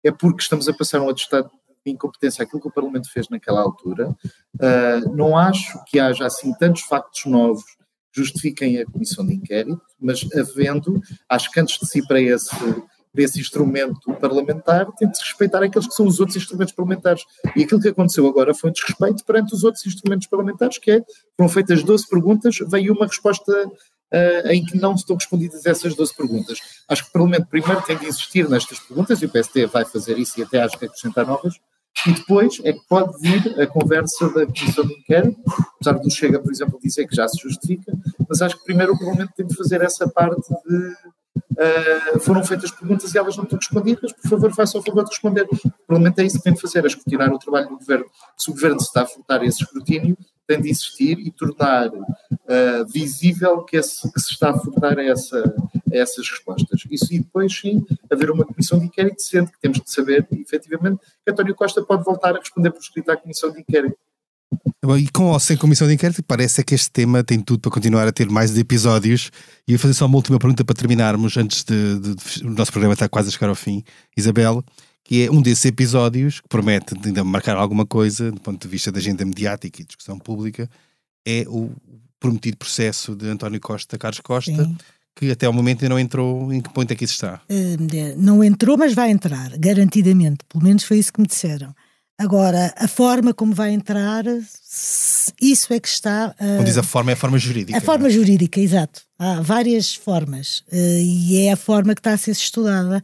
é 0.03 0.11
porque 0.11 0.43
estamos 0.43 0.69
a 0.69 0.73
passar 0.73 1.01
um 1.01 1.09
atestado 1.09 1.51
de 1.85 1.93
incompetência 1.93 2.43
aquilo 2.43 2.61
que 2.61 2.69
o 2.69 2.73
Parlamento 2.73 3.11
fez 3.11 3.29
naquela 3.29 3.61
altura. 3.61 4.09
Uh, 4.55 5.15
não 5.15 5.37
acho 5.37 5.79
que 5.87 5.99
haja 6.01 6.27
assim 6.27 6.53
tantos 6.55 6.83
factos 6.83 7.25
novos 7.27 7.65
que 8.13 8.21
justifiquem 8.21 8.79
a 8.79 8.87
comissão 8.87 9.27
de 9.27 9.35
inquérito, 9.35 9.81
mas 10.01 10.27
havendo, 10.35 11.01
acho 11.29 11.51
que 11.51 11.61
antes 11.61 11.79
de 11.79 11.87
si 11.87 12.07
para 12.07 12.21
esse, 12.21 12.55
para 13.17 13.25
esse 13.25 13.41
instrumento 13.41 14.13
parlamentar, 14.21 14.87
tem 14.93 15.09
de 15.09 15.17
se 15.17 15.25
respeitar 15.25 15.63
aqueles 15.63 15.89
que 15.89 15.95
são 15.95 16.07
os 16.07 16.21
outros 16.21 16.37
instrumentos 16.37 16.75
parlamentares. 16.75 17.25
E 17.57 17.65
aquilo 17.65 17.81
que 17.81 17.89
aconteceu 17.89 18.27
agora 18.27 18.53
foi 18.53 18.69
um 18.69 18.73
desrespeito 18.73 19.25
perante 19.25 19.55
os 19.55 19.65
outros 19.65 19.87
instrumentos 19.87 20.27
parlamentares, 20.27 20.77
que 20.77 20.91
é, 20.91 21.03
foram 21.35 21.49
feitas 21.49 21.83
12 21.83 22.09
perguntas, 22.09 22.59
veio 22.69 22.93
uma 22.93 23.07
resposta 23.07 23.53
uh, 23.53 24.49
em 24.49 24.63
que 24.65 24.77
não 24.77 24.95
estão 24.95 25.17
respondidas 25.17 25.65
essas 25.65 25.95
12 25.95 26.15
perguntas. 26.15 26.59
Acho 26.89 27.05
que 27.05 27.09
o 27.09 27.13
Parlamento 27.13 27.47
primeiro 27.47 27.81
tem 27.83 27.97
de 27.97 28.07
insistir 28.07 28.49
nestas 28.51 28.79
perguntas, 28.81 29.23
e 29.23 29.25
o 29.25 29.31
PST 29.31 29.67
vai 29.67 29.87
fazer 29.87 30.19
isso 30.19 30.39
e 30.39 30.43
até 30.43 30.61
acho 30.61 30.79
que 30.79 30.85
acrescentar 30.85 31.27
novas, 31.27 31.55
e 32.07 32.13
depois 32.13 32.61
é 32.63 32.75
que 32.75 32.87
pode 32.87 33.19
vir 33.19 33.59
a 33.59 33.67
conversa 33.67 34.29
da 34.29 34.45
Comissão 34.45 34.87
de 34.87 34.93
Inquérito, 34.93 35.41
apesar 35.77 35.99
do 35.99 36.11
Chega, 36.11 36.39
por 36.39 36.53
exemplo, 36.53 36.79
dizer 36.83 37.07
que 37.07 37.17
já 37.17 37.27
se 37.27 37.41
justifica, 37.41 37.91
mas 38.29 38.43
acho 38.43 38.59
que 38.59 38.65
primeiro 38.65 38.93
o 38.93 38.99
Parlamento 38.99 39.33
tem 39.35 39.47
de 39.47 39.57
fazer 39.57 39.81
essa 39.81 40.07
parte 40.07 40.43
de 40.69 40.95
Uh, 41.57 42.21
foram 42.21 42.45
feitas 42.45 42.71
perguntas 42.71 43.15
e 43.15 43.19
elas 43.19 43.37
não 43.37 43.45
estão 43.45 43.59
respondidas, 43.59 44.13
por 44.13 44.29
favor, 44.29 44.55
faça 44.55 44.79
o 44.79 44.83
favor 44.83 45.05
de 45.05 45.11
responder. 45.11 45.49
Parlamento 45.87 46.19
é 46.19 46.25
isso 46.25 46.37
que 46.37 46.45
tem 46.45 46.53
de 46.53 46.61
fazer, 46.61 46.85
é 46.85 46.87
escrutinar 46.87 47.33
o 47.33 47.39
trabalho 47.39 47.71
do 47.71 47.79
Governo. 47.79 48.07
Se 48.37 48.51
o 48.51 48.53
Governo 48.53 48.81
se 48.81 48.87
está 48.87 49.03
a 49.03 49.07
furtar 49.07 49.43
esse 49.43 49.63
escrutínio, 49.63 50.17
tem 50.47 50.61
de 50.61 50.71
existir 50.71 51.19
e 51.19 51.31
tornar 51.31 51.89
uh, 51.89 52.87
visível 52.93 53.63
que, 53.63 53.77
esse, 53.77 54.11
que, 54.13 54.21
se 54.21 54.33
está 54.33 54.51
a 54.51 54.59
furtar 54.59 54.99
a, 54.99 55.03
essa, 55.03 55.55
essas 55.91 56.29
respostas. 56.29 56.83
Isso, 56.91 57.13
e 57.13 57.19
depois, 57.19 57.57
sim, 57.57 57.85
haver 58.11 58.31
uma 58.31 58.45
comissão 58.45 58.79
de 58.79 58.87
inquérito, 58.87 59.23
sendo 59.23 59.51
que 59.51 59.61
temos 59.61 59.81
de 59.81 59.91
saber, 59.91 60.27
efetivamente, 60.33 61.01
que 61.25 61.33
António 61.33 61.55
Costa 61.55 61.83
pode 61.83 62.05
voltar 62.05 62.37
a 62.37 62.39
responder 62.39 62.71
por 62.71 62.81
escrito 62.81 63.11
à 63.11 63.17
comissão 63.17 63.51
de 63.51 63.61
inquérito. 63.61 63.97
E 64.99 65.09
com 65.09 65.25
ou 65.25 65.41
sem 65.41 65.57
comissão 65.57 65.89
de 65.89 65.95
inquérito, 65.95 66.23
parece 66.23 66.63
que 66.63 66.75
este 66.75 66.91
tema 66.91 67.25
tem 67.25 67.41
tudo 67.41 67.61
para 67.61 67.71
continuar 67.73 68.07
a 68.07 68.13
ter 68.13 68.29
mais 68.31 68.57
episódios. 68.57 69.31
E 69.67 69.73
eu 69.73 69.79
vou 69.79 69.83
fazer 69.83 69.95
só 69.95 70.07
uma 70.07 70.17
última 70.17 70.39
pergunta 70.39 70.65
para 70.65 70.77
terminarmos, 70.77 71.37
antes 71.37 71.65
de, 71.65 71.99
de, 71.99 72.15
de, 72.15 72.45
o 72.47 72.51
nosso 72.51 72.71
programa 72.71 72.95
estar 72.95 73.09
quase 73.09 73.29
a 73.29 73.33
chegar 73.33 73.49
ao 73.49 73.55
fim. 73.55 73.83
Isabel, 74.17 74.65
que 75.03 75.25
é 75.25 75.31
um 75.31 75.43
desses 75.43 75.65
episódios 75.65 76.41
que 76.41 76.49
promete 76.49 76.95
ainda 77.05 77.25
marcar 77.25 77.57
alguma 77.57 77.85
coisa 77.85 78.31
do 78.31 78.41
ponto 78.41 78.61
de 78.61 78.69
vista 78.69 78.93
da 78.93 78.99
agenda 78.99 79.25
mediática 79.25 79.83
e 79.83 79.85
discussão 79.85 80.19
pública, 80.19 80.71
é 81.27 81.45
o 81.49 81.73
prometido 82.21 82.57
processo 82.57 83.17
de 83.17 83.29
António 83.29 83.61
Costa, 83.61 83.99
Carlos 83.99 84.21
Costa, 84.21 84.65
Sim. 84.65 84.77
que 85.17 85.31
até 85.31 85.47
ao 85.47 85.53
momento 85.53 85.83
ainda 85.83 85.95
não 85.95 85.99
entrou. 85.99 86.53
Em 86.53 86.61
que 86.61 86.71
ponto 86.71 86.91
é 86.91 86.95
que 86.95 87.05
isso 87.05 87.15
está? 87.15 87.41
Uh, 87.51 88.17
não 88.17 88.43
entrou, 88.43 88.79
mas 88.79 88.95
vai 88.95 89.11
entrar, 89.11 89.57
garantidamente. 89.59 90.39
Pelo 90.49 90.63
menos 90.63 90.85
foi 90.85 90.99
isso 90.99 91.13
que 91.13 91.21
me 91.21 91.27
disseram. 91.27 91.75
Agora, 92.19 92.73
a 92.77 92.89
forma 92.89 93.35
como 93.35 93.55
vai 93.55 93.73
entrar, 93.73 94.25
isso 95.41 95.73
é 95.73 95.79
que 95.79 95.89
está. 95.89 96.35
Uh, 96.41 96.57
Quando 96.57 96.65
diz 96.65 96.79
a 96.79 96.83
forma, 96.83 97.11
é 97.11 97.15
a 97.15 97.17
forma 97.17 97.39
jurídica. 97.39 97.77
A 97.77 97.81
forma 97.81 98.07
é? 98.07 98.11
jurídica, 98.11 98.59
exato. 98.59 99.03
Há 99.19 99.41
várias 99.41 99.95
formas 99.95 100.61
uh, 100.73 100.75
e 100.75 101.47
é 101.47 101.53
a 101.53 101.57
forma 101.57 101.95
que 101.95 102.01
está 102.01 102.13
a 102.13 102.19
ser 102.19 102.31
estudada 102.33 103.03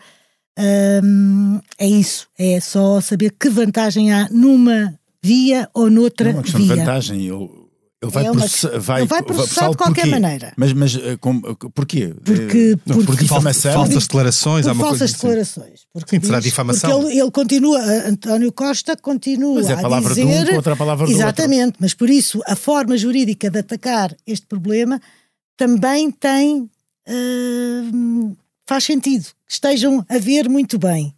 um, 0.58 1.60
é 1.78 1.86
isso, 1.86 2.28
é 2.38 2.60
só 2.60 3.00
saber 3.00 3.34
que 3.38 3.48
vantagem 3.48 4.12
há 4.12 4.28
numa 4.30 4.94
via 5.22 5.68
ou 5.72 5.88
noutra 5.88 6.30
é 6.30 6.32
uma 6.32 6.42
questão 6.42 6.60
via. 6.60 6.74
de 6.74 6.80
vantagem. 6.80 7.22
Eu, 7.22 7.61
Ele 8.02 8.10
vai, 8.10 8.26
É 8.26 8.30
uma- 8.32 8.40
processar, 8.40 8.78
vai, 8.80 9.00
ele 9.02 9.06
vai 9.06 9.22
processar 9.22 9.70
de 9.70 9.76
qualquer 9.76 10.02
porquê? 10.02 10.10
maneira. 10.20 10.52
Mas, 10.56 10.72
mas 10.72 10.96
eh, 10.96 11.16
com, 11.20 11.40
porquê? 11.40 12.12
Porque, 12.24 12.72
Eh, 12.76 12.78
Não, 12.84 13.04
porque, 13.04 13.22
difamação? 13.22 13.72
falsas 13.74 14.02
declarações, 14.08 14.66
há 14.66 14.70
por 14.70 14.76
uma 14.80 14.84
falsas 14.88 14.98
coisa 14.98 15.14
assim. 15.14 15.54
declarações. 15.54 15.80
Porque 15.92 16.16
Sim, 16.18 16.26
será 16.26 16.38
diz- 16.40 16.44
difamação. 16.50 16.90
Porque 17.00 17.12
ele, 17.12 17.20
ele 17.20 17.30
continua, 17.30 17.78
a- 17.80 18.08
António 18.08 18.50
Costa 18.52 18.96
continua 18.96 19.54
Mas 19.54 19.70
é 19.70 19.74
a 19.74 19.78
a 19.78 19.82
palavra 19.82 20.14
de 20.14 20.20
dizer... 20.24 20.50
um 20.52 20.54
contra 20.56 20.72
a 20.72 20.76
palavra 20.76 21.06
do 21.06 21.10
outro. 21.12 21.24
Exatamente, 21.26 21.76
mas 21.78 21.94
por 21.94 22.10
isso 22.10 22.42
a 22.46 22.56
forma 22.56 22.96
jurídica 22.96 23.48
de 23.48 23.58
atacar 23.60 24.16
este 24.26 24.46
problema 24.46 25.00
também 25.56 26.10
tem... 26.10 26.68
hum, 27.08 28.34
faz 28.66 28.84
sentido 28.84 29.24
que 29.46 29.52
estejam 29.52 30.04
a 30.08 30.18
ver 30.18 30.48
muito 30.48 30.78
bem. 30.78 31.14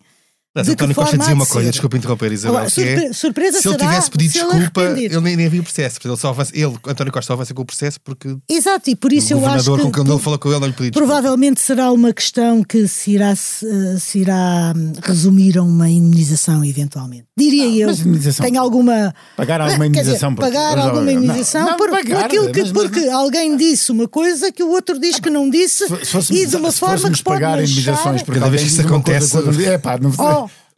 Mas 0.55 0.67
De 0.67 0.73
António 0.73 0.95
Costa 0.95 1.19
dizia 1.19 1.35
uma 1.35 1.47
coisa, 1.47 1.71
desculpa 1.71 1.97
interromper, 1.97 2.31
Isabel, 2.31 2.59
Agora, 2.59 2.71
que 2.71 2.81
é, 2.81 2.95
surpre- 2.95 3.12
surpresa 3.14 3.61
se 3.61 3.67
ele 3.69 3.77
será 3.77 3.90
tivesse 3.90 4.11
pedido 4.11 4.33
se 4.33 4.38
ele 4.38 4.47
desculpa, 4.53 4.81
arrepender. 4.83 5.11
ele 5.12 5.21
nem, 5.21 5.37
nem 5.37 5.47
havia 5.47 5.61
o 5.61 5.64
processo. 5.64 5.99
Ele, 6.05 6.17
só 6.17 6.29
avança, 6.29 6.53
ele, 6.55 6.77
António 6.87 7.12
Costa, 7.12 7.27
só 7.27 7.33
avança 7.33 7.53
com 7.53 7.62
o 7.62 7.64
processo 7.64 7.99
porque 8.01 8.37
Exato, 8.49 8.88
e 8.88 8.95
por 8.95 9.12
isso 9.12 9.33
eu 9.33 9.45
acho 9.45 9.64
que... 9.77 9.83
com 9.83 9.90
quem 9.90 10.09
ele 10.12 10.19
falou 10.21 10.38
com 10.38 10.49
ele 10.51 10.61
não 10.61 10.67
lhe 10.69 10.73
pediu 10.73 10.90
desculpa. 10.93 11.12
Provavelmente 11.12 11.61
será 11.61 11.90
uma 11.90 12.12
questão 12.12 12.62
que 12.62 12.87
se 12.87 13.11
irá, 13.11 13.33
eh, 13.33 13.97
se 13.99 14.19
irá 14.21 14.73
hum, 14.77 14.93
resumir 15.03 15.59
a 15.59 15.62
uma 15.64 15.88
indemnização, 15.90 16.64
eventualmente. 16.64 17.25
Diria 17.37 17.64
eu. 17.83 17.88
mas 17.88 17.99
indemnização- 17.99 18.47
Tem 18.47 18.57
alguma. 18.57 19.12
Pagar 19.37 19.61
alguma 19.61 19.79
Quer 19.79 19.88
dizer, 19.88 20.01
indemnização 20.03 20.35
por- 20.37 20.43
pagar 20.45 20.77
mas, 20.77 20.85
alguma 20.87 21.03
não, 21.05 21.11
indemnização 21.12 21.67
não, 21.67 21.77
por, 21.77 21.90
pagar, 21.90 22.17
por 22.17 22.25
aquilo 22.27 22.53
que, 22.53 22.61
mas- 22.62 22.71
mas- 22.73 22.83
porque 22.90 23.09
alguém 23.09 23.57
disse 23.57 23.90
uma 23.90 24.07
coisa 24.07 24.53
que 24.53 24.62
o 24.62 24.69
outro 24.71 25.01
diz 25.01 25.19
que 25.19 25.29
não 25.31 25.51
disse 25.51 25.88
Se 25.88 26.05
fôssemos- 26.07 26.31
e 26.31 26.47
de 26.47 26.55
uma 26.55 26.71
se 26.71 26.79
forma 26.79 27.11
que 27.11 27.23
pode 27.25 27.40
pagar 27.40 27.57
manchar... 27.59 27.64
indemnizações 27.64 28.23
por 28.23 28.35
Cada 28.35 28.49
vez 28.51 28.62
que 28.62 28.69
isso 28.69 28.81
acontece- 28.83 29.37
É 29.64 29.79
pá, 29.79 29.99
não 29.99 30.12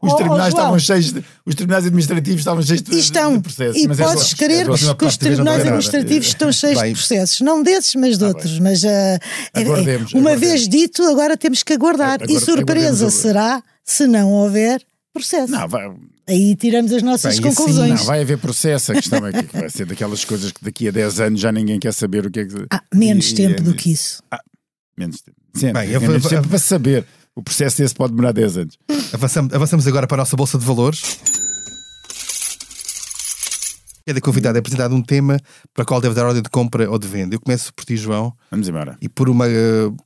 Os 0.03 0.13
oh, 0.13 0.17
tribunais 0.17 0.53
oh, 0.53 0.57
estavam 0.59 0.79
cheios 0.79 1.13
de, 1.13 1.25
os 1.47 1.55
tribunais 1.55 1.87
administrativos 1.87 2.41
estavam 2.41 2.63
cheios 2.63 2.83
de, 2.83 2.95
E 2.95 2.99
estão, 2.99 3.37
de 3.37 3.43
processos. 3.43 3.83
e 3.83 3.89
mas 3.89 3.99
é 3.99 4.05
podes 4.05 4.25
só- 4.25 4.37
crer 4.37 4.69
é 4.69 4.77
que, 4.77 4.95
que 4.95 5.05
os 5.07 5.17
tribunais 5.17 5.59
nada. 5.59 5.63
administrativos 5.71 6.27
estão 6.29 6.53
cheios 6.53 6.81
Bem. 6.81 6.93
de 6.93 6.99
processos. 6.99 7.41
Não 7.41 7.63
desses, 7.63 7.95
mas 7.95 8.19
de 8.19 8.25
outros. 8.25 8.59
Mas 8.59 8.85
ah, 8.85 8.89
é- 8.89 9.19
é- 9.55 9.61
Aguardemos, 9.63 10.13
uma 10.13 10.21
aguardemos. 10.31 10.41
vez 10.41 10.69
dito, 10.69 11.03
agora 11.05 11.37
temos 11.37 11.63
que 11.63 11.73
aguardar. 11.73 12.15
Agora- 12.23 12.31
e 12.31 12.39
surpresa 12.41 13.11
será 13.11 13.63
se 13.83 14.07
não 14.07 14.33
houver 14.33 14.83
processo. 15.15 15.51
Não, 15.51 15.67
vai, 15.67 15.91
Aí 16.29 16.57
tiramos 16.57 16.93
as 16.93 17.03
nossas 17.03 17.39
Bem, 17.39 17.49
assim, 17.49 17.57
conclusões. 17.57 18.01
não, 18.01 18.05
vai 18.07 18.21
haver 18.21 18.37
processo. 18.37 18.91
A 18.93 18.97
questão 18.97 19.25
é 19.27 19.33
que 19.33 19.57
vai 19.57 19.71
ser 19.71 19.87
daquelas 19.87 20.25
coisas 20.25 20.51
que 20.51 20.63
daqui 20.63 20.89
a 20.89 20.91
10 20.91 21.21
anos 21.21 21.41
já 21.41 21.53
ninguém 21.53 21.79
quer 21.79 21.95
saber 21.95 22.27
o 22.27 22.31
que 22.31 22.41
é 22.41 22.45
que. 22.45 22.67
Ah, 22.71 22.83
menos 22.93 23.31
e- 23.31 23.35
tempo 23.37 23.61
e- 23.61 23.65
do 23.65 23.75
que 23.75 23.93
isso. 23.93 24.23
Menos 24.99 25.21
tempo. 25.23 25.37
Sempre. 25.55 25.83
Bem, 25.83 25.93
é 25.93 25.97
eu 25.97 26.01
menos 26.01 26.25
eu- 26.25 26.31
tempo 26.31 26.49
para 26.49 26.59
saber. 26.59 27.07
O 27.37 27.43
processo 27.43 27.77
desse 27.79 27.95
pode 27.95 28.13
demorar 28.15 28.33
10 28.33 28.57
anos. 28.57 28.79
Avançamos, 29.13 29.53
avançamos 29.55 29.87
agora 29.87 30.07
para 30.07 30.17
a 30.17 30.23
nossa 30.23 30.35
Bolsa 30.37 30.59
de 30.59 30.65
Valores. 30.65 31.19
Cada 34.09 34.21
convidado 34.21 34.57
é 34.57 34.61
apresentado 34.61 34.95
um 34.95 35.03
tema 35.03 35.37
para 35.75 35.83
o 35.83 35.85
qual 35.87 36.01
deve 36.01 36.15
dar 36.15 36.25
ordem 36.27 36.41
de 36.41 36.49
compra 36.49 36.89
ou 36.89 36.97
de 36.97 37.09
venda. 37.09 37.35
Eu 37.35 37.41
começo 37.41 37.75
por 37.75 37.85
ti, 37.85 37.97
João, 37.97 38.33
Vamos 38.53 38.69
embora. 38.69 38.97
e 39.03 39.09
por, 39.09 39.29
uma, 39.29 39.47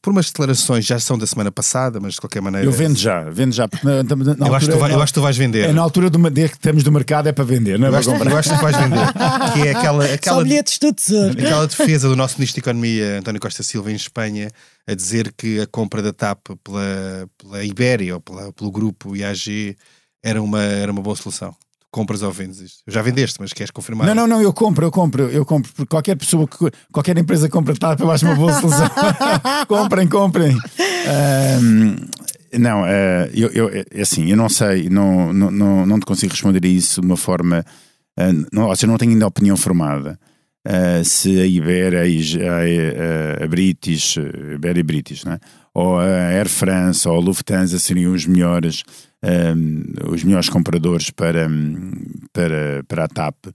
por 0.00 0.10
umas 0.10 0.26
declarações, 0.28 0.86
já 0.86 0.98
são 0.98 1.18
da 1.18 1.26
semana 1.26 1.52
passada, 1.52 2.00
mas 2.00 2.14
de 2.14 2.20
qualquer 2.20 2.40
maneira. 2.40 2.66
Eu 2.66 2.72
vendo 2.72 2.96
já, 2.96 3.28
vendo 3.28 3.52
já. 3.54 3.68
Porque 3.68 3.86
na, 3.86 4.02
na, 4.02 4.16
na 4.16 4.46
Eu 4.46 4.54
acho, 4.54 4.66
que 4.66 4.72
altura- 4.72 4.72
tu 4.72 4.78
vai- 4.78 4.92
eu 4.94 5.02
acho 5.02 5.12
que 5.12 5.20
tu 5.20 5.22
vais 5.22 5.36
vender. 5.36 5.68
É 5.68 5.72
na 5.74 5.82
altura 5.82 6.08
do, 6.08 6.30
de 6.30 6.48
que 6.48 6.54
estamos 6.54 6.82
do 6.82 6.90
mercado 6.90 7.28
é 7.28 7.32
para 7.32 7.44
vender, 7.44 7.78
não 7.78 7.88
é 7.88 7.88
eu, 7.88 7.92
para 7.92 8.00
acho, 8.00 8.10
comprar. 8.10 8.30
eu 8.30 8.38
acho 8.38 8.48
que 8.50 8.56
tu 8.56 8.62
vais 8.62 8.76
vender. 8.78 9.12
Que 9.52 9.68
é 9.68 9.70
aquela, 9.72 10.06
Só 10.08 10.14
aquela, 10.14 10.42
bilhetes 10.44 10.78
do 10.78 10.92
tesouro. 10.94 11.32
aquela 11.32 11.66
defesa 11.66 12.08
do 12.08 12.16
nosso 12.16 12.36
Ministro 12.38 12.62
da 12.62 12.70
Economia, 12.70 13.18
António 13.18 13.38
Costa 13.40 13.62
Silva, 13.62 13.92
em 13.92 13.96
Espanha, 13.96 14.48
a 14.86 14.94
dizer 14.94 15.32
que 15.36 15.60
a 15.60 15.66
compra 15.66 16.02
da 16.02 16.12
TAP 16.12 16.48
pela, 16.64 17.28
pela 17.38 17.64
Ibéria 17.64 18.14
ou 18.14 18.20
pela- 18.20 18.52
pelo 18.52 18.70
grupo 18.70 19.14
IAG 19.16 19.76
era 20.22 20.42
uma, 20.42 20.62
era 20.62 20.90
uma 20.92 21.02
boa 21.02 21.16
solução. 21.16 21.52
Tu 21.78 21.86
compras 21.90 22.22
ou 22.22 22.30
vendes 22.32 22.58
isto? 22.60 22.78
Já 22.86 23.02
vendeste, 23.02 23.38
mas 23.40 23.52
queres 23.52 23.70
confirmar? 23.70 24.06
Não, 24.06 24.14
não, 24.14 24.26
não, 24.26 24.42
eu 24.42 24.52
compro, 24.52 24.84
eu 24.86 24.90
compro, 24.90 25.28
eu 25.30 25.44
compro, 25.44 25.72
porque 25.72 25.88
qualquer 25.90 26.16
pessoa, 26.16 26.46
que, 26.46 26.56
qualquer 26.92 27.16
empresa 27.18 27.46
que 27.48 27.52
compra 27.52 27.74
TAP, 27.76 28.00
eu 28.00 28.10
acho 28.10 28.24
uma 28.26 28.34
boa 28.34 28.52
solução. 28.60 28.88
comprem, 29.68 30.08
comprem. 30.08 30.56
Ahm, 31.06 31.96
não, 32.58 32.84
eh, 32.86 33.30
eu, 33.32 33.48
eu, 33.50 33.68
é 33.68 34.00
assim, 34.02 34.30
eu 34.30 34.36
não 34.36 34.48
sei, 34.48 34.88
não, 34.88 35.32
não, 35.32 35.50
não, 35.50 35.86
não 35.86 36.00
te 36.00 36.06
consigo 36.06 36.32
responder 36.32 36.64
a 36.64 36.68
isso 36.68 37.00
de 37.00 37.06
uma 37.06 37.16
forma. 37.16 37.64
eh, 38.16 38.32
não, 38.52 38.64
ou 38.68 38.76
seja, 38.76 38.86
não 38.88 38.98
tenho 38.98 39.12
ainda 39.12 39.26
opinião 39.26 39.56
formada. 39.56 40.18
Eh, 40.64 41.02
se 41.04 41.40
a 41.40 41.46
Iber, 41.46 41.94
a, 41.96 43.44
a, 43.44 43.48
British, 43.48 44.18
a 44.18 44.54
Iber 44.54 44.78
e 44.78 44.82
British, 44.82 45.24
né? 45.24 45.38
ou 45.74 45.98
a 45.98 46.04
Air 46.04 46.48
France 46.48 47.08
ou 47.08 47.16
a 47.16 47.20
Lufthansa 47.20 47.78
seriam 47.78 48.12
os 48.12 48.26
melhores, 48.26 48.82
ehm, 49.22 49.82
os 50.10 50.24
melhores 50.24 50.48
compradores 50.48 51.10
para, 51.10 51.48
para, 52.32 52.84
para 52.86 53.04
a 53.04 53.08
TAP. 53.08 53.46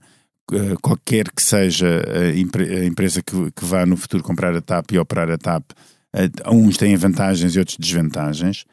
Eh, 0.52 0.74
qualquer 0.80 1.30
que 1.30 1.42
seja 1.42 1.86
a, 1.86 2.36
empre- 2.36 2.78
a 2.78 2.84
empresa 2.84 3.22
que, 3.22 3.50
que 3.52 3.64
vá 3.64 3.84
no 3.84 3.96
futuro 3.96 4.22
comprar 4.22 4.54
a 4.54 4.60
TAP 4.60 4.92
e 4.92 4.98
operar 4.98 5.30
a 5.30 5.38
TAP, 5.38 5.72
eh, 6.14 6.28
uns 6.50 6.76
têm 6.76 6.96
vantagens 6.96 7.54
e 7.54 7.58
outros 7.58 7.76
desvantagens. 7.78 8.64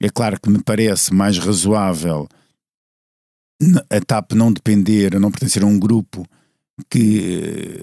É 0.00 0.08
claro 0.08 0.40
que 0.40 0.50
me 0.50 0.62
parece 0.62 1.12
mais 1.14 1.38
razoável 1.38 2.28
a 3.90 4.00
TAP 4.00 4.32
não 4.32 4.52
depender, 4.52 5.18
não 5.18 5.30
pertencer 5.30 5.62
a 5.62 5.66
um 5.66 5.78
grupo 5.78 6.26
que, 6.90 7.80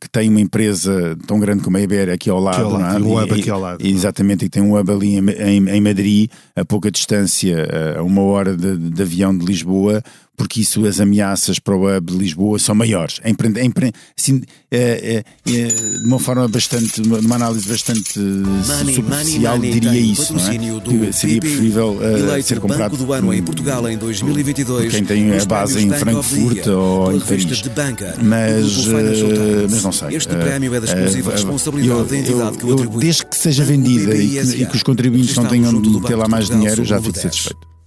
que 0.00 0.08
tem 0.10 0.28
uma 0.30 0.40
empresa 0.40 1.16
tão 1.26 1.38
grande 1.38 1.62
como 1.62 1.76
a 1.76 1.80
Iberia 1.80 2.14
aqui 2.14 2.30
ao 2.30 2.40
lado, 2.40 2.68
lado, 2.70 3.04
é? 3.04 3.06
um 3.08 3.18
hub 3.22 3.32
aqui 3.40 3.50
ao 3.50 3.60
lado. 3.60 3.86
Exatamente, 3.86 4.44
e 4.46 4.48
tem 4.48 4.62
um 4.62 4.76
hub 4.78 4.90
ali 4.90 5.16
em, 5.16 5.30
em- 5.30 5.68
em 5.68 5.80
Madrid, 5.80 6.30
a 6.56 6.64
pouca 6.64 6.90
distância, 6.90 7.66
a 7.98 8.02
uma 8.02 8.22
hora 8.22 8.56
de, 8.56 8.76
de 8.76 9.02
avião 9.02 9.36
de 9.36 9.44
Lisboa, 9.44 10.02
porque 10.38 10.60
isso 10.62 10.86
as 10.86 11.00
ameaças 11.00 11.58
para 11.58 11.76
o 11.76 11.94
hub 11.94 12.12
de 12.12 12.16
Lisboa 12.16 12.58
são 12.58 12.74
maiores. 12.74 13.20
Em, 13.24 13.34
prende- 13.34 13.60
em, 13.60 13.70
prende- 13.70 13.92
assim, 14.18 14.40
é, 14.70 15.24
é, 15.46 15.52
é, 15.52 15.66
de 15.66 16.04
uma 16.06 16.18
forma 16.18 16.46
bastante, 16.48 17.02
de 17.02 17.08
uma 17.08 17.34
análise 17.36 17.68
bastante 17.68 18.18
Money, 18.18 18.94
superficial, 18.94 19.56
money, 19.56 19.70
money 19.70 19.80
diria 19.80 20.00
isso, 20.00 20.32
não 20.32 20.40
é? 20.40 21.12
seria 21.12 21.40
preferível 21.40 21.98
eh, 22.00 22.18
eleito 22.20 22.48
ser 22.48 22.60
comprado 22.60 22.96
do 22.96 23.12
Ano 23.12 23.34
em 23.34 23.42
Portugal 23.42 23.88
em 23.90 23.98
2022. 23.98 24.94
quem 24.94 25.04
tem 25.04 25.36
a 25.38 25.44
base 25.44 25.80
em 25.82 25.90
Frankfurt 25.90 26.66
ou 26.68 27.12
em 27.12 27.20
Paris. 27.20 27.62
Mas, 28.22 28.64
eh, 28.88 29.12
Times. 29.12 29.70
mas 29.70 29.82
não 29.82 29.92
sei. 29.92 30.16
Este 30.16 30.32
Eh, 30.32 30.38
prémio 30.38 30.74
é 30.74 30.80
da 30.80 30.86
exclusiva 30.86 31.30
eh, 31.30 31.34
responsabilidade 31.34 32.04
da 32.08 32.16
entidade 32.16 32.58
que 32.58 32.64
o 32.66 32.72
atribui. 32.74 33.00
Desde 33.00 33.26
que 33.26 33.36
seja 33.36 33.64
vendida 33.64 34.14
e 34.16 34.28
que, 34.30 34.62
e 34.62 34.66
que 34.66 34.76
os 34.76 34.82
contribuintes 34.82 35.34
não 35.36 35.46
tenham 35.46 35.80
de 35.80 36.00
ter 36.02 36.14
lá 36.14 36.28
mais 36.28 36.48
dinheiro, 36.48 36.84
já 36.84 36.98
fico 37.00 37.12
10. 37.12 37.22
satisfeito. 37.22 37.77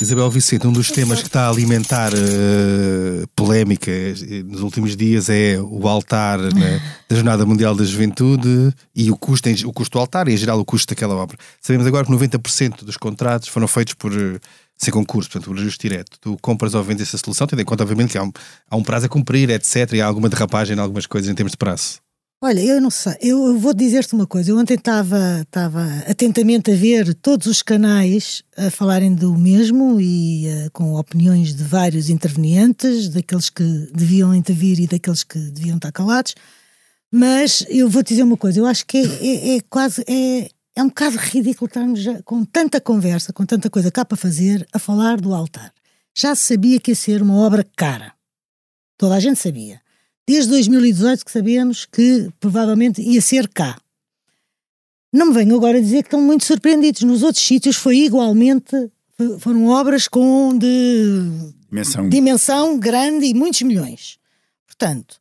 Isabel 0.00 0.30
Vicente, 0.30 0.66
um 0.66 0.72
dos 0.72 0.90
temas 0.90 1.20
que 1.20 1.26
está 1.26 1.46
a 1.46 1.50
alimentar 1.50 2.12
eh, 2.14 3.26
polémica 3.34 3.90
eh, 3.90 4.42
nos 4.44 4.60
últimos 4.60 4.96
dias 4.96 5.28
é 5.28 5.58
o 5.60 5.88
altar 5.88 6.38
né, 6.54 6.80
da 7.08 7.16
Jornada 7.16 7.44
Mundial 7.44 7.74
da 7.74 7.84
Juventude 7.84 8.72
e 8.94 9.10
o 9.10 9.16
custo, 9.16 9.48
o 9.66 9.72
custo 9.72 9.98
do 9.98 10.00
altar 10.00 10.28
e, 10.28 10.34
em 10.34 10.36
geral, 10.36 10.58
o 10.58 10.64
custo 10.64 10.94
daquela 10.94 11.14
obra. 11.16 11.36
Sabemos 11.60 11.86
agora 11.86 12.06
que 12.06 12.12
90% 12.12 12.84
dos 12.84 12.96
contratos 12.96 13.48
foram 13.48 13.66
feitos 13.66 13.94
por 13.94 14.12
eh, 14.12 14.38
sem 14.76 14.92
concurso, 14.92 15.28
portanto, 15.30 15.50
por 15.50 15.58
ajuste 15.58 15.88
direto. 15.88 16.18
Tu 16.20 16.38
compras 16.40 16.74
ou 16.74 16.82
vendes 16.84 17.08
essa 17.08 17.18
solução, 17.18 17.46
tendo 17.46 17.60
em 17.60 17.64
conta, 17.64 17.82
obviamente, 17.82 18.12
que 18.12 18.18
há 18.18 18.22
um, 18.22 18.32
há 18.70 18.76
um 18.76 18.82
prazo 18.82 19.06
a 19.06 19.08
cumprir, 19.08 19.50
etc. 19.50 19.92
E 19.94 20.00
há 20.00 20.06
alguma 20.06 20.28
derrapagem 20.28 20.76
em 20.76 20.80
algumas 20.80 21.06
coisas 21.06 21.28
em 21.28 21.34
termos 21.34 21.52
de 21.52 21.58
prazo. 21.58 21.98
Olha, 22.40 22.60
eu 22.60 22.80
não 22.80 22.88
sei, 22.90 23.16
eu 23.20 23.58
vou 23.58 23.74
dizer-te 23.74 24.14
uma 24.14 24.24
coisa. 24.26 24.52
Eu 24.52 24.58
ontem 24.58 24.74
estava 24.74 25.18
atentamente 26.06 26.70
a 26.70 26.74
ver 26.76 27.12
todos 27.14 27.48
os 27.48 27.62
canais 27.62 28.44
a 28.56 28.70
falarem 28.70 29.12
do 29.12 29.36
mesmo 29.36 30.00
e 30.00 30.46
eh, 30.46 30.68
com 30.72 30.94
opiniões 30.94 31.52
de 31.52 31.64
vários 31.64 32.08
intervenientes, 32.08 33.08
daqueles 33.08 33.50
que 33.50 33.64
deviam 33.92 34.32
intervir 34.32 34.78
e 34.78 34.86
daqueles 34.86 35.24
que 35.24 35.36
deviam 35.50 35.76
estar 35.78 35.90
calados. 35.90 36.36
Mas 37.12 37.64
eu 37.68 37.88
vou 37.88 38.04
dizer 38.04 38.22
uma 38.22 38.36
coisa, 38.36 38.60
eu 38.60 38.66
acho 38.66 38.86
que 38.86 38.98
é, 38.98 39.54
é- 39.54 39.56
é 39.56 39.60
quase 39.68 40.04
é, 40.08 40.48
é 40.76 40.82
um 40.82 40.88
bocado 40.88 41.16
ridículo 41.18 41.66
estarmos 41.66 42.00
já 42.00 42.22
com 42.22 42.44
tanta 42.44 42.80
conversa, 42.80 43.32
com 43.32 43.44
tanta 43.44 43.68
coisa 43.68 43.90
cá 43.90 44.04
para 44.04 44.16
fazer, 44.16 44.64
a 44.72 44.78
falar 44.78 45.20
do 45.20 45.34
altar. 45.34 45.72
Já 46.16 46.36
se 46.36 46.44
sabia 46.44 46.78
que 46.78 46.92
ia 46.92 46.94
ser 46.94 47.20
uma 47.20 47.36
obra 47.38 47.66
cara. 47.76 48.12
Toda 48.96 49.16
a 49.16 49.20
gente 49.20 49.40
sabia. 49.40 49.80
Desde 50.28 50.50
2018 50.50 51.24
que 51.24 51.30
sabíamos 51.32 51.86
que 51.86 52.28
provavelmente 52.38 53.00
ia 53.00 53.20
ser 53.22 53.48
cá. 53.48 53.78
Não 55.10 55.26
me 55.28 55.32
venham 55.32 55.56
agora 55.56 55.80
dizer 55.80 56.02
que 56.02 56.08
estão 56.08 56.20
muito 56.20 56.44
surpreendidos. 56.44 57.00
Nos 57.02 57.22
outros 57.22 57.42
sítios 57.44 57.76
foi 57.76 57.96
igualmente, 58.00 58.90
foram 59.40 59.66
obras 59.68 60.06
com 60.06 60.56
de 60.56 61.22
Dimensão. 61.70 62.08
dimensão 62.10 62.78
grande 62.78 63.24
e 63.26 63.32
muitos 63.32 63.62
milhões. 63.62 64.18
Portanto, 64.66 65.16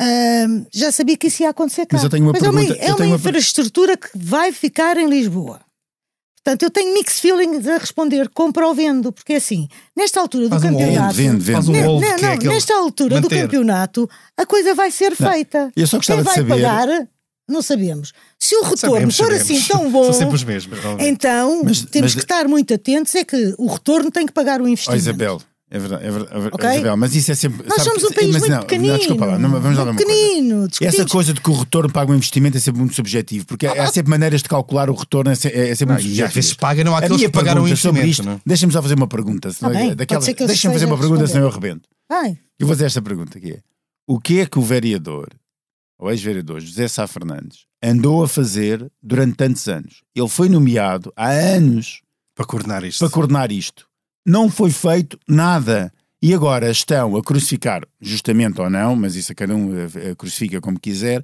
hum, 0.00 0.64
já 0.72 0.90
sabia 0.90 1.16
que 1.18 1.26
isso 1.26 1.42
ia 1.42 1.50
acontecer 1.50 1.84
cá. 1.84 1.96
Mas 1.98 2.04
eu 2.04 2.08
tenho 2.10 2.24
uma 2.24 2.32
é 2.36 2.40
uma, 2.40 2.52
pergunta- 2.52 2.74
é 2.80 2.88
uma 2.88 2.96
tenho 2.96 3.10
uma 3.10 3.16
infraestrutura 3.16 3.96
que 3.98 4.08
vai 4.14 4.50
ficar 4.50 4.96
em 4.96 5.08
Lisboa. 5.10 5.60
Portanto, 6.46 6.62
eu 6.62 6.70
tenho 6.70 6.94
mixed 6.94 7.20
feelings 7.20 7.66
a 7.66 7.76
responder, 7.76 8.28
compra 8.28 8.68
ou 8.68 8.72
vendo, 8.72 9.10
porque 9.10 9.32
assim, 9.32 9.66
nesta 9.96 10.20
altura 10.20 10.48
do 10.48 10.60
campeonato. 10.60 11.12
Vende, 11.16 11.42
vende. 11.42 11.70
Um 11.72 11.74
é 11.74 12.16
não, 12.22 12.32
aquele 12.34 12.54
nesta 12.54 12.72
altura 12.76 13.20
do 13.20 13.28
campeonato, 13.28 14.08
a 14.36 14.46
coisa 14.46 14.72
vai 14.72 14.92
ser 14.92 15.12
Não, 15.18 15.28
feita. 15.32 15.72
eu 15.74 15.86
só 15.88 15.96
gostava 15.96 16.22
Quem 16.22 16.32
de 16.44 16.48
vai 16.48 16.60
saber- 16.60 16.62
pagar, 16.86 17.08
não 17.48 17.60
sabemos. 17.60 18.12
Se 18.38 18.54
o 18.54 18.62
retorno 18.62 18.76
Sabemos, 18.76 19.16
for 19.16 19.24
sabemos. 19.24 19.42
assim 19.50 19.60
tão 19.66 19.90
bom, 19.90 20.04
São 20.04 20.12
sempre 20.12 20.34
os 20.36 20.44
mesmos. 20.44 20.78
então 21.00 21.62
Mas- 21.64 21.80
temos 21.80 22.12
mas- 22.12 22.14
que 22.14 22.20
estar 22.20 22.46
muito 22.46 22.72
atentos. 22.72 23.12
É 23.16 23.24
que 23.24 23.52
o 23.58 23.66
retorno 23.66 24.08
tem 24.12 24.24
que 24.24 24.32
pagar 24.32 24.60
o 24.62 24.68
investimento. 24.68 25.00
Isabel, 25.02 25.42
É 25.68 25.80
verdade, 25.80 26.06
é 26.06 26.10
verdade, 26.12 26.36
é 26.36 26.40
verdade, 26.74 26.96
mas 26.96 27.14
isso 27.16 27.32
é 27.32 27.34
sempre. 27.34 27.66
Nós 27.66 27.78
sabe 27.82 27.84
somos 27.88 28.02
que- 28.02 28.06
um 28.08 28.12
país 28.14 28.30
mas 28.34 28.40
muito 28.42 28.52
não, 28.52 28.60
pequenino. 28.60 28.92
Não, 28.92 28.98
desculpa 28.98 29.24
lá, 29.26 29.38
não, 29.38 29.50
vamos 29.60 29.76
lá 29.76 29.84
ver 29.84 29.96
pequenino. 29.96 30.68
Essa 30.80 31.04
coisa 31.06 31.34
de 31.34 31.40
que 31.40 31.50
o 31.50 31.54
retorno 31.54 31.92
paga 31.92 32.12
o 32.12 32.14
investimento 32.14 32.56
é 32.56 32.60
sempre 32.60 32.78
muito 32.78 32.94
subjetivo, 32.94 33.46
porque 33.46 33.66
há 33.66 33.86
sempre 33.88 34.10
maneiras 34.10 34.42
de 34.44 34.48
calcular 34.48 34.88
o 34.88 34.94
retorno, 34.94 35.28
é 35.30 35.34
é, 35.34 35.70
é 35.70 35.74
sempre 35.74 35.94
muito 35.94 36.00
e 36.00 36.02
subjetivo. 36.04 36.26
às 36.28 36.34
vezes 36.34 36.54
paga, 36.54 36.84
não 36.84 36.94
há 36.94 36.98
aqueles 36.98 37.20
que 37.20 37.28
pagaram 37.30 37.62
o 37.64 37.66
investimento. 37.66 38.22
não 38.22 38.32
é? 38.34 38.40
deixa-me 38.46 38.72
só 38.72 38.80
fazer 38.80 38.94
uma 38.94 39.08
pergunta. 39.08 39.48
eu 39.48 40.46
Deixa-me 40.46 40.74
fazer 40.74 40.86
uma 40.86 40.96
pergunta, 40.96 41.22
responder. 41.22 41.26
senão 41.26 41.42
eu 41.46 41.48
arrebento. 41.48 41.88
Vai. 42.08 42.38
Eu 42.60 42.66
vou 42.66 42.68
fazer 42.68 42.84
esta 42.86 43.02
pergunta 43.02 43.36
é: 43.36 43.58
o 44.06 44.20
que 44.20 44.38
é 44.38 44.46
que 44.46 44.60
o 44.60 44.62
vereador, 44.62 45.30
ou 45.98 46.12
ex-vereador 46.12 46.60
José 46.60 46.86
Sá 46.86 47.08
Fernandes, 47.08 47.66
andou 47.82 48.22
a 48.22 48.28
fazer 48.28 48.88
durante 49.02 49.34
tantos 49.34 49.66
anos? 49.66 50.02
Ele 50.14 50.28
foi 50.28 50.48
nomeado 50.48 51.12
há 51.16 51.28
anos 51.30 52.02
Para 52.36 52.46
coordenar 52.46 52.84
isto. 52.84 53.00
para 53.00 53.10
coordenar 53.10 53.50
isto. 53.50 53.84
Não 54.26 54.50
foi 54.50 54.70
feito 54.70 55.18
nada. 55.28 55.92
E 56.20 56.34
agora 56.34 56.70
estão 56.70 57.16
a 57.16 57.22
crucificar, 57.22 57.82
justamente 58.00 58.60
ou 58.60 58.68
não, 58.68 58.96
mas 58.96 59.14
isso 59.14 59.30
a 59.30 59.34
cada 59.34 59.54
um 59.54 59.78
eh, 59.78 59.88
eh, 59.94 60.14
crucifica 60.16 60.60
como 60.60 60.80
quiser, 60.80 61.22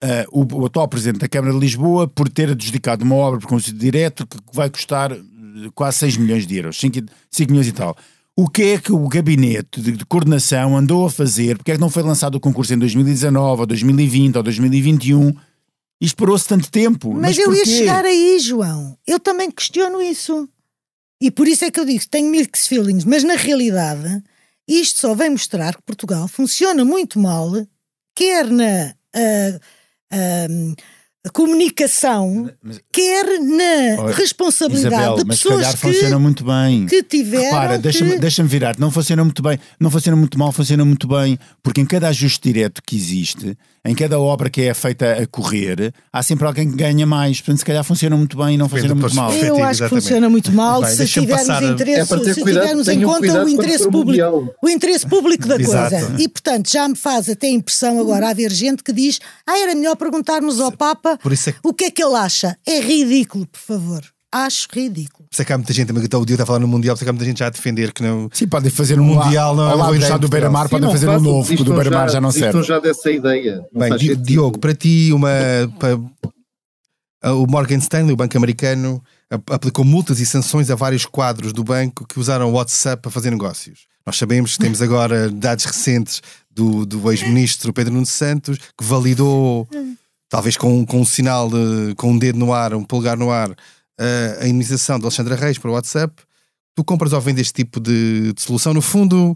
eh, 0.00 0.24
o, 0.30 0.44
o 0.60 0.66
atual 0.66 0.86
Presidente 0.86 1.18
da 1.20 1.28
Câmara 1.28 1.52
de 1.52 1.58
Lisboa 1.58 2.06
por 2.06 2.28
ter 2.28 2.50
adjudicado 2.50 3.04
uma 3.04 3.16
obra 3.16 3.40
por 3.40 3.48
conselho 3.48 3.78
direto 3.78 4.26
que 4.26 4.38
vai 4.52 4.70
custar 4.70 5.10
quase 5.74 5.98
6 5.98 6.18
milhões 6.18 6.46
de 6.46 6.56
euros, 6.56 6.78
5, 6.78 6.98
milhões 7.48 7.66
e 7.66 7.72
tal. 7.72 7.96
O 8.36 8.48
que 8.48 8.62
é 8.62 8.78
que 8.78 8.92
o 8.92 9.08
gabinete 9.08 9.80
de, 9.80 9.92
de 9.92 10.06
coordenação 10.06 10.76
andou 10.76 11.06
a 11.06 11.10
fazer? 11.10 11.56
Porque 11.56 11.72
é 11.72 11.74
que 11.74 11.80
não 11.80 11.90
foi 11.90 12.04
lançado 12.04 12.36
o 12.36 12.40
concurso 12.40 12.72
em 12.72 12.78
2019, 12.78 13.62
ou 13.62 13.66
2020, 13.66 14.36
ou 14.36 14.42
2021? 14.44 15.34
Isto 16.00 16.16
parou-se 16.16 16.46
tanto 16.46 16.70
tempo. 16.70 17.12
Mas, 17.12 17.36
eu 17.36 17.52
ia 17.52 17.64
porquê? 17.64 17.78
chegar 17.78 18.04
aí, 18.04 18.38
João. 18.38 18.96
Eu 19.04 19.18
também 19.18 19.50
questiono 19.50 20.00
isso. 20.00 20.48
E 21.20 21.30
por 21.30 21.48
isso 21.48 21.64
é 21.64 21.70
que 21.70 21.80
eu 21.80 21.84
digo, 21.84 22.06
tenho 22.08 22.30
mixed 22.30 22.68
feelings, 22.68 23.04
mas 23.04 23.24
na 23.24 23.34
realidade 23.34 24.22
isto 24.68 25.00
só 25.00 25.14
vem 25.14 25.30
mostrar 25.30 25.74
que 25.74 25.82
Portugal 25.82 26.28
funciona 26.28 26.84
muito 26.84 27.18
mal, 27.18 27.50
quer 28.14 28.46
na 28.50 28.94
ah, 29.14 29.60
ah, 30.12 30.46
comunicação, 31.28 32.50
Mas- 32.62 32.80
quer 32.92 33.24
na 33.40 34.02
Olha, 34.02 34.14
responsabilidade 34.14 34.94
Isabel, 34.94 35.16
de 35.16 35.24
mas 35.26 35.36
se 35.38 35.42
pessoas 35.42 35.60
calhar 35.62 35.72
que, 35.74 35.80
funciona 35.80 36.18
muito 36.18 36.44
bem. 36.44 36.86
que 36.86 37.02
tiveram 37.02 37.44
Repara, 37.44 37.76
que... 37.76 37.82
deixa-me 37.82 38.18
deixa 38.18 38.42
virar, 38.44 38.76
não 38.78 38.90
funciona 38.90 39.22
muito 39.24 39.42
bem, 39.42 39.58
não 39.78 39.90
funciona 39.90 40.16
muito 40.16 40.38
mal, 40.38 40.52
funciona 40.52 40.84
muito 40.84 41.06
bem, 41.08 41.38
porque 41.62 41.80
em 41.80 41.86
cada 41.86 42.08
ajuste 42.08 42.40
direto 42.52 42.82
que 42.86 42.96
existe, 42.96 43.56
em 43.84 43.94
cada 43.94 44.18
obra 44.20 44.50
que 44.50 44.62
é 44.62 44.74
feita 44.74 45.12
a 45.12 45.26
correr, 45.26 45.92
há 46.12 46.22
sempre 46.22 46.46
alguém 46.46 46.68
que 46.70 46.76
ganha 46.76 47.06
mais. 47.06 47.40
Portanto, 47.40 47.58
se 47.58 47.64
calhar 47.64 47.82
funciona 47.84 48.16
muito 48.16 48.36
bem 48.36 48.54
e 48.54 48.58
não 48.58 48.66
Depende 48.66 48.88
funciona 48.88 49.00
muito 49.00 49.14
mal. 49.16 49.32
Eu 49.34 49.64
acho 49.64 49.82
que 49.84 49.88
funciona 49.88 50.28
muito 50.28 50.52
mal 50.52 50.82
Bem, 50.82 50.90
se 50.94 51.06
tivermos, 51.06 51.46
passar- 51.46 51.62
interesse, 51.64 52.00
É 52.00 52.04
para 52.04 52.20
ter 52.24 52.34
se 52.34 52.40
cuidado, 52.42 52.62
tivermos 52.64 52.88
em 52.88 53.02
conta 53.02 53.44
o 53.44 53.48
interesse 53.48 53.84
público, 53.84 54.06
Mundial. 54.30 54.54
o 54.62 54.68
interesse 54.68 55.06
público 55.06 55.46
da 55.48 55.56
coisa. 55.56 56.14
E 56.18 56.28
portanto 56.28 56.70
já 56.70 56.88
me 56.88 56.96
faz 56.96 57.28
até 57.30 57.48
impressão 57.48 57.98
agora 58.00 58.28
haver 58.30 58.50
gente 58.52 58.82
que 58.82 58.92
diz: 58.92 59.20
ah, 59.46 59.58
era 59.58 59.74
melhor 59.74 59.96
perguntarmos 59.96 60.60
ao 60.60 60.70
Papa 60.72 61.17
Por 61.22 61.32
isso 61.32 61.50
é 61.50 61.52
que 61.52 61.58
o 61.64 61.72
que 61.74 61.84
é 61.84 61.90
que 61.90 62.02
ele 62.02 62.14
acha. 62.16 62.56
É 62.66 62.80
ridículo, 62.80 63.46
por 63.46 63.58
favor. 63.60 64.02
Acho 64.30 64.68
ridículo. 64.70 65.26
Por 65.26 65.32
isso 65.32 65.40
é 65.40 65.44
que 65.46 65.52
há 65.54 65.56
muita 65.56 65.72
gente, 65.72 65.90
então, 65.90 66.20
o 66.20 66.26
dia 66.26 66.34
está 66.34 66.42
a 66.42 66.46
falar 66.46 66.58
no 66.58 66.68
Mundial, 66.68 66.94
por 66.94 66.98
isso 66.98 67.04
é 67.04 67.06
que 67.06 67.10
há 67.10 67.12
muita 67.14 67.24
gente 67.24 67.38
já 67.38 67.46
a 67.46 67.50
defender 67.50 67.92
que 67.94 68.02
não. 68.02 68.28
Sim, 68.32 68.46
podem 68.46 68.70
fazer 68.70 69.00
um 69.00 69.04
Mundial 69.04 69.56
não 69.56 69.70
é 69.70 69.74
lado 69.74 69.98
boa 69.98 70.18
do. 70.18 70.28
Beira-Mar, 70.28 70.68
podem 70.68 70.84
não 70.84 70.92
fazer 70.92 71.08
um 71.08 71.20
novo, 71.20 71.48
porque 71.48 71.62
o 71.62 71.64
do 71.64 71.72
Beira-Mar 71.74 72.10
já 72.10 72.20
não 72.20 72.30
serve. 72.30 72.62
já 72.62 72.78
dessa 72.78 73.10
ideia. 73.10 73.62
Não 73.72 73.80
Bem, 73.80 73.96
Di- 73.96 74.08
sentido. 74.08 74.22
Diogo, 74.26 74.58
para 74.58 74.74
ti, 74.74 75.10
uma, 75.14 75.30
pa- 75.80 75.98
o 77.32 77.46
Morgan 77.46 77.78
Stanley, 77.78 78.12
o 78.12 78.16
banco 78.16 78.36
americano, 78.36 79.02
ap- 79.30 79.50
aplicou 79.50 79.84
multas 79.84 80.20
e 80.20 80.26
sanções 80.26 80.70
a 80.70 80.74
vários 80.74 81.04
quadros 81.06 81.52
do 81.54 81.64
banco 81.64 82.06
que 82.06 82.20
usaram 82.20 82.50
o 82.50 82.52
WhatsApp 82.52 83.00
para 83.02 83.10
fazer 83.10 83.30
negócios. 83.30 83.86
Nós 84.06 84.16
sabemos 84.16 84.52
que 84.52 84.58
temos 84.62 84.80
agora 84.80 85.30
dados 85.30 85.64
recentes 85.64 86.22
do, 86.50 86.86
do 86.86 87.10
ex-ministro 87.10 87.72
Pedro 87.72 87.92
Nuno 87.94 88.06
Santos, 88.06 88.58
que 88.58 88.84
validou, 88.84 89.68
talvez 90.28 90.56
com, 90.56 90.84
com 90.84 91.00
um 91.00 91.04
sinal, 91.04 91.48
de, 91.48 91.94
com 91.96 92.12
um 92.12 92.18
dedo 92.18 92.38
no 92.38 92.52
ar, 92.52 92.74
um 92.74 92.84
polegar 92.84 93.16
no 93.16 93.30
ar, 93.30 93.50
eh, 93.98 94.38
a 94.40 94.44
indemnização 94.44 94.98
de 94.98 95.04
Alexandra 95.04 95.34
Reis 95.34 95.58
para 95.58 95.70
o 95.70 95.74
WhatsApp. 95.74 96.14
Tu 96.76 96.84
compras 96.84 97.12
ou 97.12 97.20
vendes 97.20 97.42
este 97.42 97.54
tipo 97.64 97.80
de, 97.80 98.32
de 98.32 98.40
solução, 98.42 98.72
no 98.72 98.80
fundo, 98.82 99.34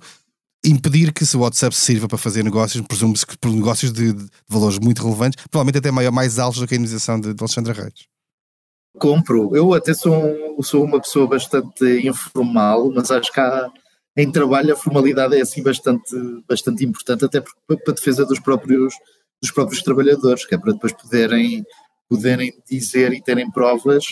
impedir 0.65 1.13
que 1.13 1.27
se 1.27 1.37
o 1.37 1.41
WhatsApp 1.41 1.75
sirva 1.75 2.07
para 2.07 2.17
fazer 2.19 2.45
negócios, 2.45 2.85
presume-se 2.87 3.27
que 3.27 3.37
por 3.37 3.51
negócios 3.51 3.93
de, 3.93 4.13
de 4.13 4.27
valores 4.49 4.79
muito 4.79 5.03
relevantes, 5.03 5.43
provavelmente 5.51 5.79
até 5.79 5.91
maior, 5.91 6.13
mais 6.13 6.39
altos 6.39 6.61
do 6.61 6.67
que 6.69 6.75
a 6.75 6.77
indemnização 6.77 7.19
de, 7.21 7.35
de 7.35 7.43
Alexandra 7.43 7.73
Reis. 7.73 8.07
Compro. 8.99 9.57
Eu 9.57 9.73
até 9.75 9.95
sou, 9.95 10.15
um- 10.15 10.63
sou 10.63 10.85
uma 10.85 11.01
pessoa 11.01 11.27
bastante 11.27 11.85
informal, 12.07 12.93
mas 12.95 13.11
acho 13.11 13.33
que 13.33 13.41
há, 13.41 13.69
em 14.17 14.31
trabalho 14.31 14.75
a 14.75 14.77
formalidade 14.77 15.35
é 15.37 15.41
assim 15.41 15.63
bastante, 15.63 16.15
bastante 16.49 16.85
importante, 16.85 17.25
até 17.25 17.41
para 17.41 17.77
a 17.89 17.93
defesa 17.93 18.25
dos 18.27 18.39
próprios, 18.39 18.95
dos 19.43 19.51
próprios 19.51 19.83
trabalhadores, 19.83 20.47
que 20.47 20.55
é 20.55 20.59
para 20.59 20.73
depois 20.73 20.93
poderem, 20.93 21.65
poderem 22.09 22.53
dizer 22.71 23.13
e 23.13 23.21
terem 23.21 23.51
provas. 23.51 24.05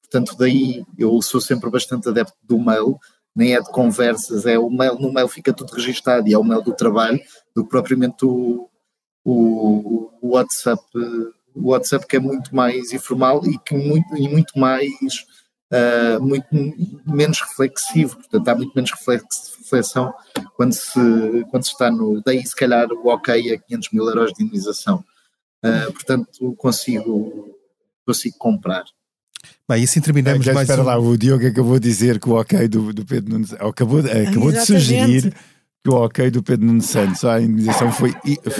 Portanto, 0.00 0.34
daí 0.38 0.82
eu 0.98 1.20
sou 1.20 1.40
sempre 1.40 1.70
bastante 1.70 2.08
adepto 2.08 2.36
do 2.42 2.58
mail, 2.58 2.98
nem 3.36 3.54
é 3.54 3.60
de 3.60 3.70
conversas, 3.70 4.46
é 4.46 4.58
o 4.58 4.70
mail, 4.70 4.98
no 4.98 5.12
mail 5.12 5.28
fica 5.28 5.52
tudo 5.52 5.72
registado 5.74 6.26
e 6.26 6.32
é 6.32 6.38
o 6.38 6.44
mail 6.44 6.62
do 6.62 6.74
trabalho, 6.74 7.20
do 7.54 7.64
que 7.64 7.70
propriamente 7.70 8.24
o, 8.24 8.68
o, 9.24 10.10
o 10.20 10.28
WhatsApp, 10.30 10.82
o 11.54 11.70
WhatsApp 11.70 12.06
que 12.06 12.16
é 12.16 12.20
muito 12.20 12.54
mais 12.54 12.92
informal 12.92 13.42
e 13.46 13.58
que 13.58 13.74
muito, 13.74 14.16
e 14.16 14.28
muito 14.28 14.58
mais 14.58 14.90
ah, 15.72 16.18
muito 16.20 16.46
menos 17.06 17.40
reflexivo, 17.40 18.16
portanto 18.16 18.48
há 18.48 18.54
muito 18.54 18.72
menos 18.74 18.90
reflex- 18.90 19.54
reflexão 19.58 20.12
quando 20.56 20.72
se, 20.72 21.00
quando 21.50 21.64
se 21.64 21.70
está 21.72 21.90
no, 21.90 22.20
daí 22.24 22.46
se 22.46 22.54
calhar 22.54 22.86
o 22.92 23.08
ok 23.08 23.52
a 23.54 23.58
500 23.58 23.88
mil 23.92 24.04
euros 24.06 24.32
de 24.32 24.44
indenização. 24.44 25.02
Ah, 25.64 25.86
portanto 25.92 26.54
consigo, 26.56 27.56
consigo 28.04 28.36
comprar. 28.38 28.84
Bem, 29.68 29.80
e 29.80 29.84
assim 29.84 30.00
terminamos 30.00 30.40
Ok, 30.40 30.52
mais 30.52 30.68
espera 30.68 30.82
um... 30.82 30.86
lá, 30.86 30.98
o 30.98 31.16
Diogo 31.16 31.46
acabou 31.46 31.78
de 31.78 31.88
dizer 31.88 32.20
que 32.20 32.28
o 32.28 32.34
ok 32.34 32.68
do, 32.68 32.92
do 32.92 33.04
Pedro 33.04 33.32
Nunes 33.32 33.52
acabou, 33.54 33.98
acabou 34.00 34.50
de 34.52 34.58
Exatamente. 34.58 34.60
sugerir 34.60 35.34
que 35.84 35.90
o 35.90 35.94
ok 35.94 36.30
do 36.30 36.42
Pedro 36.44 36.66
Nunes 36.66 36.86
Santos 36.86 37.24
à 37.24 37.40
indenização 37.40 37.90
foi, 37.90 38.14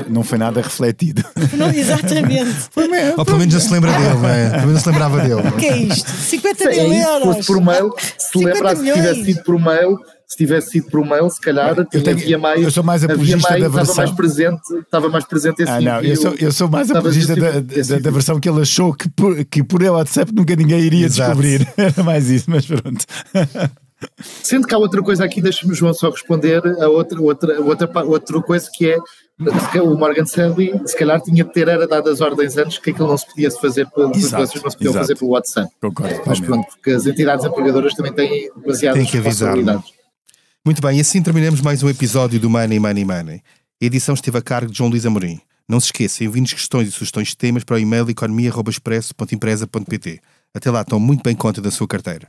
não 0.08 0.24
foi 0.24 0.38
nada 0.38 0.60
refletido. 0.60 1.22
Não, 1.56 1.70
exatamente. 1.70 2.68
Ou 3.16 3.24
pelo 3.24 3.38
menos 3.38 3.54
não 3.54 3.60
se 3.60 3.72
lembra 3.72 3.92
dele, 3.92 4.14
não 4.14 4.28
é? 4.28 4.50
Pelo 4.50 4.60
menos 4.66 4.72
não 4.74 4.80
se 4.80 4.88
lembrava 4.90 5.20
dele. 5.20 5.48
O 5.48 5.52
que 5.52 5.66
é 5.66 5.76
isto? 5.76 6.10
50 6.10 6.64
É, 6.64 6.68
mil 6.88 6.92
isso, 6.92 7.04
se 7.04 7.08
euros. 7.10 7.24
fosse 7.36 7.46
por 7.46 7.60
mail, 7.62 7.94
se 8.18 8.26
50 8.32 8.54
lembrasse 8.54 8.76
que 8.76 8.82
milhões. 8.82 9.00
tivesse 9.02 9.24
sido 9.24 9.42
por 9.44 9.60
mail, 9.60 9.98
se 10.26 10.36
tivesse 10.36 10.70
sido 10.70 10.86
por 10.90 11.06
mail, 11.06 11.30
se 11.30 11.40
calhar 11.40 11.68
Eu 11.78 11.84
tinha, 11.84 12.02
tenho- 12.02 12.16
havia 12.16 12.38
mais, 12.38 12.60
eu 12.62 12.70
sou 12.72 12.82
mais 12.82 13.04
apologista 13.04 13.36
mais, 13.50 13.50
da 13.50 13.66
estava 13.68 13.76
versão- 13.84 13.96
mais 13.96 14.10
presente, 14.10 14.60
estava 14.80 15.08
mais 15.08 15.24
presente 15.24 15.62
esse 15.62 15.70
Ah, 15.72 15.80
não, 15.80 16.00
eu 16.00 16.16
sou, 16.16 16.34
eu 16.40 16.50
sou 16.50 16.68
mais 16.68 16.88
Estava 16.88 16.98
apologista 17.08 17.36
da, 17.36 17.48
esse- 17.50 17.80
esse 17.80 17.90
da, 17.92 17.98
da 18.00 18.10
versão 18.10 18.40
que 18.40 18.48
ele 18.48 18.62
achou 18.62 18.92
que 18.94 19.08
por, 19.10 19.44
que 19.44 19.62
por 19.62 19.80
WhatsApp 19.80 20.32
nunca 20.34 20.56
ninguém 20.56 20.80
iria 20.80 21.06
Exato. 21.06 21.40
descobrir. 21.40 21.68
Era 21.76 22.02
mais 22.02 22.28
isso, 22.30 22.46
mas 22.50 22.66
pronto. 22.66 23.04
Sendo 24.42 24.66
que 24.66 24.74
há 24.74 24.78
outra 24.78 25.02
coisa 25.02 25.24
aqui, 25.24 25.40
deixa-me 25.40 25.74
João 25.74 25.94
só 25.94 26.10
responder 26.10 26.62
a 26.80 26.88
outra, 26.88 27.20
outra, 27.20 27.60
outra, 27.60 28.04
outra 28.04 28.42
coisa 28.42 28.68
que 28.72 28.86
é 28.86 28.98
o 29.82 29.96
Morgan 29.96 30.24
Stanley 30.24 30.72
se 30.86 30.96
calhar 30.96 31.20
tinha 31.20 31.44
de 31.44 31.52
ter 31.52 31.68
era 31.68 31.86
dado 31.86 32.10
as 32.10 32.20
ordens 32.20 32.56
antes 32.56 32.78
que 32.78 32.90
aquilo 32.90 33.08
não 33.08 33.18
se 33.18 33.26
podia 33.26 33.50
fazer 33.50 33.88
pelo, 33.90 34.14
Exato, 34.14 34.42
não 34.42 34.46
se 34.46 34.58
exato. 34.80 34.92
fazer 34.92 35.16
pelo 35.16 35.32
WhatsApp. 35.32 35.68
Concordo. 35.80 36.22
Mas 36.26 36.40
pronto, 36.40 36.66
porque 36.68 36.90
as 36.90 37.06
entidades 37.06 37.44
empregadoras 37.44 37.94
também 37.94 38.12
têm 38.12 38.50
demasiadas 38.56 39.00
Tem 39.00 39.10
que 39.10 39.18
avisar. 39.18 39.56
Muito 40.64 40.80
bem, 40.80 40.98
e 40.98 41.00
assim 41.00 41.20
terminamos 41.22 41.60
mais 41.60 41.82
um 41.82 41.88
episódio 41.88 42.38
do 42.38 42.48
Money 42.48 42.78
Money 42.78 43.04
Money. 43.04 43.42
A 43.82 43.84
edição 43.84 44.14
esteve 44.14 44.38
a 44.38 44.42
cargo 44.42 44.70
de 44.70 44.78
João 44.78 44.90
Luís 44.90 45.04
Amorim. 45.04 45.40
Não 45.68 45.80
se 45.80 45.86
esqueça, 45.86 46.22
enviem-nos 46.22 46.52
questões 46.52 46.88
e 46.88 46.92
sugestões 46.92 47.28
de 47.28 47.36
temas 47.36 47.64
para 47.64 47.76
o 47.76 47.78
e-mail 47.78 48.08
economia.expresso.empresa.pt. 48.08 50.20
Até 50.54 50.70
lá, 50.70 50.84
tome 50.84 51.04
muito 51.04 51.22
bem 51.22 51.34
conta 51.34 51.60
da 51.60 51.70
sua 51.70 51.88
carteira. 51.88 52.28